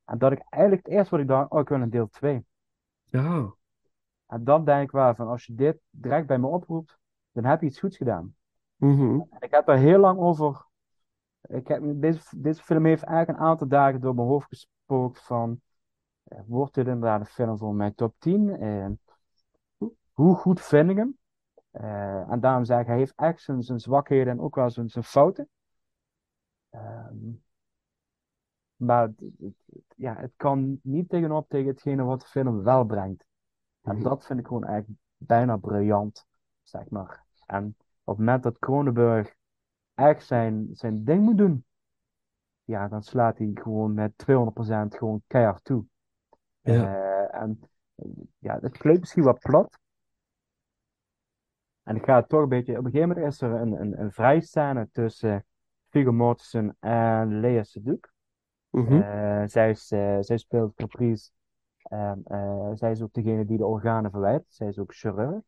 en 0.05 0.17
dat 0.17 0.31
ik 0.31 0.45
eigenlijk 0.49 0.85
het 0.85 0.93
eerste 0.93 1.09
wat 1.09 1.19
ik 1.19 1.27
dacht, 1.27 1.51
oh 1.51 1.59
ik 1.59 1.69
wil 1.69 1.81
een 1.81 1.89
deel 1.89 2.09
2. 2.09 2.45
Ja. 3.03 3.53
En 4.25 4.43
dan 4.43 4.65
denk 4.65 4.83
ik 4.83 4.91
wel 4.91 5.15
van, 5.15 5.27
als 5.27 5.45
je 5.45 5.53
dit 5.53 5.77
direct 5.89 6.27
bij 6.27 6.37
me 6.37 6.47
oproept, 6.47 6.97
dan 7.31 7.45
heb 7.45 7.61
je 7.61 7.67
iets 7.67 7.79
goeds 7.79 7.97
gedaan. 7.97 8.35
Mhm. 8.75 9.19
En 9.19 9.37
ik 9.39 9.51
heb 9.51 9.65
daar 9.65 9.77
heel 9.77 9.99
lang 9.99 10.19
over. 10.19 10.65
Ik 11.41 11.67
heb, 11.67 11.81
deze, 11.85 12.39
deze 12.39 12.63
film 12.63 12.85
heeft 12.85 13.03
eigenlijk 13.03 13.39
een 13.39 13.45
aantal 13.45 13.67
dagen 13.67 14.01
door 14.01 14.15
mijn 14.15 14.27
hoofd 14.27 14.47
gespookt 14.47 15.21
van, 15.21 15.61
eh, 16.23 16.39
wordt 16.45 16.73
dit 16.73 16.87
inderdaad 16.87 17.19
een 17.19 17.25
film 17.25 17.57
voor 17.57 17.75
mijn 17.75 17.95
top 17.95 18.15
10? 18.17 18.49
En 18.49 18.99
hoe 20.13 20.35
goed 20.35 20.61
vind 20.61 20.89
ik 20.89 20.97
hem? 20.97 21.17
Eh, 21.71 22.31
en 22.31 22.39
daarom 22.39 22.65
zeg 22.65 22.79
ik, 22.79 22.87
hij 22.87 22.97
heeft 22.97 23.13
echt 23.15 23.41
zijn, 23.41 23.63
zijn 23.63 23.79
zwakheden 23.79 24.33
en 24.33 24.41
ook 24.41 24.55
wel 24.55 24.69
zijn, 24.69 24.89
zijn 24.89 25.03
fouten. 25.03 25.49
Ehm, 26.75 27.31
maar 28.75 29.11
het, 29.37 29.53
ja, 29.95 30.15
het 30.15 30.33
kan 30.35 30.79
niet 30.83 31.09
tegenop 31.09 31.49
tegen 31.49 31.67
hetgene 31.67 32.03
wat 32.03 32.21
de 32.21 32.27
film 32.27 32.63
wel 32.63 32.83
brengt. 32.85 33.25
En 33.81 34.01
dat 34.01 34.25
vind 34.25 34.39
ik 34.39 34.47
gewoon 34.47 34.63
eigenlijk 34.63 34.99
bijna 35.17 35.57
briljant, 35.57 36.25
zeg 36.63 36.89
maar. 36.89 37.25
En 37.45 37.75
op 38.03 38.17
het 38.17 38.17
moment 38.17 38.43
dat 38.43 38.59
Cronenberg 38.59 39.35
echt 39.93 40.25
zijn, 40.25 40.69
zijn 40.71 41.03
ding 41.03 41.23
moet 41.23 41.37
doen, 41.37 41.65
ja, 42.63 42.87
dan 42.87 43.03
slaat 43.03 43.37
hij 43.37 43.51
gewoon 43.53 43.93
met 43.93 44.11
200% 44.17 44.95
gewoon 44.97 45.23
keihard 45.27 45.63
toe. 45.63 45.85
Ja. 46.61 46.73
Eh, 46.73 47.41
en 47.41 47.59
ja, 48.37 48.59
het 48.59 48.77
klinkt 48.77 48.99
misschien 48.99 49.23
wat 49.23 49.39
plat. 49.39 49.79
En 51.83 51.95
ik 51.95 52.03
ga 52.03 52.15
het 52.15 52.29
toch 52.29 52.41
een 52.41 52.49
beetje. 52.49 52.77
Op 52.77 52.85
een 52.85 52.91
gegeven 52.91 53.09
moment 53.09 53.27
is 53.33 53.41
er 53.41 53.51
een, 53.51 53.71
een, 53.81 54.01
een 54.01 54.11
vrijscène 54.11 54.89
tussen 54.91 55.45
Viggo 55.95 56.11
Mortensen 56.11 56.77
en 56.79 57.39
Lea 57.39 57.63
Seydoux. 57.63 58.09
Mhm. 58.69 59.01
Eh, 59.01 59.43
zij, 59.47 59.69
is, 59.69 59.91
eh, 59.91 60.17
zij 60.19 60.37
speelt 60.37 60.75
Caprice. 60.75 61.31
Eh, 61.81 62.71
zij 62.73 62.91
is 62.91 63.01
ook 63.01 63.13
degene 63.13 63.45
die 63.45 63.57
de 63.57 63.65
organen 63.65 64.11
verwijdert. 64.11 64.53
Zij 64.53 64.67
is 64.67 64.79
ook 64.79 64.93
chirurg. 64.93 65.41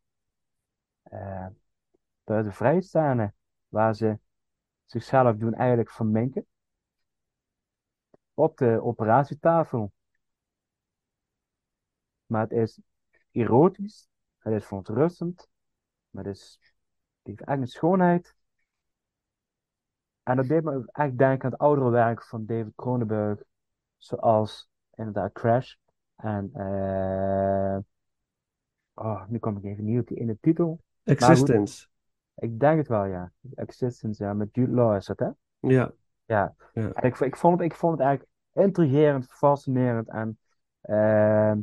Is 2.25 2.45
een 2.45 2.53
vrijscène 2.53 3.33
waar 3.67 3.95
ze 3.95 4.19
zichzelf 4.85 5.35
doen 5.35 5.53
eigenlijk 5.53 5.91
verminken. 5.91 6.45
Op 8.33 8.57
de 8.57 8.81
operatietafel. 8.83 9.91
Maar 12.25 12.41
het 12.41 12.51
is 12.51 12.79
erotisch. 13.31 14.07
Het 14.37 14.53
is 14.53 14.65
verontrustend. 14.65 15.49
Maar 16.09 16.23
het, 16.23 16.35
is, 16.35 16.59
het 16.61 16.71
heeft 17.23 17.41
echt 17.41 17.59
een 17.59 17.67
schoonheid. 17.67 18.35
En 20.28 20.36
dat 20.36 20.47
deed 20.47 20.63
me 20.63 20.89
echt 20.91 21.17
denken 21.17 21.43
aan 21.45 21.51
het 21.51 21.59
oudere 21.59 21.89
werk 21.89 22.23
van 22.23 22.45
David 22.45 22.75
Cronenberg. 22.75 23.43
Zoals 23.97 24.69
inderdaad 24.93 25.32
Crash. 25.32 25.75
En 26.15 26.49
eh 26.53 27.78
oh, 28.93 29.28
nu 29.28 29.39
kom 29.39 29.57
ik 29.57 29.63
even 29.63 29.84
niet 29.84 29.99
op 29.99 30.07
die 30.07 30.17
ene 30.17 30.38
titel. 30.41 30.82
Existence. 31.03 31.88
Ik 32.36 32.59
denk 32.59 32.78
het 32.78 32.88
wel, 32.88 33.05
ja. 33.05 33.32
Existence, 33.55 34.23
ja. 34.23 34.34
Met 34.34 34.49
Jude 34.51 34.71
Law 34.71 34.95
is 34.95 35.05
dat, 35.05 35.19
hè? 35.19 35.30
Ja. 35.59 35.91
Ja. 36.25 36.55
Ja. 36.73 36.91
En 36.91 37.03
ik, 37.03 37.19
ik, 37.19 37.36
vond 37.36 37.59
het, 37.59 37.71
ik 37.71 37.78
vond 37.78 37.97
het 37.97 38.01
eigenlijk 38.01 38.32
intrigerend, 38.53 39.25
fascinerend. 39.25 40.07
En 40.07 40.39
ehm, 40.82 41.59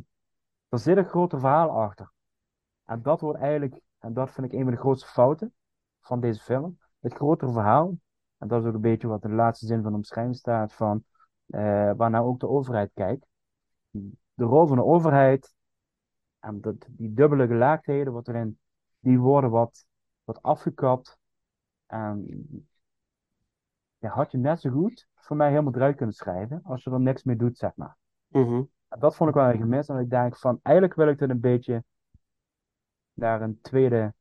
er 0.69 0.79
zit 0.79 0.97
een 0.97 1.09
groter 1.09 1.41
verhaal 1.41 1.71
achter. 1.71 2.13
En 2.85 3.03
dat 3.03 3.21
wordt 3.21 3.41
eigenlijk, 3.41 3.81
en 3.99 4.13
dat 4.13 4.31
vind 4.31 4.47
ik 4.47 4.53
een 4.53 4.63
van 4.63 4.73
de 4.73 4.79
grootste 4.79 5.09
fouten 5.09 5.55
van 6.01 6.21
deze 6.21 6.41
film. 6.41 6.79
Het 7.01 7.15
grotere 7.15 7.53
verhaal. 7.53 7.97
En 8.45 8.51
dat 8.51 8.63
is 8.63 8.69
ook 8.69 8.75
een 8.75 8.81
beetje 8.81 9.09
wat 9.09 9.25
in 9.25 9.31
de 9.31 9.37
laatste 9.37 9.67
zin 9.67 9.83
van 9.83 9.95
omschrijving 9.95 10.37
staat 10.37 10.73
van 10.73 11.05
eh 11.47 11.93
waar 11.97 12.11
nou 12.11 12.27
ook 12.27 12.41
de 12.41 12.49
overheid 12.49 12.91
kijkt. 12.95 13.27
De 14.35 14.45
rol 14.45 14.67
van 14.67 14.77
de 14.77 14.85
overheid 14.85 15.55
en 16.39 16.61
dat, 16.61 16.87
die 16.89 17.15
dubbele 17.15 17.47
gelaagdheden 17.47 18.13
wat 18.13 18.29
erin, 18.29 18.59
die 18.99 19.19
worden 19.19 19.51
wat, 19.51 19.87
wat 20.25 20.43
afgekapt. 20.43 21.19
En 21.87 22.27
ja, 23.99 24.09
had 24.09 24.31
je 24.31 24.39
net 24.39 24.61
zo 24.61 24.71
goed 24.71 25.09
voor 25.15 25.37
mij 25.37 25.51
helemaal 25.51 25.75
eruit 25.75 25.97
kunnen 25.97 26.15
schrijven 26.15 26.61
als 26.65 26.85
je 26.85 26.91
er 26.91 27.01
niks 27.01 27.23
mee 27.23 27.37
doet, 27.37 27.59
zeg 27.59 27.77
maar. 27.77 27.97
Mhm. 28.27 28.63
En 28.89 29.01
dat 29.01 29.17
vond 29.17 29.29
ik 29.29 29.37
wel 29.37 29.49
een 29.49 29.59
gemis. 29.59 29.89
En 29.89 29.99
ik 29.99 30.11
denk 30.11 30.37
van, 30.37 30.61
eigenlijk 30.63 30.97
wil 30.97 31.09
ik 31.09 31.19
dit 31.19 31.31
een 31.31 31.41
beetje 31.41 31.85
naar 33.13 33.43
een 33.43 33.61
tweede 33.61 34.15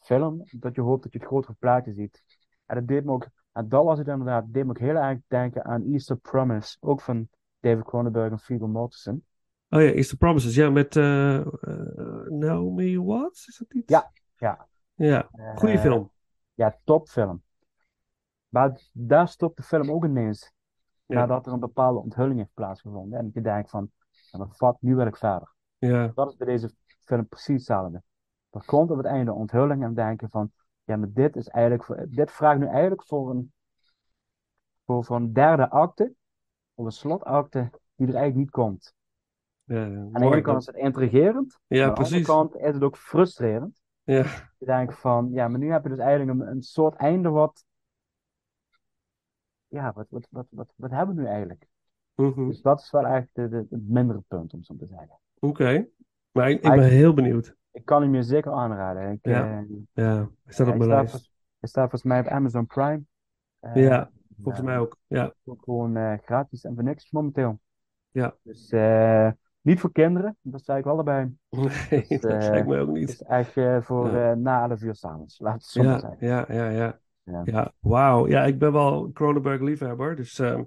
film, 0.00 0.42
dat 0.50 0.74
je 0.74 0.80
hoopt 0.80 1.02
dat 1.02 1.12
je 1.12 1.18
het 1.18 1.26
grotere 1.26 1.54
plaatje 1.58 1.92
ziet. 1.92 2.24
En 2.66 2.74
dat 2.74 2.86
deed 2.86 3.04
me 3.04 3.12
ook, 3.12 3.28
en 3.52 3.68
dat 3.68 3.84
was 3.84 3.98
het 3.98 4.08
inderdaad, 4.08 4.44
deed 4.48 4.64
me 4.64 4.70
ook 4.70 4.78
heel 4.78 4.96
erg 4.96 5.18
denken 5.26 5.64
aan 5.64 5.82
Easter 5.92 6.16
Promise, 6.16 6.76
ook 6.80 7.00
van 7.00 7.28
David 7.60 7.84
Cronenberg 7.84 8.30
en 8.30 8.38
Viggo 8.38 8.66
Mortensen. 8.66 9.24
Oh 9.68 9.80
ja, 9.80 9.90
Easter 9.92 10.16
Promises. 10.16 10.54
Ja, 10.54 10.70
met 10.70 10.96
eh, 10.96 11.46
Naomi 12.28 13.00
Watts, 13.00 13.48
is 13.48 13.56
dat 13.56 13.74
iets? 13.74 13.92
Ja, 13.92 14.10
ja. 14.36 14.68
Ja, 14.94 15.28
goede 15.54 15.74
Eh, 15.74 15.80
film. 15.80 16.10
Ja, 16.54 16.78
topfilm. 16.84 17.42
Maar 18.48 18.80
daar 18.92 19.28
stopt 19.28 19.56
de 19.56 19.62
film 19.62 19.90
ook 19.90 20.04
ineens. 20.04 20.52
Ja. 21.06 21.16
Nadat 21.16 21.46
er 21.46 21.52
een 21.52 21.60
bepaalde 21.60 21.98
onthulling 21.98 22.38
heeft 22.38 22.54
plaatsgevonden. 22.54 23.18
En 23.18 23.30
je 23.34 23.40
denkt 23.40 23.70
van, 23.70 23.90
fuck, 24.50 24.76
nu 24.80 24.94
wil 24.94 25.06
ik 25.06 25.16
verder. 25.16 25.54
Ja. 25.78 26.12
Dat 26.14 26.30
is 26.30 26.36
bij 26.36 26.46
deze 26.46 26.70
film 27.04 27.28
precies 27.28 27.54
hetzelfde. 27.54 28.02
Er 28.50 28.64
komt 28.64 28.90
op 28.90 28.96
het 28.96 29.06
einde 29.06 29.32
onthulling 29.32 29.82
en 29.82 29.94
denken 29.94 30.30
van, 30.30 30.52
ja, 30.90 30.96
maar 30.96 31.12
dit 31.12 31.36
is 31.36 31.48
eigenlijk, 31.48 31.84
voor, 31.84 32.06
dit 32.08 32.30
vraagt 32.30 32.58
nu 32.58 32.66
eigenlijk 32.66 33.04
voor 33.04 33.30
een, 33.30 33.52
voor, 34.84 35.04
voor 35.04 35.16
een 35.16 35.32
derde 35.32 35.70
acte, 35.70 36.14
of 36.74 36.84
een 36.84 36.92
slotakte, 36.92 37.70
die 37.94 38.06
er 38.06 38.14
eigenlijk 38.14 38.36
niet 38.36 38.50
komt. 38.50 38.94
Ja, 39.64 39.84
Aan 39.84 40.12
de 40.12 40.24
ene 40.24 40.40
kant 40.40 40.60
is 40.60 40.66
het 40.66 40.76
intrigerend, 40.76 41.58
Ja, 41.66 41.88
aan 41.88 41.94
de 41.94 42.00
andere 42.00 42.22
kant 42.22 42.56
is 42.56 42.74
het 42.74 42.82
ook 42.82 42.96
frustrerend. 42.96 43.82
Ja. 44.02 44.24
Je 44.58 44.66
denkt 44.66 44.98
van, 44.98 45.30
ja, 45.32 45.48
maar 45.48 45.58
nu 45.58 45.70
heb 45.70 45.82
je 45.82 45.88
dus 45.88 45.98
eigenlijk 45.98 46.40
een, 46.40 46.46
een 46.46 46.62
soort 46.62 46.94
einde 46.94 47.28
wat, 47.28 47.64
ja, 49.66 49.92
wat, 49.92 50.06
wat, 50.10 50.26
wat, 50.30 50.46
wat, 50.50 50.72
wat 50.76 50.90
hebben 50.90 51.14
we 51.14 51.20
nu 51.20 51.28
eigenlijk? 51.28 51.66
Mhm. 52.14 52.48
Dus 52.48 52.62
dat 52.62 52.80
is 52.80 52.90
wel 52.90 53.04
eigenlijk 53.04 53.34
de, 53.34 53.48
de, 53.48 53.66
het 53.76 53.88
mindere 53.88 54.22
punt, 54.28 54.52
om 54.52 54.62
zo 54.62 54.76
te 54.76 54.86
zeggen. 54.86 55.18
Oké. 55.38 55.88
Maar 56.32 56.50
ik, 56.50 56.60
ben 56.60 56.82
heel 56.82 57.14
benieuwd. 57.14 57.58
Ik 57.72 57.84
kan 57.84 58.02
hem 58.02 58.14
je 58.14 58.22
zeker 58.22 58.52
aanraden. 58.52 59.10
Ik, 59.12 59.18
Ja. 59.22 59.50
eh, 59.50 59.60
Ja, 59.92 60.14
hij 60.44 60.52
staat 60.52 60.68
op 60.68 60.76
mijn 60.76 60.88
lijst. 60.90 61.32
Hij 61.58 61.68
staat 61.68 61.90
volgens 61.90 62.02
mij 62.02 62.20
op 62.20 62.26
Amazon 62.26 62.66
Prime. 62.66 63.02
Eh, 63.60 63.74
Ja, 63.74 64.10
Volgens 64.42 64.64
mij 64.64 64.78
ook. 64.78 64.96
Ja, 65.06 65.34
ook 65.44 65.62
gewoon 65.64 65.96
eh, 65.96 66.14
gratis 66.24 66.64
en 66.64 66.74
voor 66.74 66.84
niks 66.84 67.10
momenteel. 67.10 67.60
Ja. 68.10 68.36
Dus 68.42 68.70
eh, 68.70 69.30
niet 69.60 69.80
voor 69.80 69.92
kinderen, 69.92 70.36
dat 70.42 70.64
zei 70.64 70.78
ik 70.78 70.86
allebei. 70.86 71.36
nee, 71.90 72.06
dat 72.08 72.24
eh, 72.24 72.38
lijkt 72.50 72.66
me 72.66 72.78
ook 72.78 72.86
Het 72.86 72.96
niet. 72.96 73.08
is 73.08 73.22
echt 73.22 73.56
eh, 73.56 73.80
voor 73.80 74.10
Ja. 74.10 74.30
eh, 74.30 74.36
na 74.36 74.62
11 74.62 74.82
uur 74.82 74.94
s'avonds, 74.94 75.38
laat 75.38 75.54
het 75.54 75.64
zo 75.64 75.82
Ja, 75.82 75.98
zeggen. 75.98 76.26
ja, 76.26 76.44
ja, 76.48 76.68
ja. 76.68 77.00
Ja. 77.22 77.42
Ja, 77.44 77.72
wauw. 77.78 78.28
Ja, 78.28 78.44
ik 78.44 78.58
ben 78.58 78.72
wel 78.72 79.10
Cronenberg 79.12 79.60
liefhebber, 79.60 80.16
dus 80.16 80.38
ehm, 80.38 80.62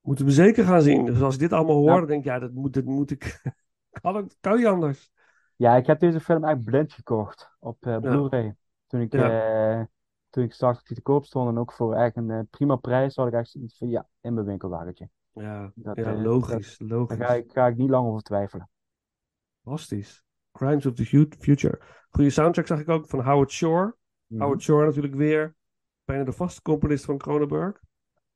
moeten 0.00 0.24
we 0.24 0.30
zeker 0.30 0.64
gaan 0.64 0.82
zien. 0.82 1.04
Dus 1.04 1.20
als 1.20 1.34
ik 1.34 1.40
dit 1.40 1.52
allemaal 1.52 1.76
hoor, 1.76 1.90
Ja. 1.90 1.98
dan 1.98 2.06
denk 2.06 2.20
ik, 2.20 2.26
ja, 2.26 2.38
dat 2.38 2.52
moet, 2.52 2.74
dat 2.74 2.84
moet 2.84 3.10
ik. 3.10 3.40
kan, 4.02 4.18
ik, 4.18 4.34
kan 4.40 4.56
niet 4.56 4.66
anders. 4.66 5.10
Ja, 5.56 5.76
ik 5.76 5.86
heb 5.86 6.00
deze 6.00 6.20
film 6.20 6.44
echt 6.44 6.64
blind 6.64 6.92
gekocht 6.92 7.50
op 7.58 7.86
eh, 7.86 7.98
Blu-ray. 7.98 8.56
Toen 8.86 9.00
ik, 9.00 9.12
eh, 9.12 9.82
toen 10.30 10.44
ik 10.44 10.52
zag 10.52 10.74
dat 10.76 10.86
die 10.86 10.96
te 10.96 11.02
koop 11.02 11.24
stond 11.24 11.48
en 11.48 11.58
ook 11.58 11.72
voor 11.72 11.94
echt 11.94 12.16
een 12.16 12.30
eh, 12.30 12.40
prima 12.50 12.76
prijs, 12.76 13.16
had 13.16 13.26
ik 13.26 13.32
echt 13.32 13.50
zoiets 13.50 13.78
van 13.78 13.88
ja, 13.88 14.06
in 14.20 14.34
mijn 14.34 14.46
winkelwagentje. 14.46 15.08
Ja, 15.32 15.72
Dat, 15.74 15.96
ja 15.96 16.02
eh, 16.04 16.22
logisch, 16.22 16.78
Daar 16.78 16.88
logisch. 16.88 17.16
ga 17.16 17.34
ik, 17.34 17.52
ga 17.52 17.66
ik 17.66 17.76
niet 17.76 17.90
lang 17.90 18.08
over 18.08 18.22
twijfelen. 18.22 18.70
Fantastisch. 19.62 20.24
Crimes 20.52 20.86
of 20.86 20.92
the 20.94 21.04
Future. 21.38 21.80
Goede 22.10 22.30
soundtrack 22.30 22.66
zag 22.66 22.80
ik 22.80 22.88
ook 22.88 23.06
van 23.06 23.20
Howard 23.20 23.50
Shore. 23.50 23.96
Mhm. 24.26 24.42
Howard 24.42 24.62
Shore 24.62 24.86
natuurlijk 24.86 25.14
weer. 25.14 25.54
Bijna 26.04 26.24
de 26.24 26.32
vaste 26.32 26.62
componist 26.62 27.04
van 27.04 27.18
Cronenberg. 27.18 27.80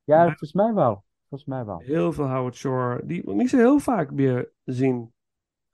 Ja, 0.05 0.25
volgens 0.25 0.53
mij 0.53 0.75
wel. 0.75 1.05
Volgens 1.29 1.51
mij 1.51 1.65
wel. 1.65 1.79
Heel 1.79 2.13
veel 2.13 2.29
Howard 2.29 2.55
Shore. 2.55 3.07
Die 3.07 3.23
we 3.23 3.35
niet 3.35 3.51
zo 3.51 3.57
heel 3.57 3.79
vaak 3.79 4.11
meer 4.11 4.53
zien 4.65 5.13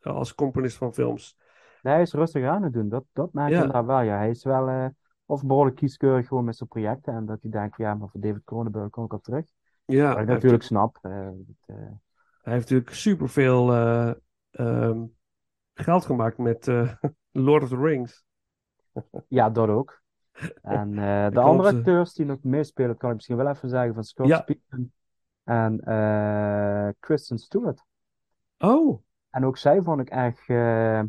als 0.07 0.35
componist 0.35 0.77
van 0.77 0.95
films. 0.95 1.37
Nee, 1.83 1.93
hij 1.95 2.03
is 2.03 2.13
rustig 2.13 2.45
aan 2.47 2.63
het 2.63 2.73
doen. 2.73 2.89
Dat, 2.89 3.05
dat 3.13 3.31
je 3.33 3.39
Ja. 3.41 3.45
inderdaad 3.47 3.85
wel. 3.87 4.01
Ja, 4.01 4.17
hij 4.17 4.31
is 4.31 4.45
wel 4.45 4.69
eh, 4.69 4.87
of 5.27 5.45
behoorlijk 5.47 5.77
kieskeurig 5.77 6.27
gewoon 6.29 6.45
met 6.45 6.57
zijn 6.57 6.69
projecten. 6.69 7.15
En 7.15 7.27
dat 7.27 7.43
hij 7.43 7.51
denkt, 7.51 7.77
ja, 7.77 7.95
maar 7.95 8.09
voor 8.09 8.21
David 8.21 8.45
Cronenberg 8.45 8.91
kom 8.91 9.05
ik 9.05 9.13
op 9.13 9.23
terug. 9.23 9.45
Ja, 9.85 10.03
Wat 10.03 10.11
ik 10.13 10.17
heeft, 10.19 10.29
natuurlijk 10.31 10.63
snap. 10.63 10.99
eh, 11.03 11.29
dat, 11.33 11.57
eh, 11.67 11.77
hij 12.43 12.53
heeft 12.53 12.71
natuurlijk 12.71 12.91
superveel 12.91 13.73
ehm, 14.51 15.05
geld 15.75 16.05
gemaakt 16.05 16.39
met 16.39 16.67
Lord 17.33 17.63
of 17.63 17.69
the 17.69 17.77
Rings. 17.77 18.25
ja, 19.29 19.51
dat 19.51 19.69
ook. 19.69 20.03
En 20.63 20.91
de 21.33 21.41
andere 21.41 21.71
ze- 21.71 21.77
acteurs 21.77 22.13
die 22.13 22.27
nog 22.27 22.43
meespelen, 22.43 22.97
kan 22.97 23.09
ik 23.09 23.15
misschien 23.15 23.37
wel 23.37 23.49
even 23.49 23.69
zeggen, 23.69 23.95
van 23.95 24.05
Scott 24.05 24.29
Ja. 24.29 24.37
Speedman 24.39 24.93
en 25.45 25.81
Kristen 27.01 27.39
Stewart. 27.39 27.85
Oh, 28.59 29.03
En 29.37 29.45
ook 29.45 29.57
zij 29.59 29.83
vond 29.83 30.01
ik 30.01 30.09
echt 30.09 30.49
eh, 30.49 31.03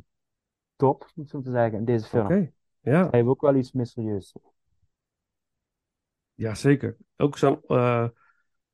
top, 0.76 1.02
om 1.16 1.22
het 1.22 1.30
zo 1.30 1.42
te 1.42 1.52
zeggen, 1.52 1.80
in 1.80 1.86
deze 1.86 2.08
film. 2.08 2.26
oké. 2.26 2.52
Ja. 2.80 3.02
Hij 3.02 3.10
heeft 3.12 3.28
ook 3.28 3.42
wel 3.42 3.56
iets 3.56 3.72
mysterieus. 3.72 4.36
ja, 6.34 6.56
zeker. 6.56 6.98
Ook 7.18 7.38
zo'n 7.38 7.62
eh, 7.68 8.08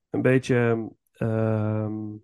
een 0.09 0.21
beetje 0.21 0.89
ehm, 1.11 2.15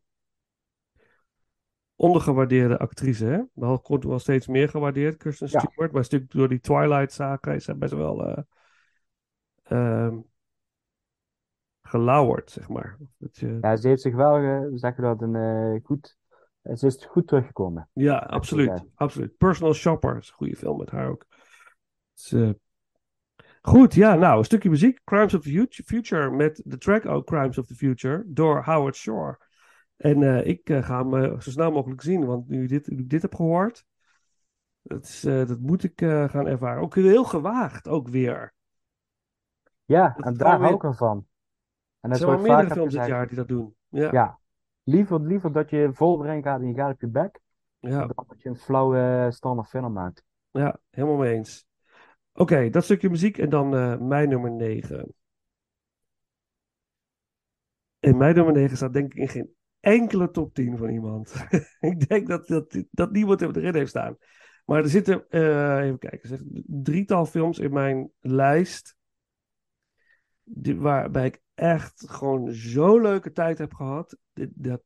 ondergewaardeerde 1.95 2.77
actrice. 2.77 3.25
Hè? 3.25 3.41
Wel 3.53 3.79
wordt 3.83 4.05
wel 4.05 4.19
steeds 4.19 4.47
meer 4.47 4.69
gewaardeerd, 4.69 5.17
Kristen 5.17 5.47
Ja. 5.51 5.59
Stewart. 5.59 5.91
Maar 5.91 6.01
natuurlijk 6.01 6.31
door 6.31 6.49
die 6.49 6.59
Twilight-zaken 6.59 7.55
is 7.55 7.63
zij 7.63 7.77
best 7.77 7.93
wel 7.93 8.27
eh 8.27 8.43
ehm, 9.63 10.17
gelauwerd, 11.81 12.51
zeg 12.51 12.69
maar. 12.69 12.97
Dat 13.17 13.37
je, 13.37 13.57
Ja, 13.61 13.75
ze 13.75 13.87
heeft 13.87 14.01
zich 14.01 14.15
wel, 14.15 14.35
eh, 14.35 14.59
hoe 14.59 14.77
zeg 14.77 14.95
je 14.95 15.01
dat, 15.01 15.21
een, 15.21 15.81
goed, 15.83 16.17
ze 16.61 16.85
is 16.85 17.05
goed 17.05 17.27
teruggekomen. 17.27 17.89
Ja, 17.93 18.17
absoluut. 18.17 18.83
absoluut. 18.95 19.37
Personal 19.37 19.73
Shopper 19.73 20.17
is 20.17 20.27
een 20.27 20.33
goede 20.33 20.55
film 20.55 20.77
met 20.77 20.89
haar 20.89 21.07
ook. 21.09 21.25
Dus, 22.13 22.31
eh, 22.31 22.49
goed, 23.61 23.93
ja, 23.93 24.15
nou, 24.15 24.37
een 24.37 24.45
stukje 24.45 24.69
muziek. 24.69 24.99
Crimes 25.03 25.33
of 25.33 25.41
the 25.41 25.49
Fut- 25.49 25.81
Future 25.85 26.31
met 26.31 26.61
de 26.65 26.77
track 26.77 27.05
ook 27.05 27.25
Crimes 27.25 27.57
of 27.57 27.65
the 27.67 27.75
Future 27.75 28.23
door 28.25 28.63
Howard 28.63 28.95
Shore. 28.95 29.39
En 29.97 30.23
eh, 30.23 30.47
ik 30.47 30.69
eh, 30.69 30.83
ga 30.83 31.07
hem 31.07 31.41
zo 31.41 31.49
snel 31.51 31.71
mogelijk 31.71 32.01
zien, 32.01 32.25
want 32.25 32.47
nu, 32.47 32.67
dit, 32.67 32.87
nu 32.87 32.97
ik 32.97 33.09
dit 33.09 33.21
heb 33.21 33.35
gehoord, 33.35 33.85
dat, 34.81 35.03
is, 35.03 35.21
dat 35.21 35.59
moet 35.59 35.83
ik 35.83 35.99
gaan 36.01 36.47
ervaren. 36.47 36.81
Ook 36.81 36.95
heel 36.95 37.23
gewaagd, 37.23 37.87
ook 37.87 38.07
weer. 38.07 38.53
Ja, 39.85 40.13
Dat 40.17 40.25
en 40.25 40.33
daar 40.33 40.59
hou 40.59 40.75
ik 40.75 40.83
ervan. 40.83 41.17
En 41.17 41.25
Er 41.99 42.09
dat 42.09 42.17
zijn 42.17 42.31
wel 42.31 42.41
meerdere 42.41 42.73
films 42.73 42.93
dit 42.93 43.05
jaar 43.05 43.27
die 43.27 43.35
dat 43.37 43.47
doen. 43.47 43.75
Ja, 43.87 44.11
Ja, 44.11 44.38
liever, 44.89 45.21
liever 45.21 45.51
dat 45.51 45.69
je 45.69 45.89
vol 45.93 46.25
erin 46.25 46.43
gaat 46.43 46.61
en 46.61 46.67
je 46.67 46.73
gaat 46.73 46.93
op 46.93 47.01
je 47.01 47.07
bek, 47.07 47.39
ja, 47.79 47.99
dan 47.99 48.25
dat 48.27 48.41
je 48.41 48.49
een 48.49 48.55
flauwe 48.55 49.27
standaard 49.31 49.69
film 49.69 49.93
maakt. 49.93 50.23
ja, 50.51 50.79
helemaal 50.89 51.17
mee 51.17 51.33
eens. 51.33 51.67
Oké, 52.33 52.69
dat 52.69 52.83
stukje 52.83 53.09
muziek 53.09 53.37
en 53.37 53.49
dan 53.49 53.75
eh, 53.75 53.97
mijn 53.97 54.29
nummer 54.29 54.51
9. 54.51 55.13
In 57.99 58.17
mijn 58.17 58.35
nummer 58.35 58.53
9 58.53 58.77
staat 58.77 58.93
denk 58.93 59.13
ik 59.13 59.19
in 59.19 59.27
geen 59.27 59.53
enkele 59.79 60.31
top 60.31 60.53
10 60.53 60.77
van 60.77 60.89
iemand. 60.89 61.47
ik 61.79 62.07
denk 62.07 62.27
dat, 62.27 62.47
dat, 62.47 62.83
dat 62.91 63.11
niemand 63.11 63.39
hem 63.39 63.55
erin 63.55 63.75
heeft 63.75 63.89
staan. 63.89 64.17
Maar 64.65 64.83
er 64.83 64.89
zitten, 64.89 65.29
eh, 65.29 65.79
even 65.83 65.99
kijken, 65.99 66.29
zeg, 66.29 66.41
drietal 66.65 67.25
films 67.25 67.59
in 67.59 67.73
mijn 67.73 68.11
lijst. 68.19 68.95
Die, 70.43 70.77
waarbij 70.79 71.25
ik 71.25 71.41
echt 71.59 72.09
gewoon 72.09 72.51
zo'n 72.51 73.01
leuke 73.01 73.31
tijd 73.31 73.57
heb 73.57 73.73
gehad. 73.73 74.17
Dit, 74.33 74.49
dat, 74.53 74.81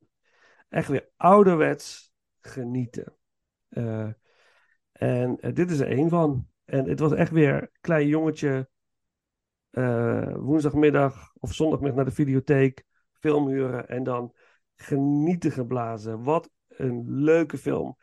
echt 0.70 0.88
weer 0.88 1.10
ouderwets 1.18 2.14
genieten. 2.40 3.16
Eh, 3.70 4.10
en 4.92 5.40
eh, 5.40 5.54
dit 5.54 5.72
is 5.72 5.80
er 5.80 5.88
één 5.88 6.10
van. 6.10 6.48
En 6.66 6.90
het 6.90 7.00
was 7.00 7.12
echt 7.12 7.32
weer 7.32 7.72
klein 7.82 8.08
jongetje. 8.08 8.70
eh, 9.70 10.36
woensdagmiddag 10.36 11.34
of 11.40 11.54
zondagmiddag 11.54 11.96
naar 11.96 12.06
de 12.06 12.16
videotheek. 12.16 12.86
Film 13.14 13.48
huren 13.48 13.88
en 13.88 14.04
dan 14.04 14.36
genieten 14.76 15.52
geblazen. 15.52 16.24
Wat 16.24 16.50
een 16.68 17.04
leuke 17.08 17.58
film. 17.58 17.98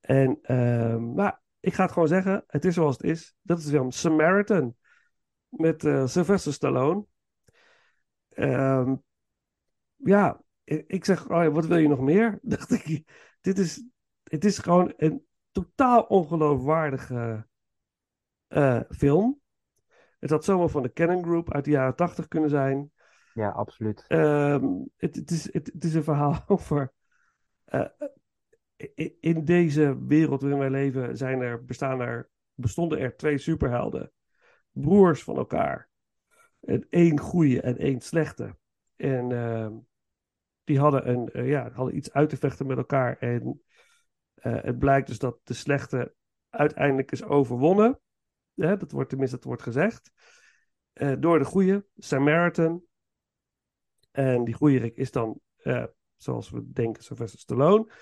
En 0.00 0.38
ehm, 0.42 1.14
nou, 1.14 1.32
ik 1.60 1.74
ga 1.74 1.82
het 1.82 1.92
gewoon 1.92 2.08
zeggen. 2.08 2.44
Het 2.46 2.64
is 2.64 2.74
zoals 2.74 2.96
het 2.96 3.04
is. 3.04 3.34
Dat 3.42 3.58
is 3.58 3.64
de 3.64 3.70
film 3.70 3.90
Samaritan. 3.90 4.76
Met 5.48 5.80
Sylvester 6.04 6.52
Stallone. 6.52 7.06
Ehm, 8.38 8.94
ja, 9.96 10.40
ik, 10.64 11.04
zeg, 11.04 11.30
oh 11.30 11.42
ja, 11.42 11.50
wat 11.50 11.66
wil 11.66 11.76
je 11.76 11.88
nog 11.88 12.00
meer? 12.00 12.38
Dacht 12.42 12.70
ik, 12.70 13.02
dit 13.40 13.58
is, 13.58 13.84
het 14.22 14.44
is 14.44 14.58
gewoon 14.58 14.92
een 14.96 15.26
totaal 15.50 16.02
ongeloofwaardige 16.02 17.46
eh, 18.48 18.80
film. 18.90 19.40
Het 20.18 20.30
had 20.30 20.44
zomaar 20.44 20.68
van 20.68 20.82
de 20.82 20.92
Cannon 20.92 21.24
Group 21.24 21.52
uit 21.52 21.64
de 21.64 21.70
jaren 21.70 21.96
tachtig 21.96 22.28
kunnen 22.28 22.50
zijn. 22.50 22.92
Ja, 23.34 23.48
absoluut. 23.50 24.04
Ehm, 24.08 24.66
het, 24.96 25.16
het, 25.16 25.30
is, 25.30 25.52
het, 25.52 25.70
het 25.72 25.84
is 25.84 25.94
een 25.94 26.04
verhaal 26.04 26.44
over. 26.46 26.92
eh, 27.64 27.84
in 29.20 29.44
deze 29.44 30.04
wereld 30.06 30.40
waarin 30.40 30.60
wij 30.60 30.70
leven 30.70 31.16
zijn 31.16 31.40
er, 31.40 31.64
bestaan 31.64 32.00
er, 32.00 32.30
bestonden 32.54 32.98
er 32.98 33.16
twee 33.16 33.38
superhelden. 33.38 34.12
Broers 34.70 35.22
van 35.22 35.36
elkaar. 35.36 35.87
En 36.60 36.86
één 36.90 37.18
goede 37.18 37.60
en 37.60 37.78
één 37.78 38.00
slechte. 38.00 38.56
En 38.96 39.32
ehm, 39.32 39.72
die 40.64 40.78
hadden, 40.78 41.08
een, 41.08 41.28
eh, 41.28 41.48
ja, 41.48 41.70
hadden 41.72 41.96
iets 41.96 42.12
uit 42.12 42.28
te 42.28 42.36
vechten 42.36 42.66
met 42.66 42.76
elkaar. 42.76 43.16
En 43.18 43.62
eh, 44.34 44.62
het 44.62 44.78
blijkt 44.78 45.06
dus 45.06 45.18
dat 45.18 45.38
de 45.42 45.54
slechte 45.54 46.14
uiteindelijk 46.50 47.12
is 47.12 47.24
overwonnen. 47.24 48.00
Dat 48.54 48.90
wordt 48.90 49.08
tenminste 49.08 49.36
dat 49.36 49.44
wordt 49.44 49.62
gezegd. 49.62 50.12
Eh, 50.92 51.12
door 51.18 51.38
de 51.38 51.44
goede, 51.44 51.86
Samaritan. 51.96 52.82
En 54.10 54.44
die 54.44 54.54
goeierik 54.54 54.96
is 54.96 55.10
dan, 55.10 55.40
eh, 55.56 55.84
zoals 56.16 56.50
we 56.50 56.72
denken, 56.72 57.02
Sylvester 57.02 57.38
Stallone. 57.40 57.92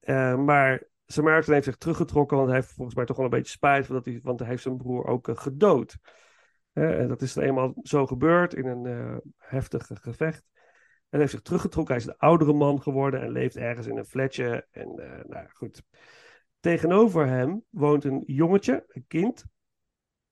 Eh, 0.00 0.36
maar 0.36 0.88
Samaritan 1.06 1.54
heeft 1.54 1.66
zich 1.66 1.76
teruggetrokken, 1.76 2.36
want 2.36 2.48
hij 2.48 2.58
heeft 2.58 2.72
volgens 2.72 2.96
mij 2.96 3.04
toch 3.04 3.16
wel 3.16 3.24
een 3.24 3.30
beetje 3.30 3.52
spijt, 3.52 3.86
van 3.86 3.94
dat 3.94 4.04
hij, 4.04 4.20
want 4.22 4.38
hij 4.38 4.48
heeft 4.48 4.62
zijn 4.62 4.76
broer 4.76 5.06
ook 5.06 5.28
eh, 5.28 5.36
gedood. 5.36 5.96
Eh, 6.72 7.08
dat 7.08 7.22
is 7.22 7.32
dan 7.32 7.44
eenmaal 7.44 7.74
zo 7.82 8.06
gebeurd 8.06 8.54
in 8.54 8.66
een 8.66 8.86
eh 8.86 9.16
heftig 9.36 9.90
gevecht. 9.92 10.44
En 11.08 11.18
heeft 11.18 11.30
zich 11.30 11.42
teruggetrokken. 11.42 11.94
Hij 11.94 12.04
is 12.04 12.08
een 12.10 12.18
oudere 12.18 12.52
man 12.52 12.82
geworden 12.82 13.20
en 13.20 13.30
leeft 13.30 13.56
ergens 13.56 13.86
in 13.86 13.96
een 13.96 14.04
flatje. 14.04 14.66
En 14.70 14.88
eh, 14.98 15.24
nou 15.24 15.48
goed. 15.52 15.82
Tegenover 16.60 17.26
hem 17.26 17.64
woont 17.70 18.04
een 18.04 18.22
jongetje, 18.26 18.84
een 18.88 19.04
kind. 19.08 19.44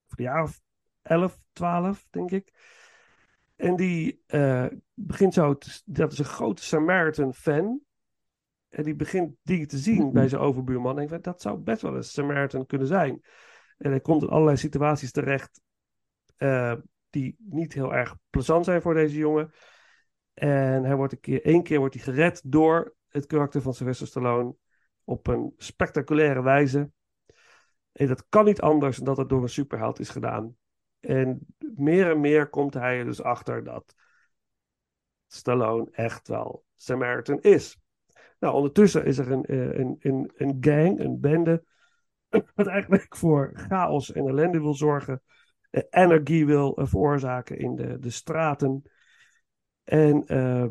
Van 0.07 0.17
een 0.17 0.23
jaar 0.23 0.43
of 0.43 0.61
11, 1.01 1.39
12, 1.53 2.07
denk 2.09 2.31
ik. 2.31 2.53
En 3.55 3.75
die 3.75 4.23
eh, 4.27 4.65
begint 4.93 5.33
zo, 5.33 5.57
te- 5.57 5.81
dat 5.85 6.11
is 6.11 6.19
een 6.19 6.25
grote 6.25 6.63
Samaritan-fan. 6.63 7.79
En 8.69 8.83
die 8.83 8.95
begint 8.95 9.35
dingen 9.43 9.67
te 9.67 9.77
zien 9.77 10.11
bij 10.11 10.27
zijn 10.27 10.41
overbuurman. 10.41 10.97
En 10.97 11.03
ik 11.03 11.09
denk, 11.09 11.23
dat 11.23 11.41
zou 11.41 11.57
best 11.57 11.81
wel 11.81 11.95
een 11.95 12.03
Samaritan 12.03 12.65
kunnen 12.65 12.87
zijn. 12.87 13.21
En 13.77 13.89
hij 13.89 13.99
komt 14.01 14.21
in 14.21 14.29
allerlei 14.29 14.57
situaties 14.57 15.11
terecht 15.11 15.61
eh, 16.41 16.73
die 17.09 17.35
niet 17.39 17.73
heel 17.73 17.93
erg 17.93 18.15
plezant 18.29 18.65
zijn 18.65 18.81
voor 18.81 18.93
deze 18.93 19.17
jongen. 19.17 19.51
En 20.33 20.83
hij 20.83 20.95
wordt 20.95 21.13
een 21.13 21.19
keer, 21.19 21.45
één 21.45 21.63
keer 21.63 21.79
wordt 21.79 21.93
hij 21.93 22.03
gered 22.03 22.41
door 22.45 22.95
het 23.07 23.25
karakter 23.25 23.61
van 23.61 23.73
Sylvester 23.73 24.07
Stallone 24.07 24.55
op 25.03 25.27
een 25.27 25.53
spectaculaire 25.57 26.41
wijze. 26.41 26.91
En 27.91 28.07
dat 28.07 28.25
kan 28.29 28.45
niet 28.45 28.61
anders 28.61 28.97
dan 28.97 29.05
dat 29.05 29.17
het 29.17 29.29
door 29.29 29.41
een 29.41 29.49
superheld 29.49 29.99
is 29.99 30.09
gedaan. 30.09 30.55
En 30.99 31.45
meer 31.75 32.09
en 32.09 32.19
meer 32.19 32.49
komt 32.49 32.73
hij 32.73 32.99
er 32.99 33.05
dus 33.05 33.21
achter 33.21 33.63
dat 33.63 33.95
Stallone 35.27 35.87
echt 35.91 36.27
wel 36.27 36.65
Samaritan 36.75 37.41
is. 37.41 37.79
Nou, 38.39 38.55
ondertussen 38.55 39.05
is 39.05 39.17
er 39.17 39.31
een, 39.31 39.45
eh, 39.45 39.73
een, 39.73 39.95
een, 39.99 40.31
een 40.35 40.57
gang, 40.61 40.99
een 40.99 41.19
bende, 41.19 41.63
wat 42.55 42.67
eigenlijk 42.67 43.15
voor 43.15 43.51
chaos 43.53 44.11
en 44.11 44.27
ellende 44.27 44.59
wil 44.59 44.73
zorgen. 44.73 45.21
Energie 45.71 46.45
wil 46.45 46.77
eh, 46.77 46.85
veroorzaken 46.85 47.57
in 47.57 47.75
de, 47.75 47.99
de 47.99 48.09
straten. 48.09 48.83
En 49.83 50.25
eh, 50.25 50.65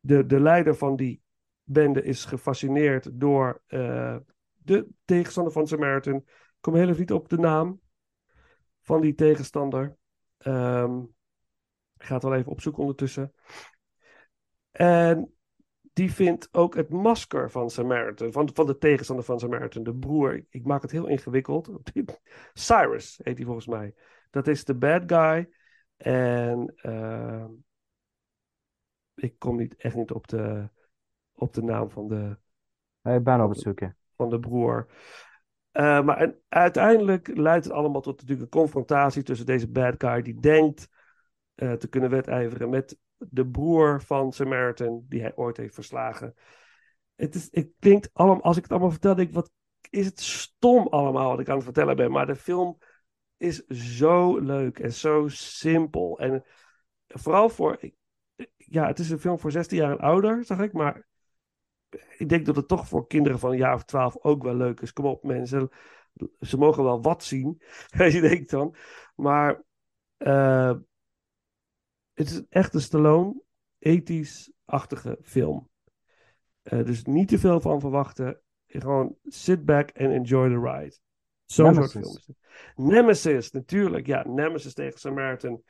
de, 0.00 0.26
de 0.26 0.40
leider 0.40 0.76
van 0.76 0.96
die 0.96 1.22
bende 1.62 2.02
is 2.02 2.24
gefascineerd 2.24 3.20
door 3.20 3.62
eh, 3.66 4.16
de 4.52 4.88
tegenstander 5.04 5.52
van 5.52 5.66
Samaritan. 5.66 6.16
Ik 6.16 6.58
kom 6.60 6.74
heel 6.74 6.88
even 6.88 7.00
niet 7.00 7.12
op 7.12 7.28
de 7.28 7.38
naam 7.38 7.80
van 8.80 9.00
die 9.00 9.14
tegenstander. 9.14 9.96
Ik 11.96 12.08
ga 12.08 12.14
het 12.14 12.22
wel 12.22 12.34
even 12.34 12.52
opzoeken 12.52 12.82
ondertussen. 12.82 13.32
En 14.70 15.34
die 15.92 16.12
vindt 16.12 16.48
ook 16.52 16.74
het 16.74 16.88
masker 16.88 17.50
van 17.50 17.70
Samaritan, 17.70 18.32
van, 18.32 18.50
van 18.54 18.66
de 18.66 18.78
tegenstander 18.78 19.24
van 19.24 19.38
Samaritan, 19.38 19.82
de 19.82 19.94
broer. 19.94 20.34
Ik, 20.34 20.46
ik 20.50 20.64
maak 20.64 20.82
het 20.82 20.90
heel 20.90 21.06
ingewikkeld. 21.06 21.70
Cyrus 22.52 23.20
heet 23.22 23.36
hij 23.36 23.46
volgens 23.46 23.66
mij. 23.66 23.94
Dat 24.30 24.46
is 24.46 24.64
de 24.64 24.74
bad 24.74 25.02
guy. 25.06 25.48
En 25.96 26.72
ehm, 26.76 27.50
ik 29.14 29.38
kom 29.38 29.56
niet, 29.56 29.76
echt 29.76 29.94
niet 29.94 30.10
op 30.10 30.28
de, 30.28 30.68
op 31.32 31.54
de 31.54 31.62
naam 31.62 31.90
van 31.90 32.08
de, 32.08 32.36
Ik 33.02 33.24
ben 33.24 33.40
op 33.40 33.50
het 33.50 33.60
zoeken. 33.60 33.96
van 34.16 34.30
de 34.30 34.40
broer. 34.40 34.86
Eh, 35.70 36.02
maar 36.02 36.16
en 36.16 36.42
uiteindelijk 36.48 37.36
leidt 37.36 37.64
het 37.64 37.74
allemaal 37.74 38.00
tot 38.00 38.20
natuurlijk 38.20 38.40
een 38.40 38.60
confrontatie 38.60 39.22
tussen 39.22 39.46
deze 39.46 39.68
bad 39.68 39.94
guy 39.98 40.22
die 40.22 40.40
denkt 40.40 40.88
eh, 41.54 41.72
te 41.72 41.88
kunnen 41.88 42.10
wedijveren 42.10 42.70
met 42.70 42.98
de 43.30 43.46
broer 43.46 44.02
van 44.02 44.32
Samaritan 44.32 45.04
die 45.08 45.20
hij 45.20 45.36
ooit 45.36 45.56
heeft 45.56 45.74
verslagen. 45.74 46.34
Het, 47.14 47.34
is, 47.34 47.48
het 47.50 47.72
klinkt 47.78 48.10
allemaal, 48.12 48.42
als 48.42 48.56
ik 48.56 48.62
het 48.62 48.72
allemaal 48.72 48.90
vertel, 48.90 49.14
denk 49.14 49.28
ik, 49.28 49.34
wat 49.34 49.50
is 49.90 50.06
het 50.06 50.20
stom 50.20 50.86
allemaal 50.86 51.30
wat 51.30 51.40
ik 51.40 51.48
aan 51.48 51.54
het 51.54 51.64
vertellen 51.64 51.96
ben. 51.96 52.10
Maar 52.10 52.26
de 52.26 52.36
film 52.36 52.78
is 53.36 53.66
zo 53.66 54.38
leuk 54.38 54.78
en 54.78 54.92
zo 54.92 55.28
simpel. 55.28 56.18
En 56.18 56.44
vooral 57.06 57.48
voor, 57.48 57.80
ja, 58.56 58.86
het 58.86 58.98
is 58.98 59.10
een 59.10 59.20
film 59.20 59.38
voor 59.38 59.50
16 59.50 59.78
jaar 59.78 59.90
en 59.90 59.98
ouder, 59.98 60.44
zag 60.44 60.58
ik, 60.58 60.72
maar 60.72 61.06
ik 62.18 62.28
denk 62.28 62.46
dat 62.46 62.56
het 62.56 62.68
toch 62.68 62.88
voor 62.88 63.06
kinderen 63.06 63.38
van 63.38 63.50
een 63.50 63.56
jaar 63.56 63.74
of 63.74 63.84
twaalf 63.84 64.16
ook 64.16 64.42
wel 64.42 64.54
leuk 64.54 64.80
is. 64.80 64.92
Kom 64.92 65.04
op, 65.04 65.22
mensen. 65.22 65.68
Ze 66.40 66.58
mogen 66.58 66.84
wel 66.84 67.02
wat 67.02 67.24
zien. 67.24 67.62
je 67.96 68.20
denkt 68.20 68.50
dan. 68.50 68.74
Maar 69.14 69.62
uh, 70.18 70.74
het 72.22 72.30
is 72.30 72.42
echt 72.48 72.74
een 72.74 72.80
Stallone, 72.80 73.42
ethisch-achtige 73.78 75.18
film. 75.22 75.68
Uh, 76.62 76.84
dus 76.84 77.04
niet 77.04 77.28
te 77.28 77.38
veel 77.38 77.60
van 77.60 77.80
verwachten. 77.80 78.40
Gewoon 78.66 79.16
sit 79.24 79.64
back 79.64 79.90
and 79.96 80.10
enjoy 80.10 80.48
the 80.48 80.60
ride. 80.60 80.96
Zo'n 81.44 81.74
soort 81.74 81.90
film. 81.90 82.16
Nemesis, 82.74 83.50
natuurlijk. 83.50 84.06
Ja, 84.06 84.24
Nemesis 84.28 84.74
tegen 84.74 84.98
Samaritan. 84.98 85.62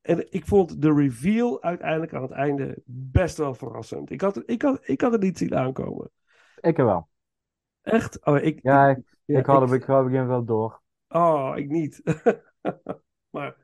En 0.00 0.32
ik 0.32 0.46
vond 0.46 0.82
de 0.82 0.94
reveal 0.94 1.62
uiteindelijk 1.62 2.14
aan 2.14 2.22
het 2.22 2.30
einde 2.30 2.82
best 2.86 3.36
wel 3.36 3.54
verrassend. 3.54 4.10
Ik 4.10 4.20
had, 4.20 4.34
het, 4.34 4.50
ik 4.50 4.62
had, 4.62 4.88
ik 4.88 5.00
had 5.00 5.12
het 5.12 5.22
niet 5.22 5.38
zien 5.38 5.56
aankomen. 5.56 6.10
Ik 6.60 6.76
wel. 6.76 7.08
Echt? 7.82 8.24
Oh, 8.24 8.36
ik, 8.36 8.58
ja, 8.62 8.88
ik, 8.88 8.98
ja, 9.24 9.38
ik 9.38 9.46
had 9.46 9.60
hem 9.60 9.72
ik, 9.72 9.80
ik 9.80 10.04
begin 10.04 10.26
wel 10.26 10.44
door. 10.44 10.82
Oh, 11.08 11.52
ik 11.56 11.68
niet. 11.68 12.02
maar 13.30 13.56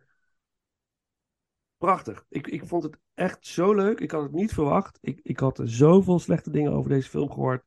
prachtig. 1.84 2.24
Ik, 2.28 2.46
ik 2.46 2.64
vond 2.64 2.82
het 2.82 2.98
echt 3.14 3.46
zo 3.46 3.74
leuk. 3.74 4.00
Ik 4.00 4.10
had 4.10 4.22
het 4.22 4.32
niet 4.32 4.52
verwacht. 4.52 4.98
Ik, 5.00 5.20
ik 5.22 5.38
had 5.38 5.60
zoveel 5.64 6.18
slechte 6.18 6.50
dingen 6.50 6.72
over 6.72 6.90
deze 6.90 7.08
film 7.08 7.30
gehoord. 7.30 7.64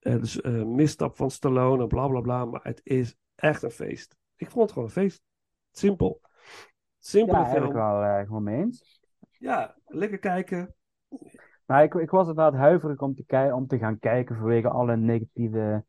Uh, 0.00 0.20
dus 0.20 0.40
uh, 0.40 0.64
misstap 0.64 1.16
van 1.16 1.30
Stallone 1.30 1.82
en 1.82 1.88
bla 1.88 2.08
bla 2.08 2.20
bla. 2.20 2.44
Maar 2.44 2.60
het 2.62 2.80
is 2.84 3.16
echt 3.34 3.62
een 3.62 3.70
feest. 3.70 4.16
Ik 4.36 4.50
vond 4.50 4.62
het 4.62 4.72
gewoon 4.72 4.88
een 4.88 4.94
feest. 4.94 5.22
Simpel. 5.70 6.20
Simpele 6.98 7.38
ja, 7.38 7.44
film. 7.44 7.52
eigenlijk 7.52 7.84
wel 7.84 8.02
uh, 8.02 8.26
gewoon 8.26 8.42
mee 8.42 8.60
eens. 8.60 9.00
Ja, 9.30 9.76
lekker 9.86 10.18
kijken. 10.18 10.74
Maar 11.66 11.82
ik, 11.82 11.94
ik 11.94 12.10
was 12.10 12.28
inderdaad 12.28 12.60
huiverig 12.60 13.00
om 13.00 13.14
te, 13.14 13.50
om 13.54 13.66
te 13.66 13.78
gaan 13.78 13.98
kijken 13.98 14.36
vanwege 14.36 14.68
alle 14.68 14.96
negatieve 14.96 15.84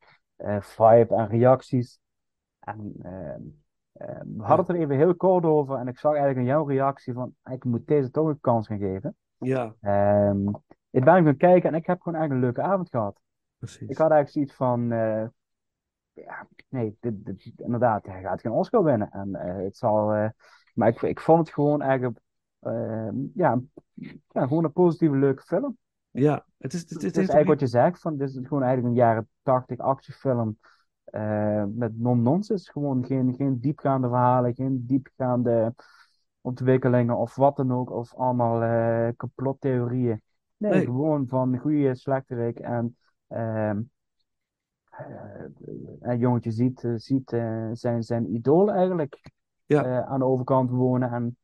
vibe 0.60 1.14
en 1.14 1.28
reacties. 1.28 2.00
En 2.60 2.92
uh, 3.02 3.52
we 4.36 4.42
hadden 4.42 4.66
het 4.66 4.68
er 4.68 4.82
even 4.82 4.96
heel 4.96 5.14
kort 5.14 5.44
over 5.44 5.76
en 5.76 5.88
ik 5.88 5.98
zag 5.98 6.12
eigenlijk 6.12 6.40
in 6.40 6.52
jouw 6.52 6.66
reactie 6.66 7.12
van 7.12 7.34
ik 7.50 7.64
moet 7.64 7.86
deze 7.86 8.10
toch 8.10 8.26
een 8.26 8.40
kans 8.40 8.66
gaan 8.66 8.78
geven. 8.78 9.16
Ja. 9.38 9.74
Um, 10.30 10.50
ik 10.90 11.04
ben 11.04 11.24
gaan 11.24 11.36
kijken 11.36 11.70
en 11.70 11.74
ik 11.74 11.86
heb 11.86 12.00
gewoon 12.00 12.18
eigenlijk 12.18 12.32
een 12.32 12.54
leuke 12.54 12.72
avond 12.72 12.88
gehad. 12.88 13.20
Precies. 13.58 13.88
Ik 13.88 13.96
had 13.96 14.10
eigenlijk 14.10 14.30
zoiets 14.30 14.54
van, 14.54 14.92
uh, 14.92 15.26
ja, 16.12 16.48
nee, 16.68 16.96
dit, 17.00 17.24
dit, 17.24 17.52
inderdaad, 17.56 18.06
hij 18.06 18.22
gaat 18.22 18.40
geen 18.40 18.52
Oscar 18.52 18.84
winnen. 18.84 19.10
En 19.10 19.34
het 19.34 19.76
zal, 19.76 20.14
uh, 20.14 20.28
maar 20.74 20.88
ik, 20.88 21.02
ik 21.02 21.20
vond 21.20 21.38
het 21.38 21.54
gewoon 21.54 21.82
eigenlijk, 21.82 22.18
uh, 22.60 23.08
ja, 23.34 23.60
ja, 24.28 24.46
gewoon 24.46 24.64
een 24.64 24.72
positieve, 24.72 25.16
leuke 25.16 25.42
film. 25.42 25.76
Ja, 26.10 26.46
het 26.58 26.72
is, 26.72 26.80
het, 26.80 26.90
het, 26.90 27.02
het 27.02 27.10
is 27.10 27.16
eigenlijk 27.16 27.48
wat 27.48 27.60
je 27.60 27.66
zegt, 27.66 28.00
van, 28.00 28.16
dit 28.16 28.28
is 28.28 28.46
gewoon 28.46 28.62
eigenlijk 28.62 28.94
een 28.94 29.00
jaren 29.00 29.28
80 29.42 29.78
actiefilm 29.78 30.58
uh, 31.12 31.64
met 31.74 31.98
non-nonsense. 31.98 32.72
Gewoon 32.72 33.04
geen, 33.04 33.34
geen 33.34 33.60
diepgaande 33.60 34.08
verhalen, 34.08 34.54
geen 34.54 34.86
diepgaande 34.86 35.74
ontwikkelingen 36.40 37.16
of 37.16 37.34
wat 37.34 37.56
dan 37.56 37.72
ook, 37.72 37.90
of 37.90 38.14
allemaal 38.14 38.62
uh, 38.62 39.08
complottheorieën. 39.16 40.22
Nee, 40.56 40.72
nee, 40.72 40.84
gewoon 40.84 41.28
van 41.28 41.58
goede 41.58 41.94
slechterik 41.94 42.58
en 42.58 42.96
uh, 43.28 43.76
een 46.00 46.18
jongetje 46.18 46.50
ziet, 46.50 46.88
ziet 46.96 47.30
zijn, 47.72 48.02
zijn 48.02 48.34
idool 48.34 48.72
eigenlijk 48.72 49.30
ja. 49.66 50.04
aan 50.04 50.18
de 50.18 50.24
overkant 50.24 50.70
wonen 50.70 51.12
en 51.12 51.36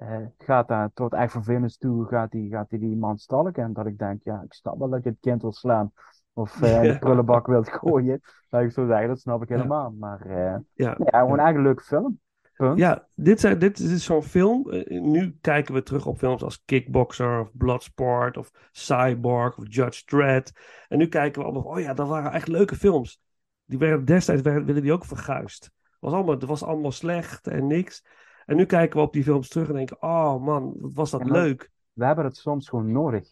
uh, 0.00 0.26
gaat 0.38 0.68
daar 0.68 0.90
tot 0.94 1.12
echt 1.12 1.32
vervelens 1.32 1.76
toe, 1.76 2.06
gaat 2.06 2.32
hij 2.32 2.46
gaat 2.50 2.70
die, 2.70 2.78
die 2.78 2.96
man 2.96 3.18
stalken. 3.18 3.62
En 3.62 3.72
dat 3.72 3.86
ik 3.86 3.98
denk, 3.98 4.22
ja, 4.22 4.42
ik 4.42 4.52
snap 4.52 4.78
wel 4.78 4.88
dat 4.88 5.02
je 5.02 5.08
het 5.08 5.20
kind 5.20 5.42
wil 5.42 5.52
slaan. 5.52 5.92
Of 6.34 6.62
uh, 6.62 6.82
in 6.82 6.92
de 6.92 6.98
prullenbak 6.98 7.46
wilt 7.46 7.68
gooien. 7.68 8.20
Dat 8.48 8.62
ik 8.62 8.70
zo 8.70 8.86
zeggen, 8.86 9.08
dat 9.08 9.20
snap 9.20 9.42
ik 9.42 9.48
helemaal. 9.48 9.94
Maar 9.98 10.26
uh, 10.26 10.34
ja, 10.34 10.62
ja, 10.74 10.94
gewoon 10.96 11.38
eigenlijk 11.38 11.56
een 11.56 11.62
leuke 11.62 11.82
film. 11.82 12.20
Punt. 12.56 12.78
Ja, 12.78 13.06
dit, 13.14 13.40
zijn, 13.40 13.58
dit 13.58 13.78
is 13.78 14.04
zo'n 14.04 14.22
film. 14.22 14.66
nu 14.88 15.38
kijken 15.40 15.74
we 15.74 15.82
terug 15.82 16.06
op 16.06 16.18
films 16.18 16.42
als 16.42 16.62
Kickboxer 16.64 17.40
of 17.40 17.50
Bloodsport 17.52 18.36
of 18.36 18.50
Cyborg 18.70 19.58
of 19.58 19.64
Judge 19.68 20.04
Dredd. 20.04 20.52
En 20.88 20.98
nu 20.98 21.06
kijken 21.06 21.40
we 21.40 21.48
allemaal, 21.48 21.72
oh 21.72 21.80
ja, 21.80 21.94
dat 21.94 22.08
waren 22.08 22.32
echt 22.32 22.48
leuke 22.48 22.76
films. 22.76 23.20
Die 23.64 23.78
werden 23.78 24.04
destijds 24.04 24.42
werden 24.42 24.82
die 24.82 24.92
ook 24.92 25.04
verguisd. 25.04 25.70
Was 26.00 26.12
allemaal, 26.12 26.34
het 26.34 26.44
was 26.44 26.62
allemaal 26.64 26.92
slecht 26.92 27.46
en 27.46 27.66
niks. 27.66 28.04
En 28.46 28.56
nu 28.56 28.64
kijken 28.64 28.96
we 28.98 29.06
op 29.06 29.12
die 29.12 29.22
films 29.22 29.48
terug 29.48 29.68
en 29.68 29.74
denken: 29.74 30.02
oh 30.02 30.44
man, 30.44 30.74
wat 30.78 30.92
was 30.94 31.10
dat 31.10 31.24
leuk. 31.24 31.70
We 31.92 32.04
hebben 32.04 32.24
het 32.24 32.36
soms 32.36 32.68
gewoon 32.68 32.92
nodig. 32.92 33.28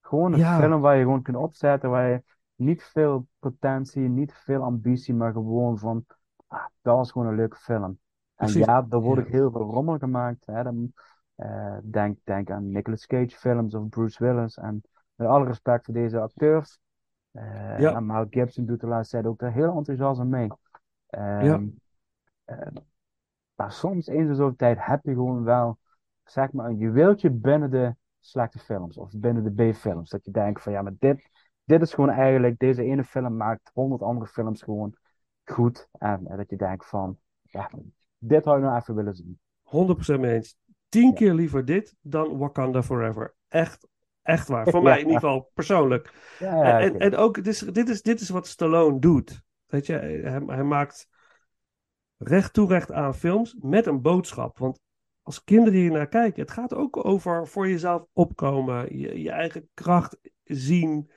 Gewoon 0.00 0.32
een 0.32 0.38
Ja. 0.38 0.58
film 0.58 0.80
waar 0.80 0.96
je 0.96 1.02
gewoon 1.02 1.22
kunt 1.22 1.36
opzetten, 1.36 1.90
waar 1.90 2.08
je 2.08 2.22
niet 2.56 2.82
veel 2.82 3.26
potentie, 3.38 4.08
niet 4.08 4.32
veel 4.32 4.62
ambitie, 4.62 5.14
maar 5.14 5.32
gewoon 5.32 5.78
van, 5.78 6.04
ah, 6.46 6.64
dat 6.82 6.96
was 6.96 7.10
gewoon 7.12 7.26
een 7.28 7.34
leuke 7.34 7.56
film. 7.56 7.98
En 8.34 8.52
ja, 8.52 8.86
er 8.90 9.00
wordt 9.00 9.20
Ja. 9.20 9.26
ook 9.26 9.32
heel 9.32 9.50
veel 9.50 9.60
rommel 9.62 9.98
gemaakt. 9.98 10.46
Hè. 10.46 10.62
Dan, 10.62 10.92
eh, 11.34 11.76
denk, 11.82 12.18
denk 12.24 12.50
aan 12.50 12.70
Nicolas 12.72 13.06
Cage 13.06 13.36
films 13.36 13.74
of 13.74 13.88
Bruce 13.88 14.24
Willis. 14.24 14.56
En 14.56 14.82
met 15.14 15.28
alle 15.28 15.44
respect 15.44 15.84
voor 15.84 15.94
deze 15.94 16.20
acteurs. 16.20 16.78
Ja. 17.32 17.90
En 17.90 18.06
Mel 18.06 18.26
Gibson 18.30 18.66
doet 18.66 18.80
de 18.80 18.86
laatste 18.86 19.16
tijd 19.16 19.26
ook 19.26 19.38
daar 19.38 19.52
heel 19.52 19.76
enthousiast 19.76 20.20
aan 20.20 20.28
mee. 20.28 20.48
Ehm, 21.06 21.46
Ja. 21.46 21.60
eh, 22.44 22.66
maar 23.54 23.72
soms 23.72 24.06
eens 24.06 24.28
in 24.28 24.34
zoveel 24.34 24.56
tijd 24.56 24.78
heb 24.80 25.04
je 25.04 25.12
gewoon 25.12 25.44
wel, 25.44 25.78
zeg 26.24 26.52
maar, 26.52 26.66
een 26.66 26.76
juweeltje 26.76 27.30
binnen 27.30 27.70
de 27.70 27.94
slechte 28.20 28.58
films. 28.58 28.96
Of 28.98 29.10
binnen 29.16 29.54
de 29.54 29.70
B-films. 29.70 30.10
Dat 30.10 30.24
je 30.24 30.30
denkt 30.30 30.62
van, 30.62 30.72
ja, 30.72 30.82
maar 30.82 30.94
dit, 30.98 31.30
dit 31.64 31.82
is 31.82 31.94
gewoon 31.94 32.10
eigenlijk, 32.10 32.58
deze 32.58 32.82
ene 32.82 33.04
film 33.04 33.36
maakt 33.36 33.70
honderd 33.72 34.02
andere 34.02 34.26
films 34.26 34.62
gewoon 34.62 34.96
goed. 35.44 35.88
En, 35.92 36.26
eh, 36.26 36.36
dat 36.36 36.50
je 36.50 36.56
denkt 36.56 36.86
van, 36.86 37.18
ja, 37.42 37.70
dit 38.18 38.44
had 38.44 38.56
ik 38.56 38.62
nou 38.62 38.76
even 38.76 38.94
willen 38.94 39.14
zien. 39.14 39.38
100% 39.62 40.20
mee 40.20 40.34
eens. 40.34 40.56
Tien 40.88 41.08
Ja. 41.08 41.12
keer 41.14 41.34
liever 41.34 41.64
dit 41.64 41.94
dan 42.00 42.38
Wakanda 42.38 42.82
Forever. 42.82 43.34
Echt, 43.48 43.88
echt 44.22 44.48
waar. 44.48 44.68
Voor 44.68 44.80
Ja. 44.82 44.88
mij 44.88 44.98
in 45.00 45.06
ieder 45.06 45.20
geval 45.20 45.50
persoonlijk. 45.54 46.12
Ja, 46.38 46.80
en, 46.80 46.98
en 46.98 47.16
ook, 47.16 47.34
dit 47.34 47.46
is, 47.46 47.58
dit, 47.58 47.88
is, 47.88 48.02
dit 48.02 48.20
is 48.20 48.28
wat 48.28 48.46
Stallone 48.46 48.98
doet. 48.98 49.42
Weet 49.66 49.86
je, 49.86 49.92
hij, 49.92 50.42
hij 50.46 50.62
maakt 50.64 51.08
recht 52.16 52.52
toe 52.52 52.68
recht 52.68 52.92
aan 52.92 53.14
films 53.14 53.56
met 53.60 53.86
een 53.86 54.02
boodschap. 54.02 54.58
Want 54.58 54.80
als 55.22 55.44
kinderen 55.44 55.78
hier 55.78 55.90
naar 55.90 56.08
kijken, 56.08 56.42
het 56.42 56.50
gaat 56.50 56.74
ook 56.74 57.04
over 57.04 57.46
voor 57.48 57.68
jezelf 57.68 58.04
opkomen, 58.12 58.98
je, 58.98 59.22
je 59.22 59.30
eigen 59.30 59.68
kracht 59.74 60.18
zien. 60.44 61.10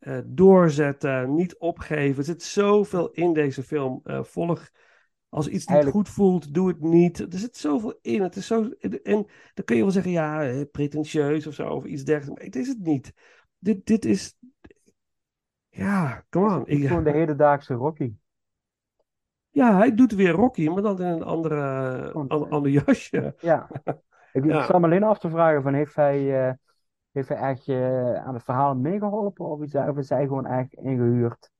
Eh, 0.00 0.18
doorzetten, 0.24 1.34
niet 1.34 1.58
opgeven. 1.58 2.18
Er 2.18 2.24
zit 2.24 2.42
zoveel 2.42 3.10
in 3.10 3.32
deze 3.32 3.62
film. 3.62 4.00
Eh, 4.04 4.22
volg, 4.22 4.70
als 5.28 5.48
iets 5.48 5.66
niet 5.66 5.84
goed 5.84 6.08
voelt, 6.08 6.54
doe 6.54 6.68
het 6.68 6.80
niet. 6.80 7.18
Er 7.18 7.38
zit 7.38 7.56
zoveel 7.56 7.98
in. 8.02 8.22
Het 8.22 8.36
is 8.36 8.46
zo, 8.46 8.68
en 9.02 9.26
dan 9.54 9.64
kun 9.64 9.76
je 9.76 9.82
wel 9.82 9.90
zeggen, 9.90 10.12
ja, 10.12 10.44
eh, 10.48 10.60
pretentieus 10.72 11.46
of 11.46 11.54
zo, 11.54 11.68
of 11.68 11.84
iets 11.84 12.04
dergelijks. 12.04 12.36
Maar 12.38 12.46
het 12.46 12.56
is 12.56 12.68
het 12.68 12.80
niet. 12.80 13.12
Dit, 13.58 13.86
dit 13.86 14.04
is... 14.04 14.34
Ja, 15.68 16.24
come 16.30 16.56
on. 16.56 16.66
Ik- 16.66 16.86
Gewoon 16.86 17.04
de 17.04 17.10
hedendaagse 17.10 17.74
Rocky. 17.74 18.12
ja, 19.50 19.76
hij 19.76 19.94
doet 19.94 20.12
weer 20.12 20.30
Rocky, 20.30 20.68
maar 20.68 20.82
dan 20.82 21.00
in 21.00 21.06
een 21.06 21.22
andere, 21.22 21.56
Gewoon- 22.10 22.28
an- 22.28 22.50
ander 22.50 22.70
jasje. 22.70 23.34
Ja. 23.40 23.70
Ik, 24.32 24.44
Ja. 24.44 24.62
sta 24.64 24.78
me 24.78 24.84
alleen 24.84 25.02
af 25.02 25.18
te 25.18 25.28
vragen 25.30 25.62
van 25.62 25.74
heeft 25.74 25.94
hij, 25.94 26.58
heeft 27.12 27.28
hij 27.28 27.38
echt 27.38 27.68
eh, 27.68 28.14
aan 28.14 28.34
het 28.34 28.42
verhaal 28.44 28.74
meegeholpen 28.76 29.44
of 29.46 29.60
is 29.62 29.72
hij, 29.72 29.88
of 29.88 29.96
is 29.96 30.08
hij 30.08 30.22
gewoon 30.26 30.46
echt 30.46 30.72
ingehuurd? 30.74 31.50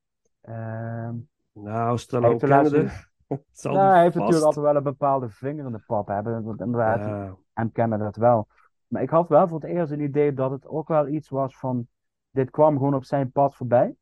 Ehm, 0.40 1.14
Nou. 1.53 1.98
Zal 1.98 2.20
nou, 2.20 2.34
die 2.34 3.70
hij 3.92 4.03
heeft 4.03 4.16
vast- 4.16 4.16
natuurlijk 4.16 4.44
altijd 4.44 4.64
wel 4.64 4.76
een 4.76 4.82
bepaalde 4.82 5.28
vinger 5.28 5.66
in 5.66 5.72
de 5.72 5.82
pap 5.86 6.09
hebben, 6.09 6.42
want 6.42 6.61
inderdaad, 6.61 6.98
Ja. 6.98 7.36
hem 7.53 7.72
kennen 7.72 7.98
dat 7.98 8.16
wel. 8.16 8.46
Maar 8.86 9.03
ik 9.03 9.11
had 9.11 9.28
wel 9.28 9.48
voor 9.48 9.61
het 9.61 9.70
eerst 9.70 9.92
een 9.92 10.01
idee 10.01 10.34
dat 10.34 10.51
het 10.51 10.66
ook 10.66 10.88
wel 10.88 11.09
iets 11.09 11.28
was 11.28 11.59
van, 11.59 11.86
dit 12.30 12.51
kwam 12.51 12.76
gewoon 12.76 12.94
op 12.94 13.05
zijn 13.05 13.30
pad 13.30 13.55
voorbij. 13.57 13.94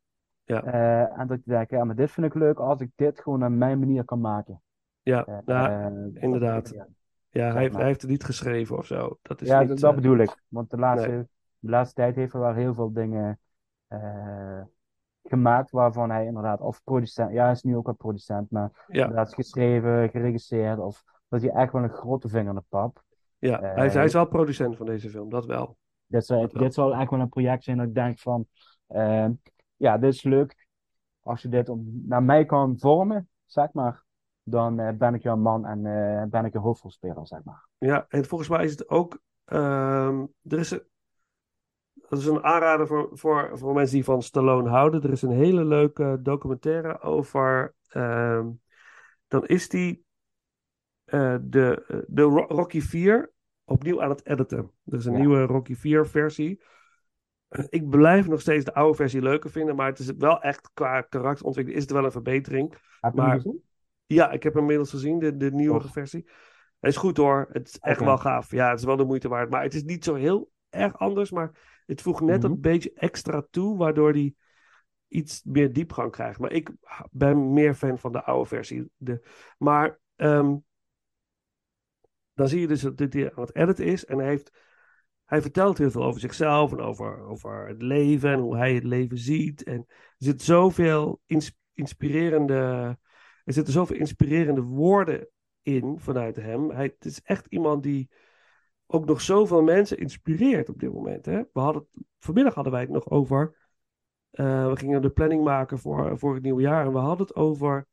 Ja. 0.44 0.62
Eh, 0.64 1.18
en 1.18 1.26
dat 1.26 1.44
je 1.44 1.51
denkt, 1.51 1.70
ja, 1.70 1.84
maar 1.84 1.94
dit 1.94 2.11
vind 2.11 2.26
ik 2.26 2.34
leuk 2.34 2.59
als 2.59 2.80
ik 2.80 2.90
dit 2.94 3.20
gewoon 3.20 3.44
op 3.44 3.51
mijn 3.51 3.78
manier 3.78 4.05
kan 4.05 4.20
maken. 4.20 4.62
Ja, 5.03 5.24
Eh, 5.26 5.38
nou, 5.44 6.11
inderdaad. 6.14 6.68
Ja, 6.68 6.86
ja 7.28 7.53
hij, 7.53 7.66
hij 7.72 7.84
heeft 7.84 8.01
het 8.01 8.11
niet 8.11 8.24
geschreven 8.24 8.76
of 8.78 8.86
zo. 8.86 9.18
Dat 9.22 9.40
is 9.40 9.49
Ja, 9.49 9.61
niet, 9.61 9.68
dat, 9.68 9.78
dat 9.78 9.94
bedoel 9.94 10.16
ik. 10.18 10.42
Want 10.49 10.70
de 10.70 10.76
laatste, 10.78 11.09
nee. 11.09 11.28
De 11.59 11.71
laatste 11.71 11.95
tijd 11.95 12.17
heeft 12.17 12.33
hij 12.33 12.41
wel 12.43 12.55
heel 12.55 12.75
veel 12.75 12.93
dingen 12.93 13.41
eh, 13.87 14.61
gemaakt 15.25 15.71
waarvan 15.71 16.11
hij 16.11 16.25
inderdaad, 16.27 16.61
of 16.61 16.83
producent, 16.85 17.33
ja, 17.33 17.43
hij 17.43 17.53
is 17.53 17.63
nu 17.63 17.77
ook 17.77 17.87
wel 17.87 17.95
producent, 17.95 18.51
maar 18.51 18.85
ja, 18.87 19.01
inderdaad 19.03 19.35
geschreven, 19.35 20.11
geregisseerd, 20.11 20.79
of 20.79 21.05
dat 21.29 21.41
hij 21.41 21.51
echt 21.51 21.73
wel 21.73 21.83
een 21.83 21.89
grote 21.91 22.29
vinger 22.29 22.49
in 22.49 22.55
de 22.55 22.63
pap. 22.69 23.03
ja. 23.39 23.61
eh, 23.61 23.75
hij, 23.75 23.87
is, 23.87 23.95
hij 23.95 24.05
is 24.05 24.13
wel 24.13 24.27
producent 24.27 24.77
van 24.77 24.87
deze 24.87 25.11
film, 25.11 25.31
dat 25.31 25.47
wel. 25.47 25.77
Dit 26.07 26.27
zal, 26.27 26.41
Dat 26.41 26.53
wel. 26.53 26.63
dit 26.63 26.75
zal 26.75 26.95
echt 26.95 27.11
wel 27.11 27.21
een 27.21 27.29
project 27.29 27.65
zijn 27.65 27.77
dat 27.77 27.87
ik 27.87 27.95
denk 27.95 28.19
van, 28.19 28.47
eh, 28.87 29.27
ja, 29.77 29.99
dit 29.99 30.13
is 30.13 30.23
leuk. 30.23 30.67
Als 31.23 31.43
je 31.43 31.49
dit 31.49 31.69
op, 31.69 31.81
naar 31.85 32.23
mij 32.23 32.45
kan 32.45 32.79
vormen, 32.79 33.29
zeg 33.47 33.73
maar, 33.73 34.05
dan 34.43 34.79
eh, 34.79 34.93
ben 34.95 35.15
ik 35.15 35.23
jouw 35.23 35.37
man 35.37 35.67
en 35.67 35.83
ben 36.31 36.45
ik 36.45 36.55
een 36.55 36.61
hoofdrolspeler, 36.61 37.27
zeg 37.27 37.43
maar. 37.45 37.67
Ja, 37.79 38.07
en 38.09 38.25
volgens 38.25 38.49
mij 38.49 38.65
is 38.65 38.71
het 38.71 38.89
ook. 38.89 39.21
ehm, 39.45 40.25
er 40.49 40.59
is 40.59 40.71
een, 40.71 40.83
dat 42.09 42.19
is 42.19 42.27
een 42.27 42.43
aanrader 42.45 42.87
voor, 42.87 43.09
voor, 43.13 43.51
voor 43.59 43.75
mensen 43.75 43.95
die 43.95 44.05
van 44.05 44.23
Stallone 44.23 44.69
houden. 44.69 45.03
Er 45.03 45.11
is 45.11 45.23
een 45.23 45.31
hele 45.37 45.65
leuke 45.65 46.19
documentaire 46.23 47.01
over. 47.01 47.75
ehm, 47.89 48.47
dan 49.29 49.47
is 49.47 49.69
die 49.69 50.05
eh, 51.05 51.37
de, 51.43 51.85
de 52.09 52.23
Ro- 52.23 52.47
Rocky 52.49 52.81
4 52.81 53.33
opnieuw 53.65 54.03
aan 54.03 54.11
het 54.11 54.27
editen. 54.27 54.71
Er 54.85 54.99
is 54.99 55.05
een 55.05 55.13
Ja. 55.13 55.19
nieuwe 55.19 55.43
Rocky 55.43 55.75
4 55.75 56.07
versie. 56.07 56.63
Ik 57.69 57.89
blijf 57.89 58.29
nog 58.29 58.41
steeds 58.41 58.65
de 58.65 58.75
oude 58.75 58.97
versie 58.97 59.23
leuker 59.23 59.51
vinden, 59.51 59.77
maar 59.77 59.87
het 59.87 59.99
is 59.99 60.11
wel 60.13 60.41
echt 60.43 60.71
qua 60.75 61.01
karakterontwikkeling 61.01 61.77
is 61.83 61.83
het 61.83 61.93
wel 61.93 62.05
een 62.05 62.11
verbetering. 62.13 62.71
Heb 63.01 63.15
je 63.15 63.21
hem 63.21 63.29
Maar- 63.29 63.37
gezien? 63.37 63.63
Ja, 64.07 64.31
ik 64.31 64.43
heb 64.43 64.53
hem 64.53 64.63
inmiddels 64.63 64.91
gezien, 64.91 65.19
de, 65.19 65.37
de 65.37 65.51
nieuwere 65.51 65.83
Tof. 65.83 65.93
versie. 65.93 66.29
Hij 66.81 66.91
is 66.91 66.97
goed 66.97 67.17
hoor. 67.17 67.49
Het 67.53 67.69
is 67.69 67.79
echt 67.79 68.01
wel 68.01 68.19
gaaf. 68.19 68.51
Ja, 68.51 68.71
het 68.71 68.79
is 68.79 68.85
wel 68.85 68.97
de 68.97 69.05
moeite 69.05 69.29
waard. 69.29 69.51
Maar 69.51 69.63
het 69.63 69.75
is 69.75 69.83
niet 69.85 70.05
zo 70.05 70.15
heel 70.15 70.51
erg 70.69 70.99
anders. 70.99 71.31
Maar 71.31 71.51
het 71.89 72.03
voegt 72.03 72.20
net 72.20 72.43
Mhm. 72.43 72.49
dat 72.49 72.61
beetje 72.61 72.93
extra 72.95 73.47
toe, 73.51 73.76
waardoor 73.76 74.12
hij 74.12 74.34
iets 75.09 75.43
meer 75.45 75.72
diepgang 75.72 76.11
krijgt. 76.11 76.39
Maar 76.39 76.53
ik 76.53 76.70
ben 77.11 77.53
meer 77.53 77.74
fan 77.74 77.99
van 77.99 78.12
de 78.12 78.24
oude 78.24 78.49
versie. 78.49 78.91
De, 78.97 79.20
maar 79.59 79.99
ehm, 80.16 80.57
dan 82.34 82.49
zie 82.49 82.61
je 82.61 82.66
dus 82.66 82.80
dat 82.80 83.12
hij 83.12 83.32
aan 83.34 83.43
het 83.43 83.55
editen 83.55 83.84
is. 83.84 84.05
En 84.05 84.18
hij, 84.18 84.26
heeft, 84.26 84.51
hij 85.24 85.43
vertelt 85.43 85.78
heel 85.78 85.91
veel 85.91 86.05
over 86.05 86.20
zichzelf 86.20 86.72
en 86.72 86.80
over, 86.80 87.20
over 87.20 87.66
het 87.68 87.82
leven 87.82 88.32
en 88.32 88.39
hoe 88.39 88.57
hij 88.57 88.74
het 88.74 88.84
leven 88.84 89.18
ziet. 89.18 89.62
En 89.62 89.84
er 89.89 90.14
zit 90.18 90.43
zoveel 90.43 91.20
ins- 91.26 91.57
inspirerende. 91.72 92.99
Er 93.45 93.53
zitten 93.53 93.72
zoveel 93.72 93.97
inspirerende 93.97 94.62
woorden 94.62 95.28
in 95.62 95.99
vanuit 96.01 96.36
hem. 96.36 96.70
Hij, 96.70 96.84
het 96.84 97.05
is 97.05 97.22
echt 97.22 97.47
iemand 97.47 97.82
die 97.82 98.11
ook 98.91 99.05
nog 99.05 99.20
zoveel 99.20 99.62
mensen 99.62 99.99
inspireert 99.99 100.68
op 100.68 100.78
dit 100.80 100.93
moment. 100.93 101.26
Hè? 101.26 101.43
We 101.53 101.61
hadden, 101.61 101.86
vanmiddag 102.18 102.55
hadden 102.55 102.72
wij 102.72 102.82
het 102.82 102.91
nog 102.91 103.11
over. 103.11 103.57
eh, 104.30 104.68
we 104.68 104.76
gingen 104.76 105.03
de 105.03 105.11
planning 105.11 105.45
maken 105.45 105.78
voor, 105.78 106.18
voor 106.18 106.34
het 106.34 106.43
nieuwe 106.43 106.61
jaar. 106.62 106.86
En 106.86 106.93
we 106.93 106.99
hadden 106.99 107.26
het 107.26 107.36
over 107.36 107.86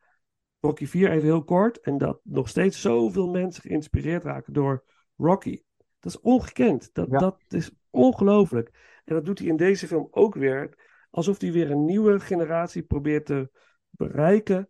Rocky 0.59 0.85
4 0.85 1.09
even 1.11 1.23
heel 1.23 1.43
kort. 1.43 1.79
En 1.79 1.97
dat 1.97 2.19
nog 2.23 2.49
steeds 2.49 2.81
zoveel 2.81 3.27
mensen 3.29 3.61
geïnspireerd 3.61 4.23
raken 4.23 4.53
door 4.53 4.83
Rocky. 5.17 5.61
Dat 5.99 6.11
is 6.13 6.19
ongekend. 6.19 6.89
Dat, 6.93 7.07
Ja. 7.09 7.17
dat 7.17 7.37
is 7.47 7.71
ongelooflijk. 7.89 8.99
En 9.05 9.15
dat 9.15 9.25
doet 9.25 9.39
hij 9.39 9.47
in 9.47 9.57
deze 9.57 9.87
film 9.87 10.07
ook 10.11 10.35
weer. 10.35 10.77
Alsof 11.09 11.41
hij 11.41 11.51
weer 11.51 11.71
een 11.71 11.85
nieuwe 11.85 12.19
generatie 12.19 12.83
probeert 12.83 13.25
te 13.25 13.49
bereiken. 13.89 14.69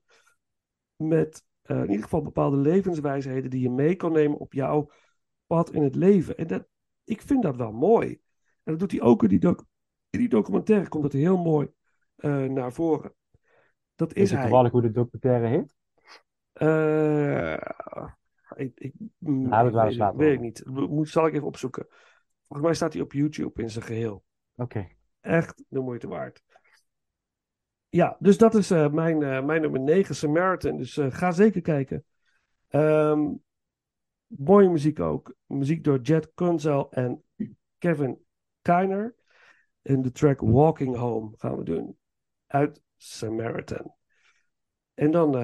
Met 0.95 1.43
eh, 1.61 1.77
in 1.77 1.89
ieder 1.89 2.03
geval 2.03 2.21
bepaalde 2.21 2.57
levenswijsheden 2.57 3.49
die 3.49 3.61
je 3.61 3.69
mee 3.69 3.95
kan 3.95 4.11
nemen 4.11 4.37
op 4.37 4.53
jouw 4.53 4.89
pad 5.47 5.71
in 5.71 5.83
het 5.83 5.95
leven. 5.95 6.37
En 6.37 6.47
dat, 6.47 6.67
ik 7.03 7.21
vind 7.21 7.43
dat 7.43 7.55
wel 7.55 7.71
mooi. 7.71 8.09
En 8.63 8.71
dat 8.71 8.79
doet 8.79 8.91
hij 8.91 9.01
ook 9.01 9.23
in 9.23 9.29
die, 9.29 9.39
doc- 9.39 9.65
in 10.09 10.19
die 10.19 10.29
documentaire. 10.29 10.87
Komt 10.89 11.03
dat 11.03 11.11
heel 11.11 11.37
mooi 11.37 11.69
eh, 12.15 12.43
naar 12.43 12.73
voren. 12.73 13.13
Dat 13.95 14.13
Is 14.13 14.21
is 14.21 14.29
het 14.29 14.39
hij. 14.39 14.47
toevallig 14.47 14.71
hoe 14.71 14.81
de 14.81 14.91
documentaire 14.91 15.47
heet? 15.47 15.75
Eh, 16.53 17.53
ik, 18.55 18.79
ik, 18.79 18.93
mm, 19.17 19.49
we 19.49 19.55
het 19.55 19.93
ik 19.93 19.99
weet, 19.99 20.15
weet 20.15 20.33
ik 20.33 20.39
niet. 20.39 20.65
Moet, 20.65 21.09
zal 21.09 21.27
ik 21.27 21.33
even 21.33 21.47
opzoeken. 21.47 21.87
Volgens 22.47 22.67
mij 22.67 22.73
staat 22.73 22.93
hij 22.93 23.01
op 23.01 23.13
YouTube 23.13 23.61
in 23.61 23.69
zijn 23.69 23.85
geheel. 23.85 24.23
Oké. 24.55 24.87
Echt 25.21 25.63
de 25.67 25.79
moeite 25.79 26.07
waard. 26.07 26.43
Ja, 27.89 28.17
dus 28.19 28.37
dat 28.37 28.55
is 28.55 28.71
eh, 28.71 28.91
mijn, 28.91 29.17
mijn 29.45 29.61
nummer 29.61 29.79
9, 29.79 30.15
Samaritan. 30.15 30.77
Dus 30.77 30.99
ga 31.09 31.31
zeker 31.31 31.61
kijken. 31.61 32.05
Ehm, 32.67 33.31
mooie 34.37 34.69
muziek 34.69 34.99
ook. 34.99 35.35
Muziek 35.45 35.83
door 35.83 35.99
Jet 35.99 36.33
Kunzel 36.33 36.91
en 36.91 37.23
Kevin 37.77 38.25
Kiner. 38.61 39.15
En 39.81 40.01
de 40.01 40.11
track 40.11 40.39
Walking 40.39 40.95
Home 40.95 41.31
gaan 41.37 41.57
we 41.57 41.63
doen. 41.63 41.97
Uit 42.47 42.81
Samaritan. 42.97 43.95
En 44.93 45.11
dan 45.11 45.35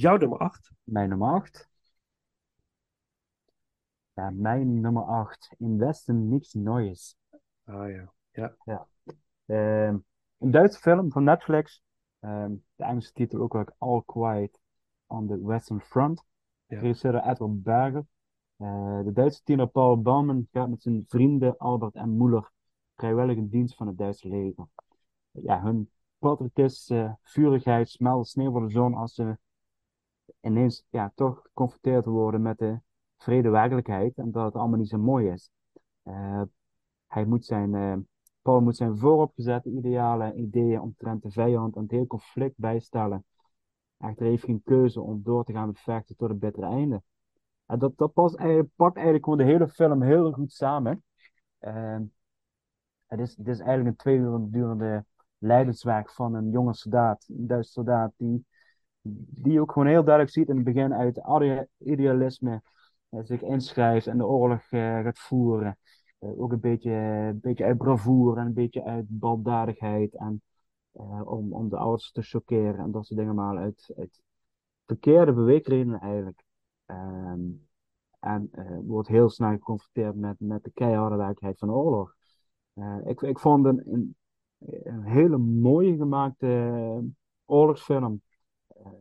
jouw 0.00 0.16
nummer 0.16 0.38
8. 0.38 0.70
Mijn 0.84 1.08
nummer 1.08 1.28
8. 1.28 1.68
Ja, 4.12 4.30
mijn 4.30 4.80
nummer 4.80 5.02
8. 5.02 5.54
In 5.58 5.78
Westen 5.78 6.28
niks 6.28 6.54
Neues. 6.54 7.16
Ah 7.64 7.90
ja. 7.90 8.12
Ehm, 9.46 9.96
een 10.38 10.50
Duitse 10.50 10.80
film 10.80 11.10
van 11.12 11.24
Netflix. 11.24 11.82
Ehm, 12.20 12.54
de 12.76 12.84
Engelse 12.84 13.12
titel 13.12 13.40
ook 13.40 13.52
wel 13.52 13.64
All 13.78 14.02
Quiet 14.06 14.60
on 15.06 15.26
the 15.26 15.44
Western 15.44 15.80
Front. 15.80 16.24
Ja. 16.66 16.80
Regisseur 16.80 17.14
Edward 17.14 17.62
Berger. 17.62 18.06
Eh, 18.56 19.00
de 19.04 19.12
Duitse 19.12 19.42
tiener 19.42 19.66
Paul 19.66 20.02
Baumann 20.02 20.48
gaat 20.52 20.68
met 20.68 20.82
zijn 20.82 21.04
vrienden 21.08 21.56
Albert 21.56 21.94
en 21.94 22.16
Muller 22.16 22.50
vrijwillig 22.94 23.36
in 23.36 23.48
dienst 23.48 23.74
van 23.74 23.86
het 23.86 23.98
Duitse 23.98 24.28
leger. 24.28 24.66
Ja, 25.30 25.62
hun 25.62 25.90
patriotische 26.18 27.18
vurigheid 27.22 27.88
smelt 27.88 28.28
sneeuw 28.28 28.50
voor 28.50 28.66
de 28.66 28.70
zon 28.70 28.94
als 28.94 29.14
ze 29.14 29.38
ineens 30.40 30.84
ja, 30.90 31.12
toch 31.14 31.40
geconfronteerd 31.42 32.04
worden 32.04 32.42
met 32.42 32.58
de 32.58 32.80
vrede 33.16 33.48
werkelijkheid 33.48 34.16
en 34.16 34.30
dat 34.30 34.44
het 34.44 34.54
allemaal 34.54 34.78
niet 34.78 34.88
zo 34.88 34.98
mooi 34.98 35.28
is. 35.30 35.50
Eh, 36.02 36.42
hij 37.06 37.24
moet 37.24 37.44
zijn, 37.44 37.74
eh, 37.74 37.96
Paul 38.42 38.60
moet 38.60 38.76
zijn 38.76 38.98
vooropgezette 38.98 39.70
idealen 39.70 40.32
en 40.32 40.40
ideeën 40.40 40.80
omtrent 40.80 41.22
de 41.22 41.30
vijand 41.30 41.76
en 41.76 41.82
het 41.82 41.90
hele 41.90 42.06
conflict 42.06 42.56
bijstellen. 42.56 43.24
Echter 43.98 44.26
heeft 44.26 44.44
geen 44.44 44.62
keuze 44.64 45.00
om 45.00 45.22
door 45.22 45.44
te 45.44 45.52
gaan 45.52 45.66
met 45.66 45.80
vechten 45.80 46.16
tot 46.16 46.28
het 46.28 46.38
bittere 46.38 46.66
einde. 46.66 47.02
En 47.66 47.78
dat, 47.78 47.96
dat 47.96 48.12
past 48.12 48.36
eigenlijk, 48.36 48.68
pakt 48.76 48.94
eigenlijk 48.94 49.24
gewoon 49.24 49.38
de 49.38 49.52
hele 49.52 49.68
film 49.68 50.02
heel 50.02 50.32
goed 50.32 50.52
samen. 50.52 51.02
Ehm, 51.58 52.02
het, 53.06 53.20
is, 53.20 53.36
het 53.36 53.48
is 53.48 53.58
eigenlijk 53.58 53.88
een 53.88 53.96
twee 53.96 54.16
uur 54.16 54.38
durende 54.50 55.04
leidenswerk 55.38 56.10
van 56.10 56.34
een 56.34 56.50
jonge 56.50 56.74
soldaat, 56.74 57.24
een 57.28 57.46
Duitse 57.46 57.72
soldaat, 57.72 58.12
die, 58.16 58.46
die 59.02 59.60
ook 59.60 59.72
gewoon 59.72 59.88
heel 59.88 60.04
duidelijk 60.04 60.34
ziet 60.34 60.48
in 60.48 60.54
het 60.56 60.64
begin 60.64 60.94
uit 60.94 61.16
ide- 61.16 61.68
idealisme 61.78 62.62
eh, 63.08 63.20
zich 63.22 63.42
inschrijft 63.42 64.06
en 64.06 64.18
de 64.18 64.26
oorlog 64.26 64.62
eh, 64.70 65.02
gaat 65.02 65.18
voeren. 65.18 65.78
Eh, 66.18 66.40
ook 66.40 66.52
een 66.52 66.60
beetje, 66.60 66.90
een 66.90 67.40
beetje 67.40 67.64
uit 67.64 67.78
bravoure 67.78 68.40
en 68.40 68.46
een 68.46 68.52
beetje 68.52 68.84
uit 68.84 69.04
baldadigheid 69.08 70.14
en 70.14 70.42
om, 71.24 71.52
om 71.52 71.68
de 71.68 71.76
ouders 71.76 72.12
te 72.12 72.22
choqueren 72.22 72.78
en 72.78 72.90
dat 72.90 73.06
soort 73.06 73.20
dingen, 73.20 73.34
maar 73.34 73.56
uit, 73.56 73.92
uit 73.96 74.22
verkeerde 74.86 75.32
beweegredenen 75.32 76.00
eigenlijk. 76.00 76.44
Ehm, 76.86 77.40
en 78.20 78.50
wordt 78.86 79.08
heel 79.08 79.28
snel 79.28 79.50
geconfronteerd 79.50 80.14
met, 80.14 80.40
met 80.40 80.64
de 80.64 80.70
keiharde 80.70 81.16
werkelijkheid 81.16 81.58
van 81.58 81.68
de 81.68 81.74
oorlog. 81.74 82.14
Ik, 83.04 83.20
ik 83.20 83.38
vond 83.38 83.64
een, 83.64 83.82
een, 84.58 85.02
hele 85.02 85.38
mooie 85.38 85.96
gemaakte 85.96 87.04
oorlogsfilm, 87.44 88.22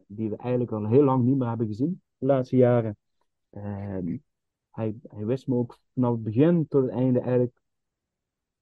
die 0.08 0.30
we 0.30 0.36
eigenlijk 0.36 0.72
al 0.72 0.88
heel 0.88 1.04
lang 1.04 1.24
niet 1.24 1.38
meer 1.38 1.48
hebben 1.48 1.68
gezien 1.68 2.02
de 2.18 2.26
laatste 2.26 2.56
jaren. 2.56 2.98
Ehm, 3.50 4.18
hij, 4.72 4.96
hij 5.08 5.26
wist 5.26 5.48
me 5.48 5.56
ook 5.56 5.80
vanaf 5.94 6.12
het 6.12 6.24
begin 6.24 6.68
tot 6.68 6.82
het 6.82 6.92
einde 6.92 7.20
eigenlijk 7.20 7.62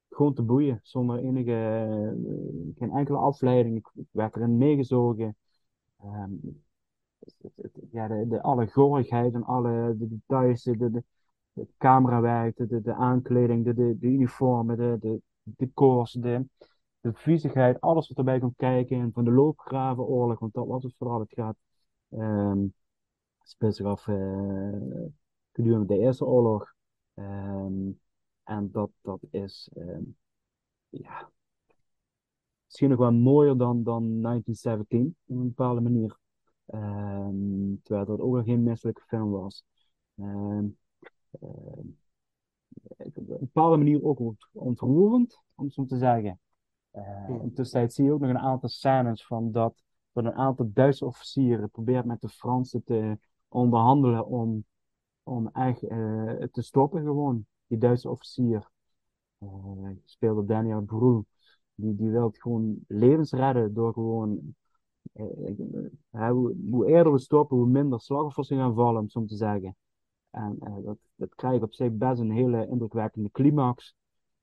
gewoon 0.10 0.34
te 0.34 0.42
boeien, 0.42 0.80
zonder 0.84 1.20
enige, 1.20 1.52
eh, 1.52 2.78
geen 2.78 2.92
enkele 2.92 3.18
afleiding. 3.18 3.78
Ik, 3.78 4.06
werd 4.12 4.36
erin 4.36 4.58
meegezogen. 4.58 5.36
Ehm, 5.98 6.32
ja, 7.92 8.08
de, 8.08 8.42
alle 8.42 8.68
gorigheid 8.68 9.34
en 9.34 9.44
alle 9.44 9.96
de 9.98 10.08
details, 10.08 10.64
de, 10.64 10.78
de, 10.78 10.92
de, 10.92 11.04
het 11.54 11.74
camerawerk, 11.78 12.58
de, 12.58 12.68
de, 12.68 12.82
de 12.82 12.94
aankleding, 12.94 13.66
de, 13.66 13.74
de, 13.74 13.98
de 14.00 14.08
uniformen, 14.08 14.78
de, 14.78 14.98
de 15.00 15.22
decors, 15.44 16.12
de, 16.12 16.46
de 17.06 17.14
viezigheid, 17.14 17.82
alles 17.82 18.08
wat 18.08 18.18
erbij 18.18 18.40
komt 18.40 18.56
kijken. 18.56 19.00
En 19.00 19.12
van 19.14 19.24
de 19.24 19.32
loopgravenoorlog, 19.32 20.40
want 20.40 20.54
dat 20.54 20.68
was 20.68 20.84
het 20.84 20.96
vooral. 20.98 21.20
Het 21.20 21.34
gaat 21.34 21.56
ehm 22.10 22.66
speelt 23.44 23.76
zich 23.76 23.86
af 23.86 24.08
eh, 24.08 24.16
gedurende 25.52 25.86
de 25.86 26.00
Eerste 26.00 26.26
Oorlog. 26.26 26.74
Ehm, 27.14 27.90
en 28.44 28.72
dat, 28.72 28.90
dat 29.02 29.20
is 29.32 29.70
ehm, 29.74 30.02
ja, 30.90 31.32
misschien 32.66 32.90
nog 32.90 33.00
wel 33.00 33.14
mooier 33.14 33.58
dan, 33.58 33.84
dan 33.84 34.22
1917 34.22 35.16
op 35.26 35.36
een 35.36 35.48
bepaalde 35.48 35.82
manier. 35.82 36.18
Terwijl 37.84 38.06
dat 38.06 38.20
ook 38.20 38.36
nog 38.36 38.46
geen 38.46 38.64
misselijke 38.64 39.02
film 39.08 39.30
was. 39.30 39.64
Op 40.16 40.26
een 43.16 43.38
bepaalde 43.40 43.78
manier 43.78 44.04
ook 44.04 44.20
ont- 44.20 44.48
ontroerend, 44.52 45.40
om 45.56 45.70
zo 45.70 45.86
te 45.86 45.98
zeggen. 45.98 46.40
Eh, 46.96 47.30
in 47.30 47.48
de 47.48 47.54
tussentijd 47.54 47.94
zie 47.94 48.06
je 48.06 48.12
ook 48.12 48.20
nog 48.20 48.30
een 48.30 48.40
aantal 48.40 48.70
scènes 48.70 49.26
van 49.26 49.52
dat, 49.52 49.84
dat 50.12 50.26
een 50.26 50.34
aantal 50.34 50.70
Duitse 50.74 51.06
officieren 51.06 51.70
probeert 51.70 52.06
met 52.06 52.22
de 52.22 52.30
Fransen 52.30 52.84
te 52.84 53.18
onderhandelen 53.48 54.26
om, 54.26 54.66
om 55.24 55.50
echt 55.54 55.84
eh, 55.84 56.34
te 56.52 56.62
stoppen 56.62 57.04
gewoon. 57.04 57.46
Die 57.68 57.78
Duitse 57.78 58.10
officier, 58.10 58.70
eh 59.38 59.90
speelde 60.06 60.46
Daniel 60.46 60.82
Brühl, 60.82 61.24
die, 61.74 61.96
die 61.96 62.10
wil 62.10 62.32
gewoon 62.34 62.78
levens 62.88 63.32
redden 63.32 63.74
door 63.74 63.94
gewoon 63.94 64.56
hoe, 66.12 66.88
eerder 66.88 67.12
we 67.12 67.20
stoppen, 67.20 67.58
hoe 67.58 67.68
minder 67.68 68.02
slachtoffers 68.02 68.50
er 68.50 68.58
gaan 68.58 68.74
vallen, 68.74 69.02
om 69.02 69.10
zo 69.10 69.26
te 69.26 69.36
zeggen. 69.36 69.76
En 70.30 70.58
dat, 70.84 70.98
dat 71.16 71.36
krijgt 71.36 71.64
op 71.64 71.74
zich 71.74 71.92
best 71.92 72.20
een 72.20 72.32
hele 72.32 72.68
indrukwekkende 72.68 73.32
climax. 73.32 73.96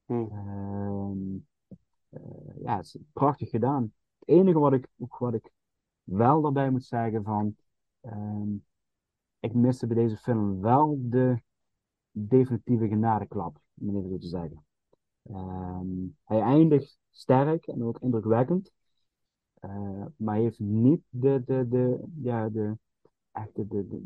Hmm. 0.04 1.46
Eh, 2.12 2.62
ja, 2.62 2.76
het 2.76 2.84
is 2.84 2.96
prachtig 3.12 3.50
gedaan. 3.50 3.92
Het 4.18 4.28
enige 4.28 4.58
wat 4.58 4.72
ik, 4.72 4.88
wat 4.96 5.34
ik 5.34 5.50
wel 6.02 6.40
daarbij 6.40 6.70
moet 6.70 6.84
zeggen 6.84 7.24
van, 7.24 7.56
ehm, 8.00 8.50
ik 9.40 9.54
miste 9.54 9.86
bij 9.86 9.96
deze 9.96 10.16
film 10.16 10.60
wel 10.60 10.98
de 11.00 11.42
definitieve 12.10 12.88
genadeklap, 12.88 13.60
om 13.80 13.96
het 13.96 14.06
zo 14.08 14.18
te 14.18 14.26
zeggen. 14.26 14.64
Ehm, 15.22 15.86
hij 16.24 16.40
eindigt 16.40 16.98
sterk 17.10 17.66
en 17.66 17.84
ook 17.84 17.98
indrukwekkend. 18.00 18.72
Eh, 19.54 20.04
maar 20.16 20.36
heeft 20.36 20.58
niet 20.58 21.02
de, 21.08 21.42
de, 21.46 21.68
de, 21.68 22.04
ja, 22.22 22.48
de, 22.48 22.78
echt 23.32 23.54
de, 23.54 23.66
de, 23.66 24.02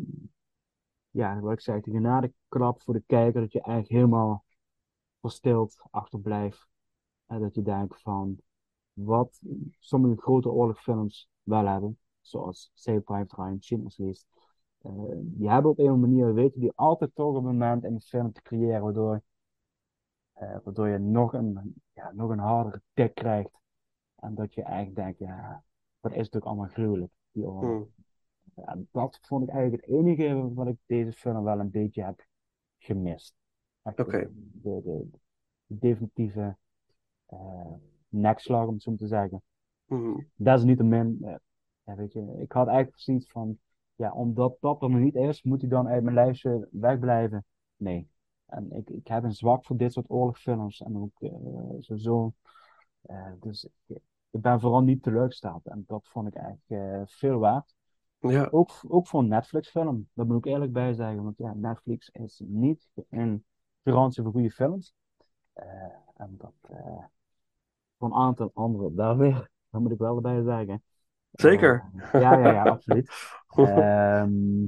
ja, 1.11 1.41
wat 1.41 1.67
ik 1.67 1.85
de 1.85 1.91
genadeklap 1.91 2.83
voor 2.83 2.95
de 2.95 3.03
kijker, 3.07 3.41
dat 3.41 3.53
je 3.53 3.61
eigenlijk 3.61 4.01
helemaal 4.01 4.45
verstild 5.21 5.83
achterblijft. 5.91 6.69
En 7.27 7.41
dat 7.41 7.55
je 7.55 7.62
denkt 7.62 8.01
van, 8.01 8.41
wat 8.93 9.41
sommige 9.79 10.20
grote 10.20 10.51
oorlogsfilms 10.51 11.29
wel 11.43 11.66
hebben, 11.66 11.99
zoals 12.20 12.70
Saving 12.74 13.05
Private 13.05 13.35
Ryan, 13.35 13.61
Schindler's 13.61 13.97
List, 13.97 14.27
eh, 14.79 14.93
die 15.20 15.51
hebben 15.51 15.70
op 15.70 15.79
een 15.79 16.01
manier, 16.01 16.35
weten 16.35 16.61
die 16.61 16.72
altijd 16.74 17.14
toch 17.14 17.37
een 17.37 17.45
moment 17.45 17.85
in 17.85 17.95
de 17.95 18.01
film 18.01 18.33
te 18.33 18.43
creëren, 18.43 18.83
waardoor, 18.83 19.22
eh, 20.33 20.57
waardoor 20.64 20.89
je 20.89 20.99
nog 20.99 21.33
een, 21.33 21.74
ja, 21.93 22.12
nog 22.12 22.31
een 22.31 22.39
hardere 22.39 22.83
tik 22.93 23.14
krijgt. 23.14 23.51
En 24.16 24.35
dat 24.35 24.55
je 24.55 24.62
eigenlijk 24.62 24.97
denkt, 24.97 25.18
ja, 25.18 25.64
dat 26.01 26.11
is 26.11 26.16
natuurlijk 26.16 26.47
allemaal 26.47 26.68
gruwelijk, 26.68 27.12
die 27.31 27.47
oorlog. 27.47 27.89
Ja, 28.55 28.79
dat 28.91 29.18
vond 29.22 29.43
ik 29.43 29.49
eigenlijk 29.49 29.85
het 29.85 29.95
enige 29.95 30.55
wat 30.55 30.66
ik 30.66 30.77
deze 30.87 31.12
film 31.12 31.45
wel 31.45 31.61
een 31.61 31.70
beetje 31.70 32.03
heb 32.03 32.27
gemist. 32.79 33.35
Oké. 33.83 34.31
de, 34.35 34.81
de, 34.83 35.09
de 35.66 35.79
definitieve 35.79 36.57
eh 37.27 37.72
nekslag, 38.09 38.66
om 38.66 38.72
het 38.72 38.83
zo 38.83 38.95
te 38.95 39.07
zeggen. 39.07 39.43
Hmm. 39.87 40.29
Desalniettemin, 40.35 41.18
eh 41.22 41.35
ja, 41.85 41.95
weet 41.95 42.12
je, 42.12 42.37
ik 42.39 42.53
had 42.53 42.66
eigenlijk 42.66 42.99
zoiets 42.99 43.31
van, 43.31 43.59
ja, 43.95 44.12
omdat 44.12 44.57
dat 44.61 44.83
er 44.83 44.91
nog 44.91 45.01
niet 45.01 45.14
is, 45.14 45.43
moet 45.43 45.61
hij 45.61 45.70
dan 45.70 45.89
uit 45.89 46.03
mijn 46.03 46.14
lijstje 46.14 46.68
wegblijven? 46.70 47.45
Nee. 47.77 48.09
En 48.47 48.72
ik, 48.72 48.91
ik 48.91 49.07
heb 49.07 49.24
een 49.24 49.33
zwak 49.33 49.64
voor 49.64 49.77
dit 49.77 49.93
soort 49.93 50.11
oorlogsfilms 50.11 50.83
en 50.83 50.97
ook 50.97 51.20
eh 51.20 51.31
sowieso. 51.79 52.33
dus 53.41 53.64
ik, 53.64 54.01
ik 54.31 54.41
ben 54.41 54.61
vooral 54.61 54.83
niet 54.83 55.03
teleurgesteld 55.03 55.66
en 55.66 55.85
dat 55.87 56.09
vond 56.09 56.29
ik 56.29 56.35
eigenlijk 56.35 57.11
veel 57.11 57.39
waard. 57.39 57.74
Ja, 58.18 58.49
Ook, 58.51 58.70
ook 58.89 59.07
voor 59.07 59.20
een 59.20 59.29
Netflix-film, 59.29 60.09
dat 60.12 60.27
moet 60.27 60.37
ik 60.37 60.53
eerlijk 60.53 60.72
bij 60.72 60.93
zeggen, 60.93 61.22
want 61.22 61.39
ja, 61.39 61.55
Netflix 61.55 62.09
is 62.09 62.43
niet 62.45 62.89
een 63.09 63.45
garantie 63.85 64.22
voor 64.22 64.33
goede 64.33 64.51
films. 64.51 64.95
En 66.16 66.35
dat 66.37 66.55
voor 67.99 68.09
een 68.09 68.15
aantal 68.15 68.51
anderen 68.55 68.95
wel 68.97 69.17
weer, 69.17 69.51
dat 69.71 69.81
moet 69.81 69.91
ik 69.93 69.99
wel 69.99 70.17
erbij 70.17 70.43
zeggen. 70.43 70.83
zeker. 71.33 71.85
Eh, 72.13 72.21
ja, 72.21 72.39
ja, 72.39 72.53
ja, 72.53 72.65
absoluut. 72.65 73.11
Ehm, 73.57 74.67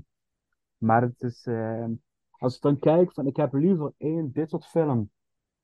maar 0.76 1.02
het 1.02 1.22
is, 1.22 1.46
ehm, 1.46 1.92
als 2.30 2.56
ik 2.56 2.62
dan 2.62 2.78
kijk, 2.78 3.12
van 3.12 3.26
ik 3.26 3.36
heb 3.36 3.52
liever 3.52 3.92
één 3.96 4.32
dit 4.32 4.50
soort 4.50 4.66
film 4.66 5.10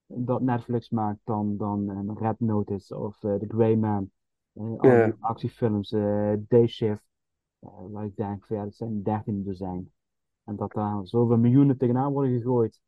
dat 0.06 0.40
Netflix 0.42 0.90
maakt 0.90 1.20
dan, 1.24 1.56
dan 1.56 1.88
een 1.88 2.18
Red 2.18 2.40
Notice 2.40 2.96
of 2.98 3.22
eh, 3.24 3.34
The 3.34 3.46
Grey 3.48 3.76
Man. 3.76 4.10
Eh, 4.52 5.04
die 5.04 5.14
actiefilms, 5.20 5.92
eh 5.92 6.32
Day 6.38 6.66
Shift, 6.66 7.02
eh, 7.58 7.70
waar 7.90 8.04
ik 8.04 8.16
denk 8.16 8.46
van 8.46 8.56
ja, 8.56 8.64
dat 8.64 8.74
zijn 8.74 9.02
dertien 9.02 9.44
dozijn. 9.44 9.92
En 10.44 10.56
dat 10.56 10.72
daar 10.72 11.06
zoveel 11.06 11.36
miljoenen 11.38 11.76
tegenaan 11.78 12.12
worden 12.12 12.32
gegooid, 12.36 12.80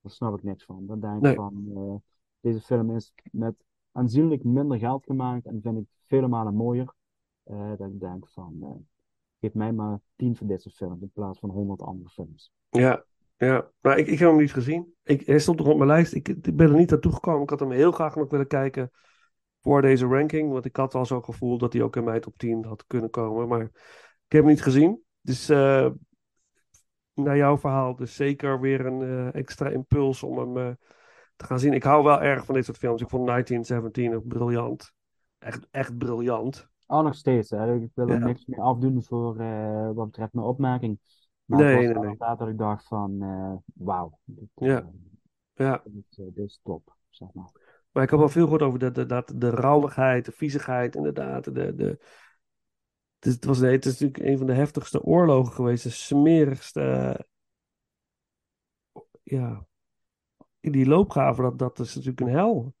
daar 0.00 0.12
snap 0.12 0.36
ik 0.36 0.42
niks 0.42 0.64
van. 0.64 0.86
Dan 0.86 1.00
denk 1.00 1.16
ik 1.16 1.22
Nee. 1.22 1.34
van, 1.34 1.70
eh, 1.74 1.94
deze 2.40 2.60
film 2.60 2.96
is 2.96 3.12
met 3.32 3.54
aanzienlijk 3.92 4.44
minder 4.44 4.78
geld 4.78 5.04
gemaakt 5.04 5.46
en 5.46 5.60
vind 5.62 5.78
ik 5.78 5.86
vele 6.06 6.28
malen 6.28 6.54
mooier. 6.54 6.94
Eh, 7.42 7.70
dat 7.76 7.88
ik 7.88 8.00
denk 8.00 8.28
van, 8.28 8.56
eh, 8.60 8.68
geef 9.40 9.54
mij 9.54 9.72
maar 9.72 10.00
10 10.16 10.36
van 10.36 10.46
deze 10.46 10.70
films 10.70 11.02
in 11.02 11.10
plaats 11.14 11.38
van 11.38 11.50
100 11.50 11.82
andere 11.82 12.10
films. 12.10 12.52
Ja, 12.68 13.04
ja. 13.36 13.70
Maar 13.80 13.98
ik, 13.98 14.06
ik 14.06 14.18
heb 14.18 14.28
hem 14.28 14.38
niet 14.38 14.52
gezien. 14.52 14.94
Ik, 15.02 15.26
hij 15.26 15.38
stond 15.38 15.58
nog 15.58 15.68
op 15.68 15.76
mijn 15.76 15.88
lijst. 15.88 16.14
Ik, 16.14 16.28
ik 16.28 16.56
ben 16.56 16.70
er 16.70 16.76
niet 16.76 16.90
naartoe 16.90 17.12
gekomen. 17.12 17.42
Ik 17.42 17.50
had 17.50 17.60
hem 17.60 17.70
heel 17.70 17.92
graag 17.92 18.16
nog 18.16 18.30
willen 18.30 18.46
kijken 18.46 18.90
voor 19.60 19.82
deze 19.82 20.06
ranking. 20.06 20.52
Want 20.52 20.64
ik 20.64 20.76
had 20.76 20.94
al 20.94 21.06
zo'n 21.06 21.24
gevoel 21.24 21.58
dat 21.58 21.72
hij 21.72 21.82
ook 21.82 21.96
in 21.96 22.04
mijn 22.04 22.20
top 22.20 22.38
10 22.38 22.64
had 22.64 22.84
kunnen 22.86 23.10
komen. 23.10 23.48
Maar 23.48 23.62
ik 23.62 24.32
heb 24.32 24.40
hem 24.42 24.50
niet 24.50 24.62
gezien. 24.62 25.02
Dus 25.20 25.48
eh, 25.48 25.90
naar 27.14 27.36
jouw 27.36 27.58
verhaal, 27.58 27.96
dus 27.96 28.14
zeker 28.14 28.60
weer 28.60 28.86
een 28.86 29.32
extra 29.32 29.68
impuls 29.68 30.22
om 30.22 30.38
hem 30.38 30.76
te 31.40 31.46
gaan 31.46 31.58
zien. 31.58 31.72
Ik 31.72 31.82
hou 31.82 32.04
wel 32.04 32.22
erg 32.22 32.44
van 32.44 32.54
dit 32.54 32.64
soort 32.64 32.78
films. 32.78 33.02
Ik 33.02 33.08
vond 33.08 33.26
1917 33.26 34.14
ook 34.14 34.26
briljant. 34.26 34.92
Echt, 35.38 35.66
echt 35.70 35.98
briljant. 35.98 36.68
Oh, 36.86 37.02
nog 37.02 37.14
steeds. 37.14 37.50
Hè. 37.50 37.74
Ik 37.74 37.90
wil 37.94 38.08
er 38.08 38.18
Ja. 38.18 38.26
niks 38.26 38.46
meer 38.46 38.60
afdoen 38.60 39.02
voor 39.02 39.38
eh, 39.38 39.90
wat 39.92 40.06
betreft 40.06 40.32
mijn 40.32 40.46
opmerking. 40.46 40.98
Maar 41.44 41.58
Nee, 41.58 41.86
het 41.86 41.96
was 41.96 42.04
nee, 42.04 42.16
dat 42.36 42.48
ik 42.48 42.58
dacht 42.58 42.86
van, 42.86 43.22
eh, 43.22 43.84
wauw, 43.84 44.18
Ja. 44.54 44.78
eh, 44.78 44.86
Ja. 45.66 45.82
dit, 45.84 46.34
dit 46.34 46.46
is 46.46 46.60
top, 46.62 46.96
zeg 47.08 47.28
maar. 47.32 47.50
Maar 47.92 48.02
ik 48.02 48.10
heb 48.10 48.18
wel 48.18 48.28
veel 48.28 48.42
gehoord 48.42 48.62
over 48.62 48.78
de, 48.78 48.90
de, 48.90 49.06
de, 49.06 49.24
de 49.36 49.50
rauwigheid, 49.50 50.24
de 50.24 50.32
viezigheid, 50.32 50.96
inderdaad. 50.96 51.44
De, 51.44 51.74
de, 51.74 51.98
het, 53.18 53.44
was, 53.44 53.58
nee, 53.60 53.72
het 53.72 53.86
is 53.86 53.92
natuurlijk 54.00 54.30
een 54.30 54.38
van 54.38 54.46
de 54.46 54.52
heftigste 54.52 55.02
oorlogen 55.02 55.52
geweest. 55.52 55.82
De 55.82 55.90
smerigste. 55.90 57.26
Ja. 59.22 59.66
In 60.60 60.72
die 60.72 60.86
loopgraven, 60.86 61.42
dat, 61.42 61.58
dat 61.58 61.78
is 61.78 61.94
natuurlijk 61.94 62.20
een 62.20 62.28
hel. 62.28 62.74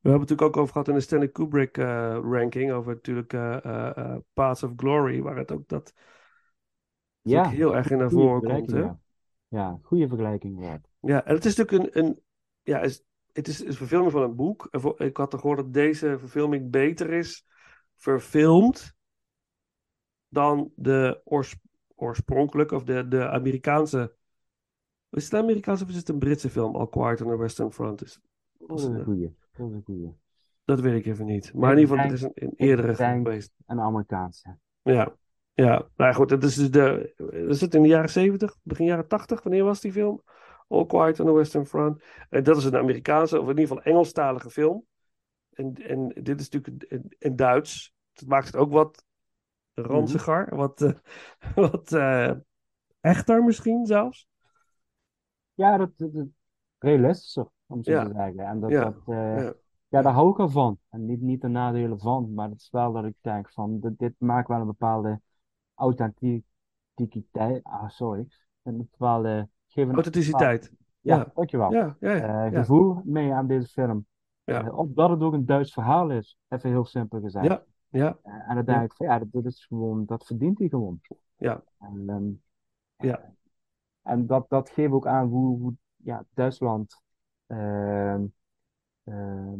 We 0.00 0.08
hebben 0.08 0.20
het 0.20 0.30
natuurlijk 0.30 0.42
ook 0.42 0.56
over 0.56 0.72
gehad 0.72 0.88
in 0.88 0.94
de 0.94 1.00
Stanley 1.00 1.28
Kubrick 1.28 1.78
eh, 1.78 2.18
ranking. 2.22 2.72
Over 2.72 2.94
natuurlijk 2.94 3.32
eh 3.32 3.64
eh, 3.64 4.16
Paths 4.32 4.62
of 4.62 4.72
Glory. 4.76 5.22
Waar 5.22 5.36
het 5.36 5.52
ook 5.52 5.68
dat, 5.68 5.92
Ja, 7.20 7.48
heel 7.48 7.76
erg 7.76 7.90
in 7.90 7.98
naar 7.98 8.10
voren 8.10 8.42
komt. 8.42 8.70
Hè? 8.70 8.78
ja. 8.78 9.00
Ja, 9.48 9.78
goede 9.82 10.08
vergelijking. 10.08 10.64
Ja. 10.64 10.80
Ja, 11.00 11.24
en 11.24 11.34
het 11.34 11.44
is 11.44 11.56
natuurlijk 11.56 11.94
een, 11.94 12.04
een 12.04 12.20
ja, 12.62 12.80
is, 12.80 13.04
het 13.32 13.48
is 13.48 13.64
een 13.64 13.72
verfilming 13.72 14.12
van 14.12 14.22
een 14.22 14.36
boek. 14.36 14.68
Ik 14.96 15.16
had 15.16 15.32
er 15.32 15.38
gehoord 15.38 15.58
dat 15.58 15.72
deze 15.72 16.18
verfilming 16.18 16.70
beter 16.70 17.10
is 17.12 17.46
verfilmd 17.96 18.94
dan 20.28 20.72
de 20.76 21.20
oors, 21.24 21.56
oorspronkelijke 21.94 22.74
of 22.74 22.84
de, 22.84 23.08
de 23.08 23.28
Amerikaanse. 23.28 24.14
Is 25.12 25.24
het 25.24 25.32
een 25.32 25.38
Amerikaanse 25.38 25.84
of 25.84 25.90
is 25.90 25.96
het 25.96 26.08
een 26.08 26.18
Britse 26.18 26.50
film? 26.50 26.76
All 26.76 26.88
Quiet 26.88 27.22
on 27.22 27.28
the 27.28 27.36
Western 27.36 27.72
Front. 27.72 28.02
Is, 28.02 28.20
Dat 28.58 28.78
is 28.78 28.84
een 28.84 28.96
eh, 28.96 29.04
goeie. 29.04 29.36
Dat 29.52 29.68
is 29.68 29.74
een 29.74 29.82
goeie. 29.84 30.16
dat 30.64 30.80
weet 30.80 30.94
ik 30.94 31.06
even 31.06 31.26
niet. 31.26 31.54
Maar 31.54 31.72
in 31.72 31.78
ieder 31.78 31.96
geval, 31.96 32.10
het 32.10 32.20
is 32.20 32.22
een, 32.22 32.32
een 32.34 32.52
eerdere 32.56 32.94
geweest. 32.94 33.52
Een 33.66 33.80
Amerikaanse. 33.80 34.58
Ja, 34.82 35.16
ja. 35.52 35.88
Nou 35.96 36.14
goed, 36.14 36.30
het 36.30 36.44
is 36.44 36.54
dus 36.54 36.70
de. 36.70 37.14
Is 37.48 37.60
het 37.60 37.74
in 37.74 37.82
de 37.82 37.88
jaren 37.88 38.10
70, 38.10 38.56
begin 38.62 38.86
jaren 38.86 39.08
80? 39.08 39.42
Wanneer 39.42 39.64
was 39.64 39.80
die 39.80 39.92
film? 39.92 40.22
All 40.68 40.86
Quiet 40.86 41.20
on 41.20 41.26
the 41.26 41.32
Western 41.32 41.66
Front. 41.66 42.02
En 42.30 42.42
dat 42.42 42.56
is 42.56 42.64
een 42.64 42.76
Amerikaanse, 42.76 43.40
of 43.40 43.42
in 43.42 43.58
ieder 43.58 43.66
geval 43.66 43.82
Engelstalige 43.82 44.50
film. 44.50 44.86
En, 45.52 45.74
en 45.74 46.08
dit 46.08 46.40
is 46.40 46.48
natuurlijk 46.48 46.84
in, 46.92 47.14
in 47.18 47.36
Duits. 47.36 47.94
Dat 48.12 48.28
maakt 48.28 48.46
het 48.46 48.56
ook 48.56 48.72
wat 48.72 49.04
ranziger. 49.74 50.56
Wat, 50.56 50.80
eh, 50.80 50.92
wat 51.70 51.92
eh, 51.92 52.32
echter 53.00 53.44
misschien 53.44 53.86
zelfs. 53.86 54.30
Ja, 55.54 55.76
dat, 55.76 55.90
dat, 55.96 56.26
realistischer, 56.78 57.46
om 57.66 57.82
zo 57.84 57.90
Ja. 57.92 58.04
te 58.06 58.12
zeggen. 58.14 58.38
En 58.46 58.60
dat, 58.60 58.70
Ja, 58.70 58.82
dat, 58.84 58.94
eh, 59.06 59.36
ja. 59.44 59.52
ja. 59.88 60.02
daar 60.02 60.12
hou 60.12 60.30
ik 60.30 60.38
al 60.38 60.48
van. 60.48 60.78
En 60.88 61.06
niet, 61.06 61.20
niet 61.20 61.40
de 61.40 61.48
nadelen 61.48 61.98
van, 61.98 62.34
maar 62.34 62.48
het 62.48 62.60
is 62.60 62.70
wel 62.70 62.92
dat 62.92 63.04
ik 63.04 63.14
denk 63.20 63.50
van, 63.50 63.80
dit, 63.80 63.98
dit 63.98 64.14
maakt 64.18 64.48
wel 64.48 64.60
een 64.60 64.66
bepaalde 64.66 65.20
authenticiteit, 65.74 67.60
ah 67.64 67.88
sorry, 67.88 68.26
een 68.62 68.76
bepaalde, 68.76 69.48
geef 69.68 69.88
een 69.88 69.94
Authenticiteit. 69.94 70.72
ja, 71.00 71.30
dankjewel, 71.34 71.72
Ja. 71.72 71.96
Eh, 72.00 72.18
ja. 72.18 72.48
gevoel 72.50 73.00
mee 73.04 73.32
aan 73.32 73.46
deze 73.46 73.68
film. 73.68 74.06
Ja. 74.44 74.64
Eh, 74.64 74.78
omdat 74.78 75.10
het 75.10 75.20
ook 75.20 75.32
een 75.32 75.46
Duits 75.46 75.72
verhaal 75.72 76.10
is, 76.10 76.38
even 76.48 76.70
heel 76.70 76.84
simpel 76.84 77.20
gezegd. 77.20 77.46
Ja, 77.46 77.64
ja, 77.88 78.18
en 78.22 78.54
dan 78.54 78.64
denk 78.64 78.82
ik 78.82 78.92
van, 78.94 79.06
ja, 79.06 79.18
dat, 79.18 79.32
dat 79.32 79.44
is 79.44 79.64
gewoon, 79.66 80.04
dat 80.04 80.26
verdient 80.26 80.58
hij 80.58 80.68
gewoon. 80.68 81.00
Ja. 81.36 81.62
En, 81.78 82.04
ehm, 82.06 82.30
Ja. 83.08 83.34
En 84.02 84.26
dat, 84.26 84.48
dat 84.48 84.70
geeft 84.70 84.92
ook 84.92 85.06
aan 85.06 85.28
hoe, 85.28 85.58
hoe 85.58 85.74
ja, 85.96 86.24
Duitsland 86.34 87.02
ehm, 87.46 88.24
ehm, 89.04 89.58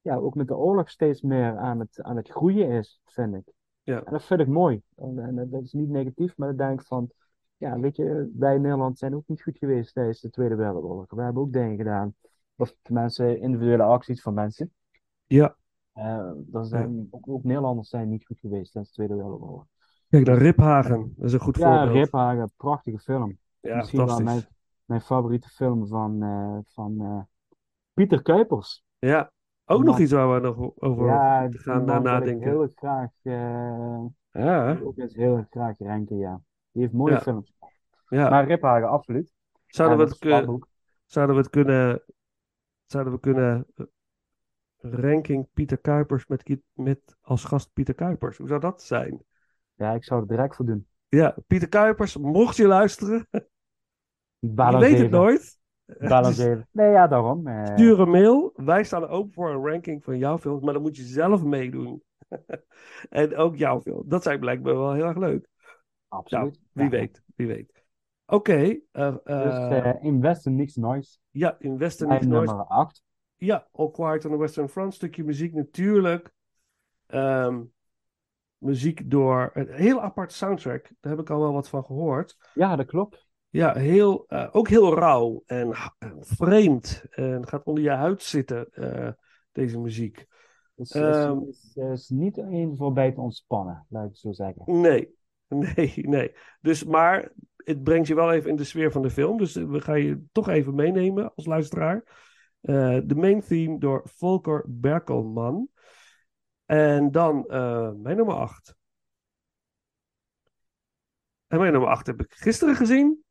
ja, 0.00 0.16
ook 0.16 0.34
met 0.34 0.48
de 0.48 0.56
oorlog 0.56 0.90
steeds 0.90 1.20
meer 1.22 1.56
aan 1.56 1.78
het, 1.78 2.02
aan 2.02 2.16
het 2.16 2.28
groeien 2.28 2.68
is, 2.70 3.00
vind 3.04 3.34
ik. 3.34 3.52
Ja. 3.82 4.02
En 4.04 4.12
dat 4.12 4.24
vind 4.24 4.40
ik 4.40 4.46
mooi. 4.46 4.82
En, 4.96 5.18
en 5.18 5.50
dat 5.50 5.62
is 5.62 5.72
niet 5.72 5.88
negatief, 5.88 6.36
maar 6.36 6.48
dan 6.48 6.56
denk 6.66 6.80
ik 6.80 6.86
van, 6.86 7.10
ja, 7.56 7.78
weet 7.80 7.96
je, 7.96 8.30
wij 8.34 8.54
in 8.54 8.60
Nederland 8.60 8.98
zijn 8.98 9.14
ook 9.14 9.26
niet 9.26 9.42
goed 9.42 9.58
geweest 9.58 9.94
tijdens 9.94 10.20
de 10.20 10.30
Tweede 10.30 10.54
Wereldoorlog. 10.54 11.06
We 11.08 11.22
hebben 11.22 11.42
ook 11.42 11.52
dingen 11.52 11.76
gedaan, 11.76 12.14
of 12.56 12.76
tenminste 12.82 13.38
individuele 13.38 13.82
acties 13.82 14.22
van 14.22 14.34
mensen. 14.34 14.72
ja. 15.26 15.56
Eh, 15.92 16.30
er 16.52 16.64
zijn, 16.64 17.08
ook, 17.10 17.28
ook 17.28 17.44
Nederlanders 17.44 17.88
zijn 17.88 18.08
niet 18.08 18.26
goed 18.26 18.38
geweest 18.38 18.72
tijdens 18.72 18.94
de 18.94 19.02
Tweede 19.02 19.22
Wereldoorlog. 19.22 19.66
Kijk 20.08 20.26
naar 20.26 20.38
Riphagen. 20.38 21.12
Dat 21.16 21.26
is 21.26 21.32
een 21.32 21.40
goed 21.40 21.56
Ja, 21.56 21.76
voorbeeld. 21.76 22.04
Riphagen, 22.04 22.52
prachtige 22.56 22.98
film. 22.98 23.38
Ja, 23.64 23.76
Misschien 23.76 24.06
wel 24.06 24.20
mijn, 24.20 24.46
mijn 24.84 25.00
favoriete 25.00 25.48
film 25.48 25.86
van, 25.86 26.22
eh, 26.22 26.58
van 26.74 27.00
eh, 27.00 27.20
Pieter 27.94 28.22
Kuipers. 28.22 28.84
Ja. 28.98 29.32
Ook 29.64 29.84
nog 29.84 29.98
iets 29.98 30.12
waar 30.12 30.34
we 30.34 30.40
nog 30.40 30.70
over 30.76 31.06
Ja, 31.06 31.48
gaan 31.50 31.80
ik 31.80 31.86
nadenken. 32.02 32.48
heel 32.48 32.62
erg 32.62 32.72
graag, 32.74 33.10
eh, 33.22 34.04
Ja, 34.30 34.78
ook 34.82 34.98
eens 34.98 35.14
heel 35.14 35.36
erg 35.36 35.46
graag 35.50 35.78
ranken, 35.78 36.16
ja. 36.16 36.40
Die 36.72 36.82
heeft 36.82 36.94
mooie 36.94 37.12
Ja. 37.14 37.20
films. 37.20 37.52
ja. 38.08 38.30
Maar 38.30 38.46
Riphagen, 38.46 38.88
absoluut. 38.88 39.32
Zouden 39.66 39.98
we 39.98 40.04
het, 40.04 40.18
kun- 40.18 40.64
zouden 41.06 41.36
we 41.36 41.40
het 41.42 41.50
kunnen, 41.50 42.02
zouden 42.84 43.12
we 43.12 43.20
kunnen 43.20 43.66
ranking 44.76 45.48
Pieter 45.54 45.78
Kuipers 45.78 46.26
met, 46.26 46.58
met 46.72 47.16
als 47.20 47.44
gast 47.44 47.72
Pieter 47.72 47.94
Kuipers? 47.94 48.36
Hoe 48.38 48.48
zou 48.48 48.60
dat 48.60 48.82
zijn? 48.82 49.24
Ja, 49.74 49.92
ik 49.92 50.04
zou 50.04 50.20
er 50.20 50.26
direct 50.28 50.56
voor 50.56 50.66
doen. 50.66 50.86
Ja, 51.08 51.36
Pieter 51.46 51.68
Kuipers, 51.68 52.16
mocht 52.16 52.56
je 52.56 52.66
luisteren, 52.66 53.28
je 54.48 54.54
Balans 54.54 54.84
weet 54.84 54.98
het 54.98 55.10
nooit. 55.10 55.58
Balans 55.98 56.36
Dus 56.36 56.46
even. 56.46 56.68
Nee, 56.70 56.90
ja, 56.90 57.06
daarom. 57.06 57.46
eh, 57.46 57.64
Stuur 57.64 58.00
een 58.00 58.10
mail. 58.10 58.52
Wij 58.54 58.84
staan 58.84 59.08
open 59.08 59.32
voor 59.32 59.50
een 59.50 59.66
ranking 59.66 60.04
van 60.04 60.18
jouw 60.18 60.38
films, 60.38 60.62
maar 60.62 60.72
dan 60.72 60.82
moet 60.82 60.96
je 60.96 61.02
zelf 61.02 61.42
meedoen. 61.44 62.02
en 63.10 63.36
ook 63.36 63.56
jouw 63.56 63.80
film. 63.80 64.02
Dat 64.06 64.22
zijn 64.22 64.40
blijkbaar 64.40 64.74
wel 64.76 64.92
heel 64.92 65.04
erg 65.04 65.16
leuk. 65.16 65.48
absoluut. 66.08 66.60
Wie 66.72 66.84
Ja. 66.84 66.90
weet, 66.90 67.22
wie 67.36 67.46
weet. 67.46 67.82
Oké, 68.26 68.78
eh, 68.90 69.14
Dus 69.24 69.54
eh, 69.54 69.88
eh 69.90 70.02
Invest 70.04 70.46
in 70.46 70.54
Niks 70.54 70.76
Noise. 70.76 71.18
ja, 71.30 71.56
in 71.58 71.78
Western 71.78 72.08
Mijn 72.08 72.28
Noise 72.28 72.46
nummer 72.46 72.66
8. 72.66 73.02
Ja, 73.36 73.68
All 73.72 73.90
Quiet 73.90 74.24
on 74.24 74.30
the 74.30 74.38
Western 74.38 74.68
Front. 74.68 74.94
Stukje 74.94 75.24
muziek 75.24 75.54
natuurlijk. 75.54 76.32
Ehm, 77.06 77.62
muziek 78.58 79.10
door 79.10 79.50
een 79.54 79.68
heel 79.68 80.00
apart 80.02 80.32
soundtrack. 80.32 80.90
Daar 81.00 81.12
heb 81.12 81.20
ik 81.20 81.30
al 81.30 81.40
wel 81.40 81.52
wat 81.52 81.68
van 81.68 81.84
gehoord. 81.84 82.36
Ja, 82.54 82.76
dat 82.76 82.86
klopt. 82.86 83.26
Ja, 83.54 83.74
heel, 83.74 84.24
eh, 84.28 84.48
ook 84.52 84.68
heel 84.68 84.94
rauw 84.94 85.42
en, 85.46 85.74
vreemd. 86.20 87.04
En 87.10 87.48
gaat 87.48 87.64
onder 87.64 87.82
je 87.82 87.90
huid 87.90 88.22
zitten, 88.22 88.72
eh, 88.72 89.12
deze 89.52 89.78
muziek. 89.78 90.26
Dus 90.74 90.90
Ehm. 90.90 91.38
is, 91.38 91.72
is, 91.74 91.90
is 91.90 92.08
niet 92.08 92.38
één 92.38 92.76
voorbij 92.76 93.12
te 93.12 93.20
ontspannen, 93.20 93.86
laat 93.88 94.04
ik 94.04 94.10
het 94.10 94.18
zo 94.18 94.32
zeggen. 94.32 94.80
Nee, 94.80 95.14
nee, 95.74 95.92
nee. 95.94 96.34
Dus, 96.60 96.84
maar 96.84 97.32
het 97.56 97.82
brengt 97.82 98.08
je 98.08 98.14
wel 98.14 98.32
even 98.32 98.50
in 98.50 98.56
de 98.56 98.64
sfeer 98.64 98.92
van 98.92 99.02
de 99.02 99.10
film. 99.10 99.38
Dus 99.38 99.54
we 99.54 99.80
gaan 99.80 100.00
je 100.00 100.24
toch 100.32 100.48
even 100.48 100.74
meenemen 100.74 101.34
als 101.34 101.46
luisteraar. 101.46 102.04
Eh, 102.60 102.98
de 103.04 103.14
main 103.14 103.40
theme 103.40 103.78
door 103.78 104.02
Volker 104.04 104.64
Berkelman. 104.68 105.68
En 106.64 107.10
dan 107.10 107.46
eh, 107.46 107.92
mijn 107.92 108.16
nummer 108.16 108.34
8. 108.34 108.76
En 111.46 111.58
mijn 111.58 111.72
nummer 111.72 111.90
8 111.90 112.06
heb 112.06 112.20
ik 112.20 112.32
gisteren 112.32 112.74
gezien. 112.74 113.23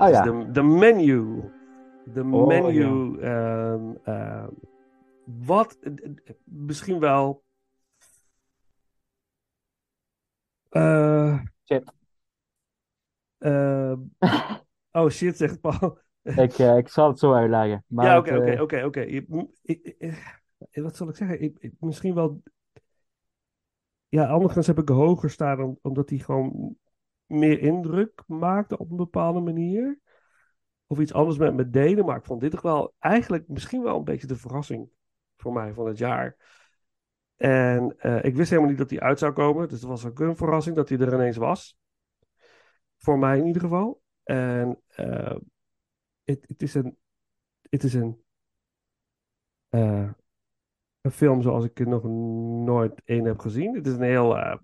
Mijn, 0.00 0.12
mijn 0.12 0.22
nummer 0.22 0.24
8 0.24 0.24
Oh, 0.24 0.34
is 0.34 0.42
ja. 0.42 0.44
de, 0.44 0.50
de 0.52 0.62
menu. 0.62 1.50
De 2.14 2.20
Oh, 2.30 2.46
menu. 2.46 3.18
ehm, 3.20 3.94
ehm, 4.04 4.48
wat 5.24 5.78
misschien 6.44 6.98
wel. 6.98 7.44
eh, 10.68 11.40
Shit. 11.64 11.92
eh, 13.38 13.92
oh 14.92 15.08
shit, 15.08 15.36
zegt 15.36 15.60
Paul. 15.60 15.98
Ik, 16.22 16.58
eh, 16.58 16.76
ik 16.76 16.88
zal 16.88 17.08
het 17.08 17.18
zo 17.18 17.32
uitleggen. 17.32 17.84
Maar 17.86 18.06
ja, 18.06 18.18
oké, 18.18 18.36
oké, 18.36 18.50
eh, 18.50 18.62
oké, 18.62 18.84
oké. 18.84 19.24
Wat 20.82 20.96
zal 20.96 21.08
ik 21.08 21.16
zeggen? 21.16 21.42
Ik, 21.42 21.56
ik- 21.58 21.74
misschien 21.78 22.14
wel. 22.14 22.42
Ja, 24.08 24.26
anderszins 24.26 24.66
heb 24.66 24.78
ik 24.78 24.88
hoger 24.88 25.30
staan 25.30 25.62
om- 25.62 25.78
omdat 25.82 26.10
hij 26.10 26.18
gewoon 26.18 26.76
meer 27.30 27.60
indruk 27.60 28.22
maakte 28.26 28.78
op 28.78 28.90
een 28.90 28.96
bepaalde 28.96 29.40
manier. 29.40 29.98
Of 30.86 30.98
iets 30.98 31.12
anders 31.12 31.38
met 31.38 31.54
me 31.54 31.70
deden. 31.70 32.04
Maar 32.04 32.16
ik 32.16 32.24
vond 32.24 32.40
dit 32.40 32.50
toch 32.50 32.62
wel 32.62 32.94
eigenlijk 32.98 33.48
misschien 33.48 33.82
wel 33.82 33.96
een 33.96 34.04
beetje 34.04 34.26
de 34.26 34.36
verrassing 34.36 34.88
voor 35.36 35.52
mij 35.52 35.72
van 35.72 35.86
het 35.86 35.98
jaar. 35.98 36.36
En 37.36 37.98
eh, 37.98 38.24
ik 38.24 38.36
wist 38.36 38.50
helemaal 38.50 38.70
niet 38.70 38.78
dat 38.78 38.90
hij 38.90 39.00
uit 39.00 39.18
zou 39.18 39.32
komen. 39.32 39.68
Dus 39.68 39.80
het 39.80 39.88
was 39.88 40.06
ook 40.06 40.20
een 40.20 40.36
verrassing 40.36 40.76
dat 40.76 40.88
hij 40.88 40.98
er 40.98 41.14
ineens 41.14 41.36
was. 41.36 41.78
Voor 42.96 43.18
mij 43.18 43.38
in 43.38 43.46
ieder 43.46 43.62
geval. 43.62 44.02
En 44.22 44.82
eh, 44.88 45.36
het, 46.24 46.62
is 46.62 46.74
een. 46.74 46.98
Het 47.68 47.82
is 47.84 47.94
een. 47.94 48.24
eh, 49.68 50.10
een 51.00 51.10
film 51.10 51.42
zoals 51.42 51.64
ik 51.64 51.86
nog 51.86 52.04
nooit 52.64 53.02
één 53.04 53.24
heb 53.24 53.38
gezien. 53.38 53.74
Het 53.74 53.86
is 53.86 53.92
een 53.92 54.02
heel. 54.02 54.58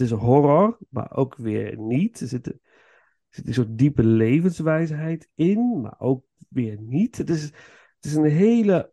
Het 0.00 0.10
is 0.10 0.16
horror, 0.16 0.78
maar 0.88 1.16
ook 1.16 1.36
weer 1.36 1.78
niet. 1.78 2.20
Er 2.20 2.26
zit, 2.26 2.46
er 2.46 2.58
zit 3.28 3.46
een 3.46 3.54
soort 3.54 3.78
diepe 3.78 4.04
levenswijsheid 4.04 5.30
in, 5.34 5.80
maar 5.80 5.94
ook 5.98 6.24
weer 6.48 6.80
niet. 6.80 7.16
Het 7.16 7.30
is, 7.30 7.42
het 7.42 8.04
is 8.04 8.14
een 8.14 8.24
hele. 8.24 8.92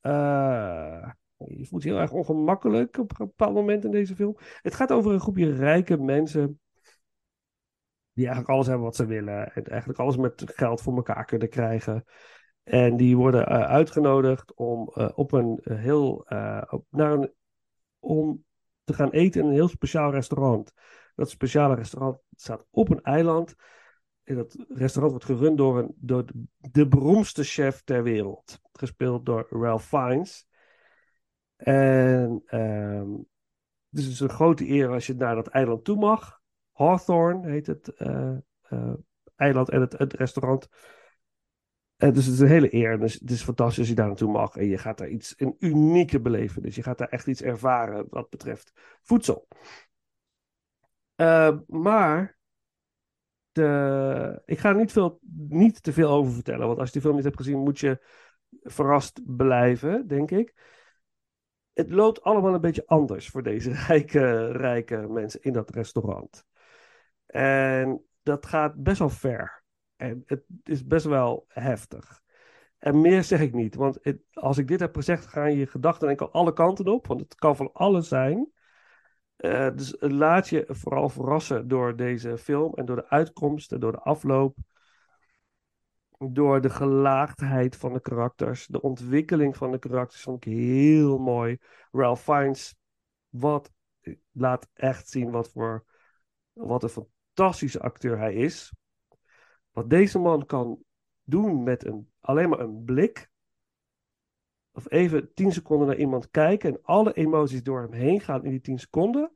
eh, 0.00 1.10
je 1.36 1.66
voelt 1.66 1.82
je 1.82 1.88
heel 1.88 1.98
erg 1.98 2.12
ongemakkelijk 2.12 2.98
op 2.98 3.10
een 3.10 3.26
bepaald 3.26 3.54
moment 3.54 3.84
in 3.84 3.90
deze 3.90 4.14
film. 4.16 4.36
Het 4.62 4.74
gaat 4.74 4.92
over 4.92 5.12
een 5.12 5.20
groepje 5.20 5.54
rijke 5.54 5.96
mensen. 5.96 6.60
Die 8.12 8.24
eigenlijk 8.24 8.54
alles 8.54 8.66
hebben 8.66 8.84
wat 8.84 8.96
ze 8.96 9.06
willen. 9.06 9.52
En 9.52 9.64
eigenlijk 9.64 10.00
alles 10.00 10.16
met 10.16 10.42
geld 10.54 10.82
voor 10.82 10.96
elkaar 10.96 11.24
kunnen 11.24 11.48
krijgen. 11.48 12.04
En 12.62 12.96
die 12.96 13.16
worden 13.16 13.46
eh, 13.46 13.62
uitgenodigd 13.62 14.54
om 14.54 14.88
eh, 14.94 15.08
op 15.14 15.32
een 15.32 15.60
heel. 15.62 16.26
op, 16.70 16.84
naar 16.90 17.12
een, 17.12 17.32
om 17.98 18.45
te 18.86 18.94
gaan 18.94 19.10
eten 19.10 19.40
in 19.40 19.46
een 19.46 19.52
heel 19.52 19.68
speciaal 19.68 20.10
restaurant. 20.10 20.72
Dat 21.14 21.30
speciale 21.30 21.74
restaurant 21.74 22.18
staat 22.34 22.66
op 22.70 22.90
een 22.90 23.02
eiland. 23.02 23.54
En 24.22 24.34
dat 24.34 24.56
restaurant 24.68 25.12
wordt 25.12 25.38
gerund 25.38 25.58
door, 25.58 25.78
een, 25.78 25.94
door 25.96 26.24
de, 26.56 26.88
beroemdste 26.88 27.44
chef 27.44 27.82
ter 27.82 28.02
wereld. 28.02 28.60
Gespeeld 28.72 29.26
door 29.26 29.46
Ralph 29.50 29.84
Fiennes. 29.84 30.46
En 31.56 32.44
dus 33.96 34.04
het 34.04 34.14
is 34.14 34.20
een 34.20 34.28
grote 34.28 34.68
eer 34.68 34.88
als 34.90 35.06
je 35.06 35.14
naar 35.14 35.34
dat 35.34 35.46
eiland 35.46 35.84
toe 35.84 35.96
mag. 35.96 36.40
Hawthorne 36.72 37.50
heet 37.50 37.66
het 37.66 37.88
eh, 37.88 38.36
eh, 38.62 38.92
eiland 39.36 39.68
en 39.70 39.80
het 39.80 40.12
restaurant. 40.12 40.68
En 41.96 42.12
dus 42.12 42.24
het 42.24 42.34
is 42.34 42.40
een 42.40 42.46
hele 42.46 42.74
eer. 42.74 42.98
Dus 42.98 43.14
het 43.14 43.30
is 43.30 43.42
fantastisch 43.42 43.78
als 43.78 43.88
je 43.88 43.94
daar 43.94 44.06
naartoe 44.06 44.32
mag. 44.32 44.56
En 44.56 44.66
je 44.66 44.78
gaat 44.78 44.98
daar 44.98 45.08
iets, 45.08 45.34
een 45.36 45.56
unieke 45.58 46.20
belevenis. 46.20 46.74
Je 46.74 46.82
gaat 46.82 46.98
daar 46.98 47.08
echt 47.08 47.26
iets 47.26 47.42
ervaren 47.42 48.06
wat 48.10 48.30
betreft 48.30 48.72
voedsel. 49.02 49.48
Eh, 51.14 51.58
maar 51.66 52.38
de, 53.52 54.42
ik 54.44 54.58
ga 54.58 54.68
er 54.68 54.76
niet, 54.76 54.92
veel, 54.92 55.20
niet 55.48 55.82
te 55.82 55.92
veel 55.92 56.10
over 56.10 56.32
vertellen. 56.32 56.66
Want 56.66 56.78
als 56.78 56.86
je 56.86 56.92
die 56.92 57.02
film 57.02 57.14
niet 57.14 57.24
hebt 57.24 57.36
gezien, 57.36 57.58
moet 57.58 57.78
je 57.78 58.04
verrast 58.62 59.36
blijven, 59.36 60.06
denk 60.06 60.30
ik. 60.30 60.54
Het 61.72 61.90
loopt 61.90 62.22
allemaal 62.22 62.54
een 62.54 62.60
beetje 62.60 62.86
anders 62.86 63.28
voor 63.28 63.42
deze 63.42 63.72
rijke, 63.86 64.52
rijke 64.52 64.96
mensen 64.96 65.42
in 65.42 65.52
dat 65.52 65.70
restaurant. 65.70 66.44
En 67.26 68.04
dat 68.22 68.46
gaat 68.46 68.82
best 68.82 68.98
wel 68.98 69.10
ver. 69.10 69.64
En 69.96 70.22
het 70.26 70.44
is 70.64 70.86
best 70.86 71.06
wel 71.06 71.44
heftig. 71.48 72.22
En 72.78 73.00
meer 73.00 73.24
zeg 73.24 73.40
ik 73.40 73.52
niet, 73.52 73.74
want 73.74 74.00
als 74.32 74.58
ik 74.58 74.68
dit 74.68 74.80
heb 74.80 74.94
gezegd, 74.94 75.26
gaan 75.26 75.54
je 75.54 75.66
gedachten 75.66 76.16
al 76.16 76.32
alle 76.32 76.52
kanten 76.52 76.86
op, 76.86 77.06
want 77.06 77.20
het 77.20 77.34
kan 77.34 77.56
van 77.56 77.72
alles 77.72 78.08
zijn. 78.08 78.50
Eh, 79.36 79.70
dus 79.74 79.96
laat 79.98 80.48
je 80.48 80.64
vooral 80.68 81.08
verrassen 81.08 81.68
door 81.68 81.96
deze 81.96 82.38
film 82.38 82.74
en 82.74 82.84
door 82.84 82.96
de 82.96 83.08
uitkomsten, 83.08 83.80
door 83.80 83.92
de 83.92 84.00
afloop, 84.00 84.56
door 86.18 86.60
de 86.60 86.70
gelaagdheid 86.70 87.76
van 87.76 87.92
de 87.92 88.00
karakters, 88.00 88.66
de 88.66 88.80
ontwikkeling 88.80 89.56
van 89.56 89.70
de 89.70 89.78
karakters 89.78 90.22
vond 90.22 90.46
ik 90.46 90.52
heel 90.52 91.18
mooi. 91.18 91.58
Ralph 91.90 92.22
Fiennes, 92.22 92.76
wat 93.28 93.72
laat 94.32 94.68
echt 94.72 95.08
zien 95.08 95.30
wat 95.30 95.50
voor 95.50 95.84
wat 96.52 96.82
een 96.82 96.88
fantastische 96.88 97.80
acteur 97.80 98.18
hij 98.18 98.34
is. 98.34 98.72
Wat 99.76 99.90
deze 99.90 100.18
man 100.18 100.46
kan 100.46 100.84
doen 101.22 101.62
met 101.62 101.84
een, 101.84 102.10
alleen 102.20 102.48
maar 102.48 102.60
een 102.60 102.84
blik. 102.84 103.30
Of 104.72 104.90
even 104.90 105.34
tien 105.34 105.52
seconden 105.52 105.86
naar 105.86 105.96
iemand 105.96 106.30
kijken 106.30 106.70
en 106.70 106.82
alle 106.82 107.12
emoties 107.12 107.62
door 107.62 107.80
hem 107.80 107.92
heen 107.92 108.20
gaan 108.20 108.44
in 108.44 108.50
die 108.50 108.60
tien 108.60 108.78
seconden. 108.78 109.32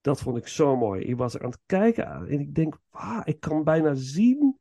Dat 0.00 0.20
vond 0.20 0.36
ik 0.36 0.46
zo 0.46 0.76
mooi. 0.76 1.04
Ik 1.04 1.16
was 1.16 1.34
er 1.34 1.42
aan 1.42 1.50
het 1.50 1.60
kijken 1.66 2.08
aan 2.08 2.26
en 2.26 2.40
ik 2.40 2.54
denk, 2.54 2.78
ah, 2.90 3.20
ik 3.24 3.40
kan 3.40 3.64
bijna 3.64 3.94
zien 3.94 4.58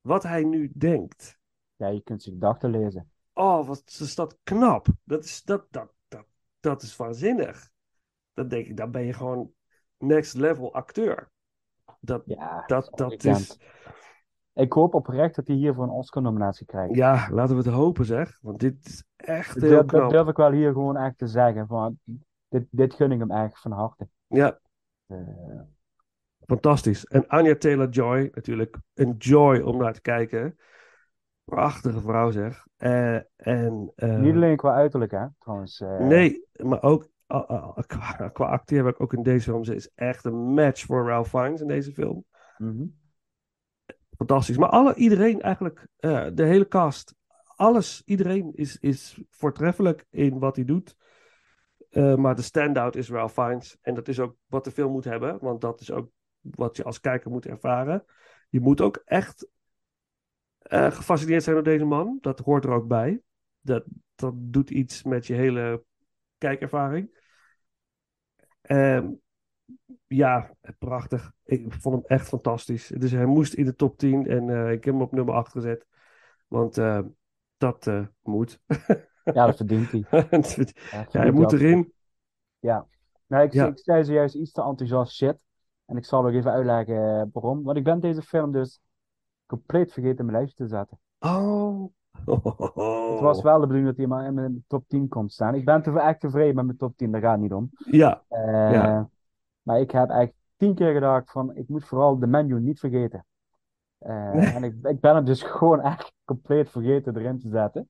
wat 0.00 0.22
hij 0.22 0.44
nu 0.44 0.72
denkt. 0.74 1.38
ja, 1.76 1.88
je 1.88 2.02
kunt 2.02 2.22
zijn 2.22 2.34
gedachten 2.34 2.70
lezen. 2.70 3.12
Oh, 3.32 3.66
wat 3.66 3.96
is 4.00 4.14
dat 4.14 4.38
knap. 4.42 4.86
Dat 5.04 5.24
is, 5.24 5.42
dat, 5.42 5.66
dat, 5.70 5.92
dat, 6.08 6.26
dat 6.60 6.82
is 6.82 6.96
waanzinnig. 6.96 7.70
Dan 8.32 8.48
denk 8.48 8.66
ik, 8.66 8.76
dan 8.76 8.90
ben 8.90 9.04
je 9.04 9.12
gewoon 9.12 9.52
next 9.98 10.34
level 10.34 10.74
acteur. 10.74 11.30
Dat, 12.00 12.22
Ja, 12.26 12.62
dat, 12.66 12.90
dat 12.94 13.24
is... 13.24 13.58
Ik 14.54 14.72
hoop 14.72 14.94
oprecht 14.94 15.34
dat 15.34 15.46
hij 15.46 15.56
hiervoor 15.56 15.84
een 15.84 15.90
Oscar-nominatie 15.90 16.66
krijgt. 16.66 16.94
Ja, 16.94 17.28
laten 17.30 17.56
we 17.56 17.62
het 17.62 17.72
hopen 17.72 18.04
zeg. 18.04 18.38
Want 18.40 18.60
dit 18.60 18.86
is 18.86 19.04
echt 19.16 19.54
Dat 19.54 19.62
heel 19.62 19.76
dat 19.76 19.86
knap. 19.86 20.10
durf 20.10 20.28
ik 20.28 20.36
wel 20.36 20.50
hier 20.50 20.72
gewoon 20.72 20.96
echt 20.96 21.18
te 21.18 21.26
zeggen. 21.26 21.66
Van, 21.66 21.98
dit, 22.48 22.66
dit 22.70 22.94
gun 22.94 23.12
ik 23.12 23.18
hem 23.18 23.30
echt 23.30 23.60
van 23.60 23.72
harte. 23.72 24.08
Ja, 24.26 24.58
Eh, 25.06 25.16
fantastisch. 26.46 27.06
En 27.06 27.28
Anya 27.28 27.54
Taylor-Joy, 27.54 28.30
natuurlijk 28.34 28.76
een 28.94 29.14
joy 29.18 29.60
om 29.60 29.76
naar 29.76 29.92
te 29.92 30.00
kijken. 30.00 30.58
Prachtige 31.44 32.00
vrouw 32.00 32.30
zeg. 32.30 32.66
Eh, 32.76 33.14
en, 33.36 33.92
eh, 33.96 34.18
niet 34.18 34.34
alleen 34.34 34.56
qua 34.56 34.74
uiterlijk, 34.74 35.10
hè, 35.10 35.26
trouwens. 35.38 35.84
Nee, 35.98 36.44
maar 36.52 36.82
ook 36.82 37.08
qua, 37.86 38.28
qua 38.32 38.46
acteer 38.46 38.84
heb 38.84 38.94
ik 38.94 39.00
ook 39.00 39.12
in 39.12 39.22
deze 39.22 39.50
film. 39.50 39.64
Ze 39.64 39.74
is 39.74 39.90
echt 39.94 40.24
een 40.24 40.52
match 40.54 40.84
voor 40.84 41.06
Ralph 41.06 41.28
Fiennes 41.28 41.60
in 41.60 41.68
deze 41.68 41.92
film. 41.92 42.24
mhm. 42.58 42.84
Fantastisch. 44.16 44.56
Maar 44.56 44.68
alle, 44.68 44.94
iedereen 44.94 45.40
eigenlijk, 45.40 45.86
eh, 45.96 46.26
de 46.34 46.44
hele 46.44 46.68
cast, 46.68 47.14
alles, 47.56 48.02
iedereen 48.04 48.52
is, 48.54 48.76
is 48.76 49.22
voortreffelijk 49.30 50.06
in 50.10 50.38
wat 50.38 50.56
hij 50.56 50.64
doet. 50.64 50.96
Eh, 51.90 52.14
maar 52.14 52.34
de 52.34 52.42
standout 52.42 52.96
is 52.96 53.10
Ralph 53.10 53.32
Fiennes. 53.32 53.78
En 53.80 53.94
dat 53.94 54.08
is 54.08 54.20
ook 54.20 54.36
wat 54.46 54.64
de 54.64 54.70
film 54.70 54.92
moet 54.92 55.04
hebben, 55.04 55.38
want 55.40 55.60
dat 55.60 55.80
is 55.80 55.90
ook 55.90 56.10
wat 56.40 56.76
je 56.76 56.84
als 56.84 57.00
kijker 57.00 57.30
moet 57.30 57.46
ervaren. 57.46 58.04
Je 58.48 58.60
moet 58.60 58.80
ook 58.80 59.02
echt 59.04 59.48
eh, 60.58 60.90
gefascineerd 60.90 61.42
zijn 61.42 61.54
door 61.54 61.64
deze 61.64 61.84
man. 61.84 62.18
Dat 62.20 62.38
hoort 62.38 62.64
er 62.64 62.70
ook 62.70 62.86
bij. 62.86 63.20
Dat, 63.60 63.84
dat 64.14 64.34
doet 64.36 64.70
iets 64.70 65.02
met 65.02 65.26
je 65.26 65.34
hele 65.34 65.84
kijkervaring. 66.38 67.19
Ehm, 68.70 69.10
ja, 70.06 70.50
prachtig. 70.78 71.32
Ik 71.44 71.72
vond 71.72 71.94
hem 71.94 72.04
echt 72.06 72.28
fantastisch. 72.28 72.86
Dus 72.86 73.10
hij 73.10 73.24
moest 73.24 73.54
in 73.54 73.64
de 73.64 73.74
top 73.74 73.98
10 73.98 74.26
en 74.26 74.50
eh, 74.50 74.72
ik 74.72 74.84
heb 74.84 74.94
hem 74.94 75.02
op 75.02 75.12
nummer 75.12 75.34
8 75.34 75.52
gezet. 75.52 75.86
Want 76.48 76.78
eh, 76.78 77.00
dat 77.56 77.86
eh, 77.86 78.06
moet. 78.22 78.60
Ja, 79.24 79.46
dat 79.46 79.56
verdient 79.56 79.90
hij. 79.90 80.04
ja, 80.90 81.20
hij 81.20 81.30
moet 81.30 81.52
erin. 81.52 81.92
Nou, 83.26 83.44
ik, 83.44 83.52
Ja. 83.52 83.66
ik 83.66 83.78
zei 83.78 84.04
zojuist 84.04 84.34
iets 84.34 84.52
te 84.52 84.62
enthousiast 84.62 85.12
shit. 85.12 85.36
En 85.84 85.96
ik 85.96 86.04
zal 86.04 86.26
ook 86.26 86.32
even 86.32 86.52
uitleggen 86.52 87.30
waarom. 87.32 87.62
Want 87.62 87.76
ik 87.76 87.84
ben 87.84 88.00
deze 88.00 88.22
film 88.22 88.52
dus 88.52 88.80
compleet 89.46 89.92
vergeten 89.92 90.18
in 90.18 90.24
mijn 90.24 90.36
lijstje 90.36 90.64
te 90.64 90.70
zetten. 90.70 90.98
Oh. 91.18 91.92
Het 92.10 93.20
was 93.20 93.42
wel 93.42 93.54
de 93.60 93.66
bedoeling 93.66 93.86
dat 93.86 93.96
hij 93.96 94.06
maar 94.06 94.26
in 94.26 94.34
mijn 94.34 94.64
top 94.66 94.84
10 94.88 95.08
komt 95.08 95.32
staan. 95.32 95.54
Ik 95.54 95.64
ben 95.64 95.82
te, 95.82 96.00
echt 96.00 96.20
tevreden 96.20 96.54
met 96.54 96.64
mijn 96.64 96.76
top 96.76 96.96
10, 96.96 97.10
daar 97.10 97.20
gaat 97.20 97.32
het 97.32 97.40
niet 97.40 97.52
om. 97.52 97.70
Ja, 97.90 98.22
Eh, 98.28 98.72
Ja. 98.72 99.08
Maar 99.62 99.80
ik 99.80 99.90
heb 99.90 100.10
echt 100.10 100.32
tien 100.56 100.74
keer 100.74 100.92
gedacht 100.92 101.30
van, 101.30 101.56
ik 101.56 101.68
moet 101.68 101.84
vooral 101.84 102.18
de 102.18 102.26
menu 102.26 102.60
niet 102.60 102.78
vergeten. 102.78 103.26
Eh, 103.98 104.54
en 104.54 104.64
ik, 104.64 104.74
ik 104.82 105.00
ben 105.00 105.14
hem 105.14 105.24
dus 105.24 105.42
gewoon 105.58 105.80
echt 105.80 106.12
compleet 106.24 106.70
vergeten 106.70 107.16
erin 107.16 107.38
te 107.38 107.48
zetten. 107.48 107.88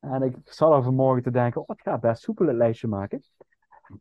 En 0.00 0.22
ik 0.22 0.36
zal 0.44 0.74
er 0.74 0.82
vanmorgen 0.82 1.22
te 1.22 1.30
denken, 1.30 1.60
oh, 1.60 1.76
ik 1.76 1.82
ga 1.82 1.98
best 1.98 2.22
soepel 2.22 2.48
een 2.48 2.56
lijstje 2.56 2.88
maken. 2.88 3.22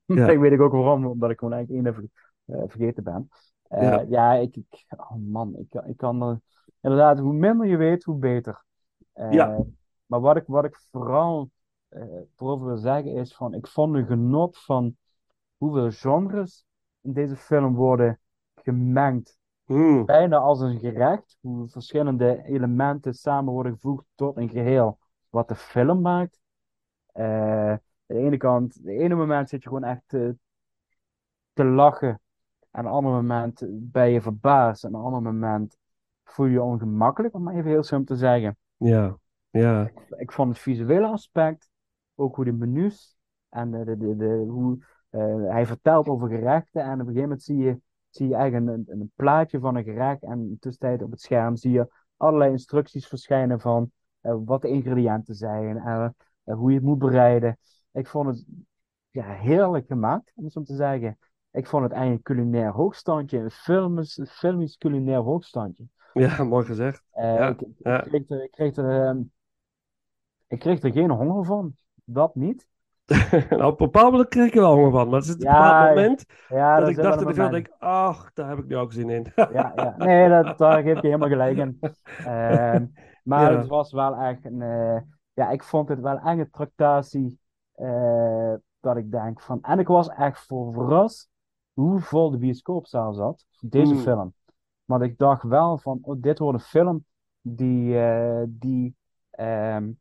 Ja. 0.05 0.27
Ik 0.29 0.39
weet 0.39 0.51
ik 0.51 0.61
ook 0.61 0.71
waarom, 0.71 1.05
omdat 1.05 1.29
ik 1.29 1.39
gewoon 1.39 1.53
eigenlijk 1.53 1.85
één 1.85 1.93
even 1.93 2.11
eh, 2.45 2.69
vergeten 2.69 3.03
ben. 3.03 3.29
Ja. 3.69 4.05
ja, 4.07 4.33
ik, 4.33 4.55
ik, 4.55 4.85
oh 4.97 5.15
man, 5.15 5.55
ik, 5.57 5.81
ik 5.85 5.97
kan 5.97 6.21
er, 6.21 6.39
inderdaad, 6.81 7.19
hoe 7.19 7.33
minder 7.33 7.67
je 7.67 7.77
weet, 7.77 8.03
hoe 8.03 8.17
beter. 8.17 8.63
Eh, 9.13 9.31
Ja. 9.31 9.63
Maar 10.05 10.19
wat 10.19 10.35
ik, 10.37 10.43
wat 10.47 10.65
ik 10.65 10.75
vooral 10.91 11.49
eh 11.89 12.01
erover 12.37 12.65
wil 12.65 12.77
zeggen 12.77 13.11
is 13.11 13.35
van, 13.35 13.53
ik 13.53 13.67
vond 13.67 13.93
de 13.93 14.05
genot 14.05 14.57
van 14.57 14.97
hoeveel 15.57 15.91
genres 15.91 16.65
in 17.01 17.13
deze 17.13 17.35
film 17.35 17.75
worden 17.75 18.19
gemengd. 18.55 19.37
Hmm. 19.65 20.05
Bijna 20.05 20.37
als 20.37 20.59
een 20.59 20.79
gerecht, 20.79 21.37
hoe 21.41 21.67
verschillende 21.69 22.43
elementen 22.43 23.13
samen 23.13 23.53
worden 23.53 23.71
gevoegd 23.73 24.05
tot 24.15 24.37
een 24.37 24.49
geheel 24.49 24.97
wat 25.29 25.47
de 25.47 25.55
film 25.55 26.01
maakt. 26.01 26.39
Eh, 27.11 27.69
aan 27.71 27.79
de 28.05 28.15
ene 28.15 28.37
kant, 28.37 28.83
de 28.83 28.91
ene 28.91 29.15
moment 29.15 29.49
zit 29.49 29.63
je 29.63 29.69
gewoon 29.69 29.83
echt 29.83 30.01
te, 30.07 30.35
te 31.53 31.63
lachen. 31.65 32.21
En 32.71 32.85
een 32.85 32.91
ander 32.91 33.11
moment 33.11 33.63
ben 33.69 34.09
je 34.09 34.21
verbaasd. 34.21 34.83
En 34.83 34.93
een 34.93 35.01
ander 35.01 35.21
moment 35.21 35.77
voel 36.23 36.45
je 36.45 36.51
je 36.51 36.61
ongemakkelijk, 36.61 37.33
om 37.33 37.43
maar 37.43 37.55
even 37.55 37.69
heel 37.69 37.83
simpel 37.83 38.15
te 38.15 38.21
zeggen. 38.21 38.57
Ja, 38.83 39.17
ja, 39.49 39.91
Ik 40.17 40.31
vond 40.31 40.49
het 40.49 40.59
visuele 40.59 41.07
aspect, 41.07 41.69
ook 42.15 42.35
hoe 42.35 42.45
de 42.45 42.51
menus 42.51 43.17
en 43.49 43.71
de, 43.71 43.97
de, 43.97 44.15
de, 44.15 44.45
hoe 44.47 44.85
eh, 45.09 45.51
hij 45.51 45.65
vertelt 45.65 46.07
over 46.07 46.27
gerechten. 46.27 46.81
En 46.81 46.93
op 46.93 46.99
een 46.99 47.05
gegeven 47.05 47.21
moment 47.21 47.43
zie 47.43 47.57
je, 47.57 47.79
zie 48.09 48.27
je 48.27 48.35
eigenlijk 48.35 48.77
een, 48.89 48.99
een, 48.99 49.11
plaatje 49.15 49.59
van 49.59 49.75
een 49.75 49.83
gerecht. 49.83 50.23
En 50.23 50.39
in 50.39 50.57
tussentijd 50.59 51.01
op 51.01 51.11
het 51.11 51.21
scherm 51.21 51.55
zie 51.55 51.71
je 51.71 51.93
allerlei 52.17 52.51
instructies 52.51 53.07
verschijnen 53.07 53.59
van 53.59 53.91
eh, 54.21 54.35
wat 54.45 54.61
de 54.61 54.67
ingrediënten 54.67 55.35
zijn 55.35 55.77
en 55.77 56.15
eh, 56.43 56.55
hoe 56.55 56.69
je 56.69 56.75
het 56.75 56.85
moet 56.85 56.99
bereiden. 56.99 57.57
Ik 57.91 58.07
vond 58.07 58.27
het 58.27 58.45
ja, 59.11 59.33
heerlijk 59.33 59.87
gemaakt, 59.87 60.31
om 60.35 60.49
zo 60.49 60.61
te 60.61 60.75
zeggen. 60.75 61.17
Ik 61.51 61.67
vond 61.67 61.83
het 61.83 61.91
eigenlijk 61.91 62.29
een 62.29 62.35
culinair 62.35 62.71
hoogstandje, 62.71 63.37
een 63.37 63.51
filmisch, 63.51 64.19
filmisch 64.23 64.77
culinair 64.77 65.19
hoogstandje. 65.19 65.87
Ja, 66.13 66.43
mooi 66.43 66.65
gezegd. 66.65 67.03
Eh, 67.11 67.33
Ja, 67.33 67.47
ik, 67.47 67.61
ik, 67.61 67.77
ja. 67.83 68.01
kreeg 68.01 68.29
er, 68.29 68.43
ik, 68.43 68.51
kreeg 68.51 68.75
er, 68.75 69.05
ehm, 69.07 69.21
ik 70.47 70.59
kreeg 70.59 70.81
er 70.81 70.91
geen 70.91 71.09
honger 71.09 71.45
van. 71.45 71.75
Dat 72.05 72.35
niet. 72.35 72.67
Nou, 73.49 73.63
op 73.63 73.79
een 73.79 73.85
bepaald 73.85 74.11
moment 74.11 74.29
kreeg 74.29 74.47
ik 74.47 74.55
er 74.55 74.61
wel 74.61 74.73
honger 74.73 74.91
van, 74.91 75.09
maar 75.09 75.19
het 75.19 75.27
is 75.27 75.33
een 75.33 75.39
Ja, 75.39 75.47
bepaald 75.47 75.77
moment 75.79 76.25
Ja, 76.47 76.79
dat 76.79 76.87
ik 76.87 77.01
dacht 77.01 77.21
in 77.21 77.27
de 77.27 77.33
film, 77.33 77.51
denk, 77.51 77.67
ach, 77.79 78.31
daar 78.33 78.49
heb 78.49 78.57
ik 78.57 78.65
nu 78.65 78.77
ook 78.77 78.93
zin 78.93 79.09
in. 79.09 79.33
Ja, 79.47 79.71
ja. 79.75 79.95
Nee, 79.97 80.29
dat, 80.29 80.57
daar 80.57 80.81
geef 80.83 81.01
je 81.01 81.07
helemaal 81.07 81.29
gelijk 81.29 81.57
in. 81.57 81.83
Ehm, 82.21 82.85
maar 83.23 83.51
het 83.51 83.65
was 83.65 83.91
wel 83.91 84.15
echt 84.15 84.45
een... 84.45 84.61
eh, 84.61 85.01
ja, 85.33 85.49
ik 85.49 85.63
vond 85.63 85.89
het 85.89 85.99
wel 85.99 86.17
echt 86.19 86.37
een 86.39 86.49
tractatie. 86.51 87.39
eh, 87.73 88.53
dat 88.79 88.97
ik 88.97 89.11
denk 89.11 89.41
van... 89.41 89.61
En 89.63 89.79
ik 89.79 89.87
was 89.87 90.09
echt 90.09 90.45
voor 90.45 90.73
verrast 90.73 91.29
hoe 91.73 91.99
vol 91.99 92.31
de 92.31 92.37
bioscoopzaal 92.37 93.13
zat. 93.13 93.45
Deze 93.59 93.95
Mm. 93.95 94.01
film. 94.03 94.33
Want 94.85 95.03
ik 95.03 95.17
dacht 95.17 95.43
wel 95.43 95.77
van... 95.77 95.99
Oh, 96.01 96.21
dit 96.21 96.39
wordt 96.39 96.59
een 96.59 96.65
film 96.65 97.05
die... 97.41 97.99
eh, 97.99 98.43
die 98.47 98.95
ehm, 99.29 99.91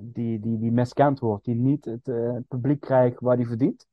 die, 0.00 0.40
die, 0.40 0.58
die 0.58 0.72
miskend 0.72 1.18
wordt, 1.20 1.44
die 1.44 1.54
niet 1.54 1.84
het 1.84 2.08
eh, 2.08 2.36
publiek 2.48 2.80
krijgt 2.80 3.20
waar 3.20 3.36
hij 3.36 3.44
verdient. 3.46 3.86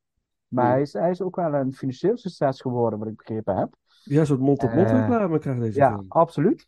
Maar 0.48 0.64
Mm. 0.64 0.70
hij, 0.70 0.80
is, 0.80 0.92
hij 0.92 1.10
is 1.10 1.22
ook 1.22 1.36
wel 1.36 1.54
een 1.54 1.72
financieel 1.72 2.16
succes 2.16 2.60
geworden, 2.60 2.98
wat 2.98 3.08
ik 3.08 3.16
begrepen 3.16 3.56
heb. 3.56 3.74
Ja, 4.02 4.24
soort 4.24 4.40
mond-tot-mond 4.40 4.90
Eh, 4.90 4.98
reclame 5.00 5.38
krijgt 5.38 5.60
deze 5.60 5.78
Ja, 5.78 5.88
film. 5.92 6.04
absoluut. 6.08 6.66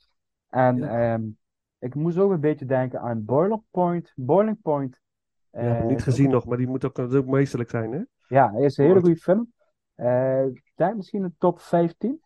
En 0.49 0.77
Ja. 0.77 1.13
ehm, 1.15 1.23
ik 1.79 1.95
moest 1.95 2.19
ook 2.19 2.31
een 2.31 2.41
beetje 2.41 2.65
denken 2.67 3.01
aan 3.01 3.25
Boiler 3.25 3.61
Point. 3.71 4.13
Boiling 4.15 4.61
Point. 4.63 5.01
Ja, 5.51 5.83
niet 5.83 6.03
gezien 6.03 6.27
ook- 6.27 6.33
nog, 6.33 6.47
maar 6.47 6.59
die 6.59 6.67
moet 6.69 6.85
ook, 6.85 6.99
ook 6.99 7.27
meesterlijk 7.27 7.71
zijn, 7.71 7.93
hè? 7.93 8.01
Ja, 8.29 8.53
hij 8.53 8.65
is 8.65 8.77
een 8.79 8.85
hele 8.85 9.01
Goed. 9.01 9.05
goede 9.05 9.21
film. 9.21 9.53
Ik 10.55 10.73
denk 10.75 10.97
misschien 10.97 11.23
een 11.23 11.35
top 11.39 11.61
15. 11.61 12.21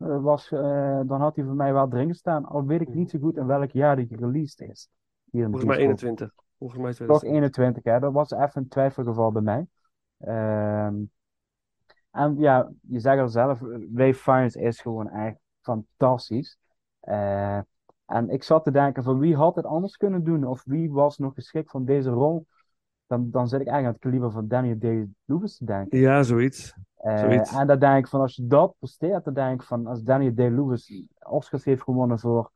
Eh, 0.00 0.22
was, 0.22 0.52
eh, 0.52 1.00
dan 1.06 1.20
had 1.20 1.36
hij 1.36 1.44
voor 1.44 1.54
mij 1.54 1.72
wel 1.72 1.92
erin 1.92 2.08
gestaan. 2.08 2.44
Al 2.44 2.64
weet 2.64 2.80
ik 2.80 2.94
niet 2.94 3.10
zo 3.10 3.18
goed 3.18 3.36
in 3.36 3.46
welk 3.46 3.70
jaar 3.70 3.96
die 3.96 4.06
gereleased 4.06 4.60
is. 4.60 4.88
Hier 5.30 5.44
Volgens 5.44 5.64
mij 5.64 5.76
bioscoop. 5.76 6.08
21. 6.08 6.32
Volgens 6.58 6.80
mij 6.80 7.06
Toch 7.06 7.18
2020. 7.18 7.82
21, 7.82 7.84
hè? 7.84 8.00
Dat 8.00 8.12
was 8.12 8.30
even 8.30 8.62
een 8.62 8.68
twijfelgeval 8.68 9.32
bij 9.32 9.42
mij. 9.42 9.66
Ehm, 10.18 10.94
en 12.10 12.38
ja, 12.38 12.70
je 12.80 13.00
zegt 13.00 13.20
al 13.20 13.28
zelf, 13.28 13.60
Ray 13.94 14.14
Fiennes 14.14 14.54
is 14.54 14.80
gewoon 14.80 15.08
echt 15.08 15.36
fantastisch. 15.60 16.58
Eh, 17.00 17.58
en 18.06 18.28
ik 18.28 18.42
zat 18.42 18.64
te 18.64 18.70
denken 18.70 19.02
van 19.02 19.18
wie 19.18 19.36
had 19.36 19.56
het 19.56 19.64
anders 19.64 19.96
kunnen 19.96 20.24
doen? 20.24 20.44
Of 20.44 20.62
wie 20.64 20.90
was 20.90 21.18
nog 21.18 21.34
geschikt 21.34 21.70
van 21.70 21.84
deze 21.84 22.10
rol? 22.10 22.46
Dan, 23.06 23.30
dan 23.30 23.48
zit 23.48 23.60
ik 23.60 23.66
eigenlijk 23.66 23.86
aan 23.86 23.92
het 23.92 24.02
kaliber 24.02 24.30
van 24.30 24.48
Daniel 24.48 24.78
Day-Lewis 24.78 25.56
te 25.56 25.64
denken. 25.64 25.98
Ja, 25.98 26.22
zoiets. 26.22 26.74
Eh, 27.00 27.54
en 27.58 27.66
dan 27.66 27.78
denk 27.78 27.98
ik 28.04 28.06
van 28.10 28.20
als 28.20 28.36
je 28.36 28.46
dat 28.46 28.74
presteert, 28.78 29.24
dan 29.24 29.34
denk 29.34 29.60
ik 29.60 29.66
van 29.66 29.86
als 29.86 30.02
Daniel 30.02 30.34
Day-Lewis 30.34 31.02
Oscars 31.18 31.64
heeft 31.64 31.82
gewonnen 31.82 32.18
voor 32.18 32.50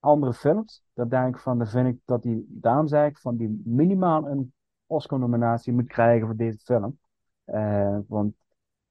andere 0.00 0.32
films, 0.32 0.84
dan 0.94 1.08
denk 1.08 1.34
ik 1.34 1.40
van 1.40 1.58
dan 1.58 1.66
vind 1.66 1.88
ik 1.88 1.98
dat 2.04 2.24
hij, 2.24 2.44
daarom 2.48 2.86
zeg 2.86 3.08
ik 3.08 3.18
van 3.18 3.36
die 3.36 3.62
minimaal 3.64 4.28
een 4.28 4.52
Oscar-nominatie 4.86 5.72
moet 5.72 5.86
krijgen 5.86 6.26
voor 6.26 6.36
deze 6.36 6.58
film. 6.58 6.98
Eh, 7.44 7.98
want 8.08 8.34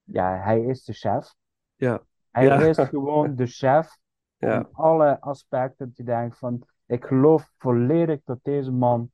ja, 0.02 0.38
hij 0.42 0.60
is 0.64 0.84
de 0.84 0.92
chef. 0.92 1.34
Ja. 1.76 2.02
Hij 2.30 2.44
Ja. 2.44 2.60
is 2.60 2.78
gewoon 2.78 3.34
de 3.34 3.46
chef 3.46 3.96
Ja. 4.36 4.58
in 4.58 4.68
alle 4.72 5.20
aspecten. 5.20 5.86
Dat 5.86 5.96
je 5.96 6.02
denkt 6.04 6.38
van, 6.38 6.62
ik 6.86 7.04
geloof 7.04 7.50
volledig 7.58 8.20
dat 8.24 8.38
deze 8.42 8.72
man 8.72 9.10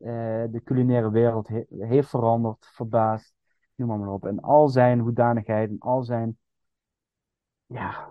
eh, 0.00 0.08
de 0.50 0.60
culinaire 0.64 1.10
wereld 1.10 1.48
he- 1.48 1.66
heeft 1.68 2.08
veranderd, 2.08 2.66
verbaasd, 2.72 3.34
noem 3.74 3.88
maar, 3.88 3.98
maar 3.98 4.08
op. 4.08 4.26
En 4.26 4.40
al 4.40 4.68
zijn 4.68 4.98
hoedanigheid 4.98 5.70
en 5.70 5.78
al 5.78 6.02
zijn, 6.02 6.38
ja, 7.66 8.08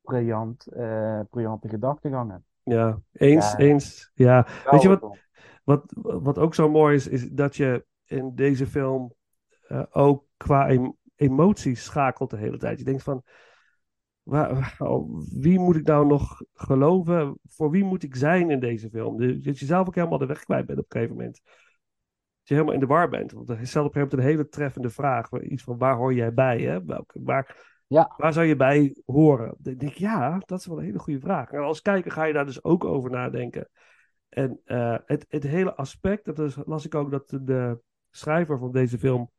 briljant, 0.00 0.66
eh, 0.66 1.20
briljante 1.30 1.68
gedachtegangen. 1.68 2.44
Ja, 2.62 3.00
eens, 3.12 3.52
Ja. 3.52 3.58
eens. 3.58 4.10
Ja, 4.14 4.46
weet 4.70 4.82
je 4.82 4.88
wat, 4.88 5.18
wat, 5.64 5.92
wat 6.22 6.38
ook 6.38 6.54
zo 6.54 6.70
mooi 6.70 6.94
is, 6.94 7.08
is 7.08 7.30
dat 7.30 7.56
je 7.56 7.86
in 8.04 8.34
deze 8.34 8.66
film 8.66 9.14
eh, 9.68 9.82
ook 9.90 10.24
qua 10.36 10.68
em- 10.68 10.96
emoties 11.14 11.84
schakelt 11.84 12.30
de 12.30 12.36
hele 12.36 12.58
tijd. 12.58 12.78
Je 12.78 12.84
denkt 12.84 13.02
van, 13.02 13.22
waar, 14.22 14.76
wie 15.40 15.58
moet 15.58 15.76
ik 15.76 15.86
nou 15.86 16.06
nog 16.06 16.42
geloven? 16.52 17.38
Voor 17.44 17.70
wie 17.70 17.84
moet 17.84 18.02
ik 18.02 18.16
zijn 18.16 18.50
in 18.50 18.60
deze 18.60 18.90
film? 18.90 19.42
Dat 19.42 19.58
je 19.58 19.66
zelf 19.66 19.86
ook 19.86 19.94
helemaal 19.94 20.18
de 20.18 20.26
weg 20.26 20.44
kwijt 20.44 20.66
bent 20.66 20.78
op 20.78 20.84
een 20.84 21.00
gegeven 21.00 21.16
moment. 21.16 21.40
Je 22.46 22.54
helemaal 22.54 22.74
in 22.74 22.80
de 22.80 22.86
war 22.86 23.08
bent. 23.08 23.32
Want 23.32 23.48
is 23.50 23.70
zelf 23.70 23.86
op 23.86 23.94
een 23.94 24.00
gegeven 24.00 24.00
moment 24.00 24.12
een 24.12 24.20
hele 24.20 24.48
treffende 24.48 24.90
vraag. 24.90 25.32
Iets 25.32 25.62
van, 25.62 25.78
waar 25.78 25.96
hoor 25.96 26.14
jij 26.14 26.34
bij? 26.34 26.60
Hè? 26.60 26.84
Welke, 26.84 27.20
waar, 27.22 27.56
Ja. 27.86 28.14
waar 28.16 28.32
zou 28.32 28.46
je 28.46 28.56
bij 28.56 29.02
horen? 29.04 29.54
Dan 29.58 29.74
denk 29.74 29.92
ik, 29.92 29.98
ja, 29.98 30.38
dat 30.38 30.58
is 30.58 30.66
wel 30.66 30.78
een 30.78 30.84
hele 30.84 30.98
goede 30.98 31.20
vraag. 31.20 31.50
En 31.50 31.60
als 31.60 31.82
kijker 31.82 32.10
ga 32.10 32.24
je 32.24 32.32
daar 32.32 32.46
dus 32.46 32.64
ook 32.64 32.84
over 32.84 33.10
nadenken. 33.10 33.68
En 34.28 34.60
eh, 34.64 34.96
het, 35.04 35.24
het 35.28 35.42
hele 35.42 35.74
aspect, 35.74 36.24
dat 36.24 36.38
is, 36.38 36.56
las 36.64 36.84
ik 36.84 36.94
ook 36.94 37.10
dat 37.10 37.38
de, 37.42 37.78
schrijver 38.16 38.58
van 38.58 38.72
deze 38.72 38.98
film 38.98 39.30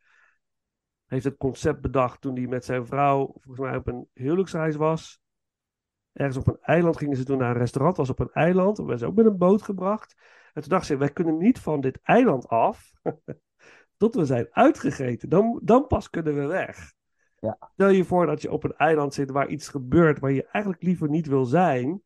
heeft 1.06 1.24
het 1.24 1.38
concept 1.38 1.82
bedacht 1.82 2.22
toen 2.22 2.36
hij 2.36 2.48
met 2.48 2.66
zijn 2.66 2.86
vrouw 2.86 3.26
volgens 3.34 3.60
mij 3.60 3.76
op 3.76 3.88
een 3.88 4.08
huwelijksreis 4.14 4.76
was. 4.76 5.20
Ergens 6.14 6.38
op 6.38 6.48
een 6.48 6.58
eiland 6.62 6.98
gingen 6.98 7.18
ze 7.18 7.24
toen 7.24 7.38
naar 7.38 7.52
een 7.52 7.58
restaurant, 7.58 7.98
was 7.98 8.10
op 8.10 8.20
een 8.20 8.32
eiland. 8.32 8.78
We 8.78 8.84
werden 8.84 9.00
ze 9.00 9.06
ook 9.06 9.16
met 9.16 9.26
een 9.26 9.38
boot 9.38 9.62
gebracht. 9.62 10.16
En 10.56 10.62
toen 10.62 10.70
dachten 10.70 10.88
ze, 10.88 10.98
wij 10.98 11.10
kunnen 11.12 11.38
niet 11.38 11.60
van 11.60 11.82
dit 11.82 12.00
eiland 12.04 12.48
af 12.48 12.92
tot 13.98 14.16
we 14.16 14.26
zijn 14.26 14.48
uitgegeten. 14.52 15.30
Dan, 15.30 15.60
dan 15.64 15.88
pas 15.88 16.10
kunnen 16.10 16.36
we 16.36 16.46
weg. 16.46 16.94
Ja. 17.40 17.58
Stel 17.74 17.90
je 17.90 18.04
voor 18.04 18.26
dat 18.26 18.42
je 18.42 18.52
op 18.52 18.64
een 18.64 18.76
eiland 18.78 19.14
zit 19.14 19.32
waar 19.32 19.48
iets 19.48 19.68
gebeurt 19.68 20.20
waar 20.20 20.32
je 20.32 20.48
eigenlijk 20.52 20.84
liever 20.84 21.10
niet 21.10 21.28
wil 21.28 21.46
zijn, 21.46 22.02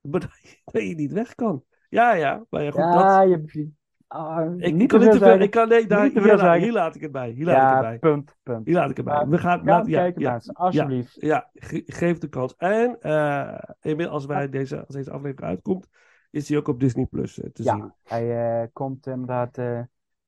maar 0.00 0.20
dat 0.26 0.30
je, 0.42 0.58
dat 0.64 0.82
je 0.82 0.94
niet 0.94 1.12
weg 1.12 1.34
kan. 1.34 1.64
Ja, 1.88 2.12
ja, 2.12 2.44
maar 2.50 2.62
ja, 2.62 2.70
goed, 2.70 2.80
dat, 2.80 2.92
Ja, 2.92 3.22
je, 3.22 3.70
ah, 4.06 4.54
ik, 4.56 4.74
niet 4.74 4.88
kan 4.88 5.00
niet 5.00 5.10
te 5.10 5.18
veel. 5.18 5.38
Ik 5.38 5.50
kan, 5.50 5.68
nee, 5.68 5.86
daar, 5.86 6.02
Niet 6.02 6.14
te 6.14 6.20
hier, 6.20 6.36
la- 6.36 6.72
laat 6.72 6.94
ik 6.94 7.00
het 7.00 7.12
bij. 7.12 7.30
Hier 7.30 7.44
laat 7.44 7.54
ik 7.56 7.62
het 7.62 7.72
Ja, 7.72 7.80
bij. 7.80 7.98
punt, 7.98 8.36
punt. 8.42 8.66
Hier 8.66 8.74
laat 8.74 8.90
ik 8.90 8.96
het 8.96 9.04
bij. 9.06 9.26
We 9.26 9.38
gaan, 9.38 9.64
laat- 9.64 9.86
ja, 9.86 9.98
kijken, 10.00 10.20
ja, 10.20 10.30
mensen, 10.30 10.54
alsjeblieft. 10.54 11.20
ja, 11.20 11.50
ge- 11.54 11.82
geef 11.86 12.18
de 12.18 12.28
kans. 12.28 12.56
En 12.56 13.00
eh, 13.00 13.58
inmiddels 13.80 14.14
als, 14.14 14.26
wij 14.26 14.48
deze, 14.48 14.86
als 14.86 14.94
deze 14.94 15.10
aflevering 15.10 15.48
uitkomt, 15.50 15.88
is 16.32 16.48
hij 16.48 16.58
ook 16.58 16.68
op 16.68 16.80
Disney 16.80 17.06
Plus 17.06 17.40
eh, 17.40 17.50
te 17.50 17.62
ja, 17.62 17.74
zien. 17.74 17.92
hij 18.02 18.60
eh, 18.62 18.68
komt 18.72 19.06
inderdaad 19.06 19.58
eh, 19.58 19.80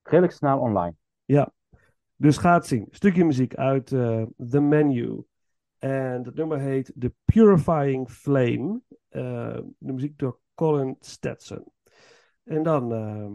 redelijk 0.02 0.32
snel 0.32 0.58
online. 0.58 0.94
Ja, 1.24 1.52
dus 2.16 2.36
gaat 2.36 2.66
zien. 2.66 2.88
Stukje 2.90 3.24
muziek 3.24 3.54
uit 3.54 3.86
The 3.86 4.60
Menu. 4.60 5.24
En 5.78 6.22
dat 6.22 6.34
nummer 6.34 6.58
heet 6.58 6.92
The 6.98 7.14
Purifying 7.24 8.10
Flame. 8.10 8.80
de 9.08 9.92
muziek 9.92 10.18
door 10.18 10.38
Colin 10.54 10.96
Stetson. 11.00 11.64
En 12.44 12.62
dan. 12.62 12.92
Ehm, 12.92 13.32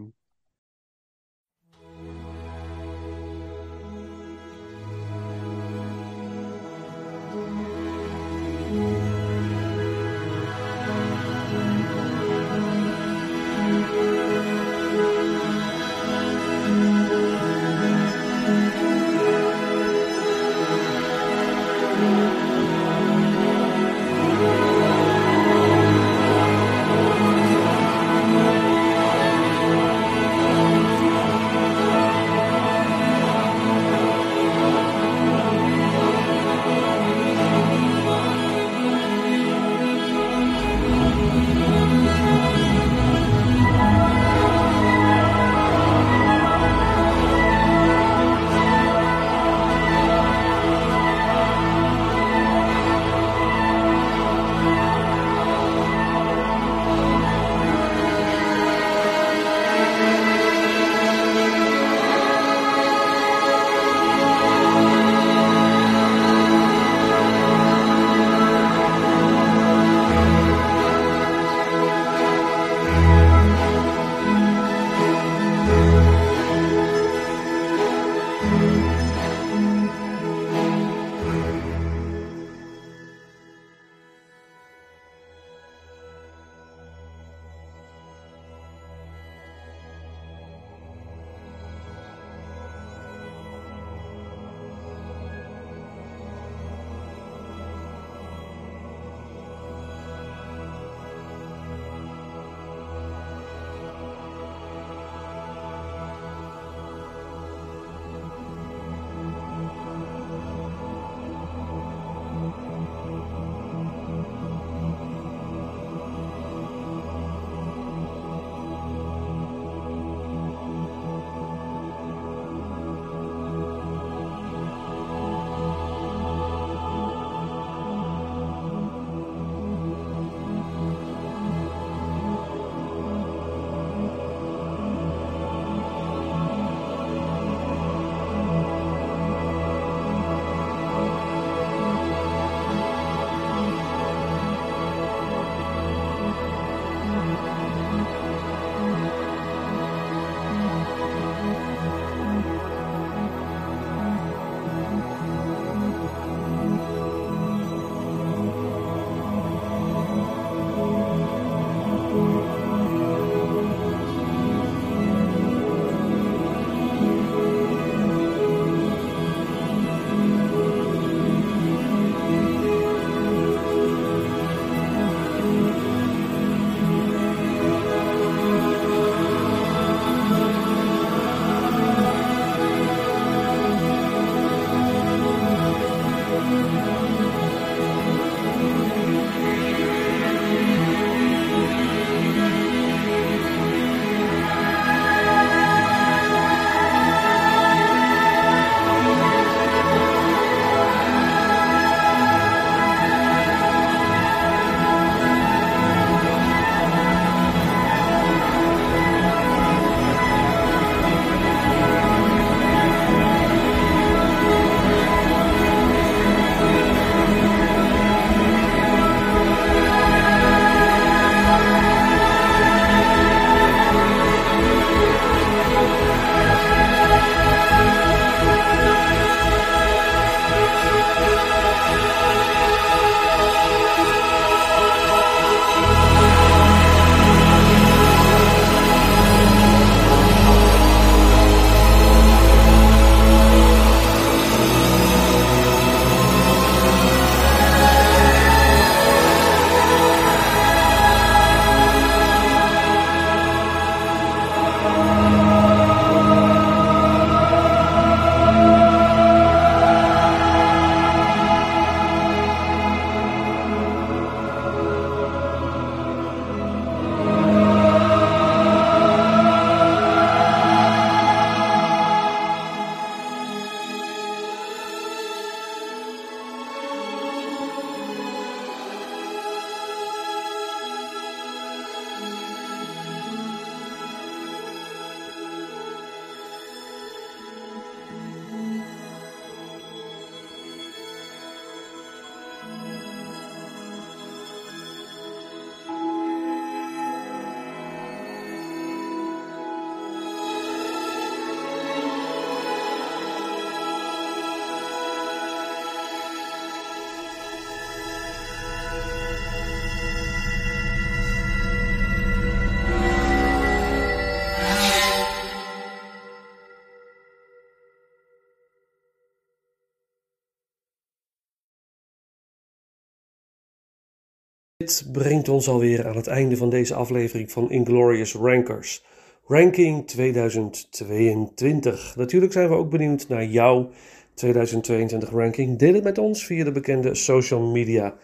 brengt 325.22 325.48
ons 325.48 325.68
alweer 325.68 326.08
aan 326.08 326.16
het 326.16 326.26
einde 326.26 326.56
van 326.56 326.70
deze 326.70 326.94
aflevering 326.94 327.52
van 327.52 327.70
Inglorious 327.70 328.34
Rankers. 328.34 329.04
Ranking 329.46 330.06
2022. 330.06 332.16
Natuurlijk 332.16 332.52
zijn 332.52 332.68
we 332.68 332.74
ook 332.74 332.90
benieuwd 332.90 333.28
naar 333.28 333.44
jouw 333.44 333.90
2022 334.34 335.30
ranking. 335.30 335.78
Deel 335.78 335.94
het 335.94 336.02
met 336.02 336.18
ons 336.18 336.46
via 336.46 336.64
de 336.64 336.72
bekende 336.72 337.14
social 337.14 337.60
media 337.60 338.14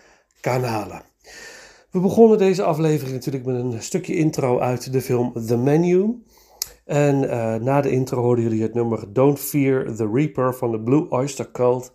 kanalen. 0.41 1.03
We 1.91 2.01
begonnen 2.01 2.39
deze 2.39 2.63
aflevering 2.63 3.15
natuurlijk 3.15 3.45
met 3.45 3.57
een 3.57 3.83
stukje 3.83 4.15
intro 4.15 4.59
uit 4.59 4.93
de 4.93 5.01
film 5.01 5.33
The 5.47 5.57
Menu. 5.57 6.23
En 6.85 7.31
eh, 7.31 7.55
na 7.55 7.81
de 7.81 7.91
intro 7.91 8.23
hoorden 8.23 8.45
jullie 8.45 8.63
het 8.63 8.75
nummer 8.75 9.13
Don't 9.13 9.41
Fear 9.41 9.95
the 9.95 10.11
Reaper 10.13 10.55
van 10.55 10.71
de 10.71 10.81
Blue 10.81 11.11
Oyster 11.11 11.51
Cult, 11.53 11.93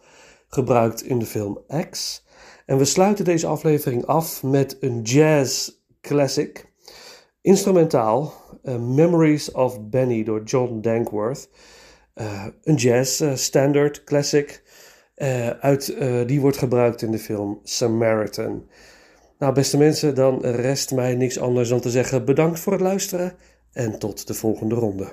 gebruikt 0.48 1.03
in 1.03 1.19
de 1.19 1.26
film 1.26 1.60
X. 1.90 2.23
En 2.72 2.77
we 2.77 2.85
sluiten 2.85 3.26
deze 3.26 3.48
aflevering 3.48 4.06
af 4.06 4.43
met 4.43 4.77
een 4.80 5.02
jazz 5.02 5.72
classic, 6.02 6.65
instrumentaal, 7.41 8.34
uh, 8.64 8.76
Memories 8.76 9.52
of 9.52 9.89
Benny 9.89 10.23
door 10.23 10.43
John 10.43 10.81
Dankworth. 10.81 11.49
Uh, 12.15 12.45
een 12.64 12.76
jazz 12.76 13.22
uh, 13.22 13.35
standard 13.35 14.03
classic, 14.03 14.64
uit, 15.60 15.95
die 16.27 16.41
wordt 16.41 16.57
gebruikt 16.57 17.02
in 17.02 17.11
de 17.11 17.19
film 17.19 17.60
Samaritan. 17.64 18.65
Nou, 19.39 19.53
beste 19.53 19.77
mensen, 19.77 20.15
dan 20.15 20.41
rest 20.41 20.91
mij 20.91 21.15
niks 21.15 21.39
anders 21.39 21.69
dan 21.69 21.80
te 21.80 21.89
zeggen 21.89 22.26
bedankt 22.26 22.60
voor 22.60 22.73
het 22.73 22.81
luisteren 22.81 23.35
en 23.72 23.99
tot 23.99 24.27
de 24.27 24.34
volgende 24.34 24.76
ronde. 24.76 25.11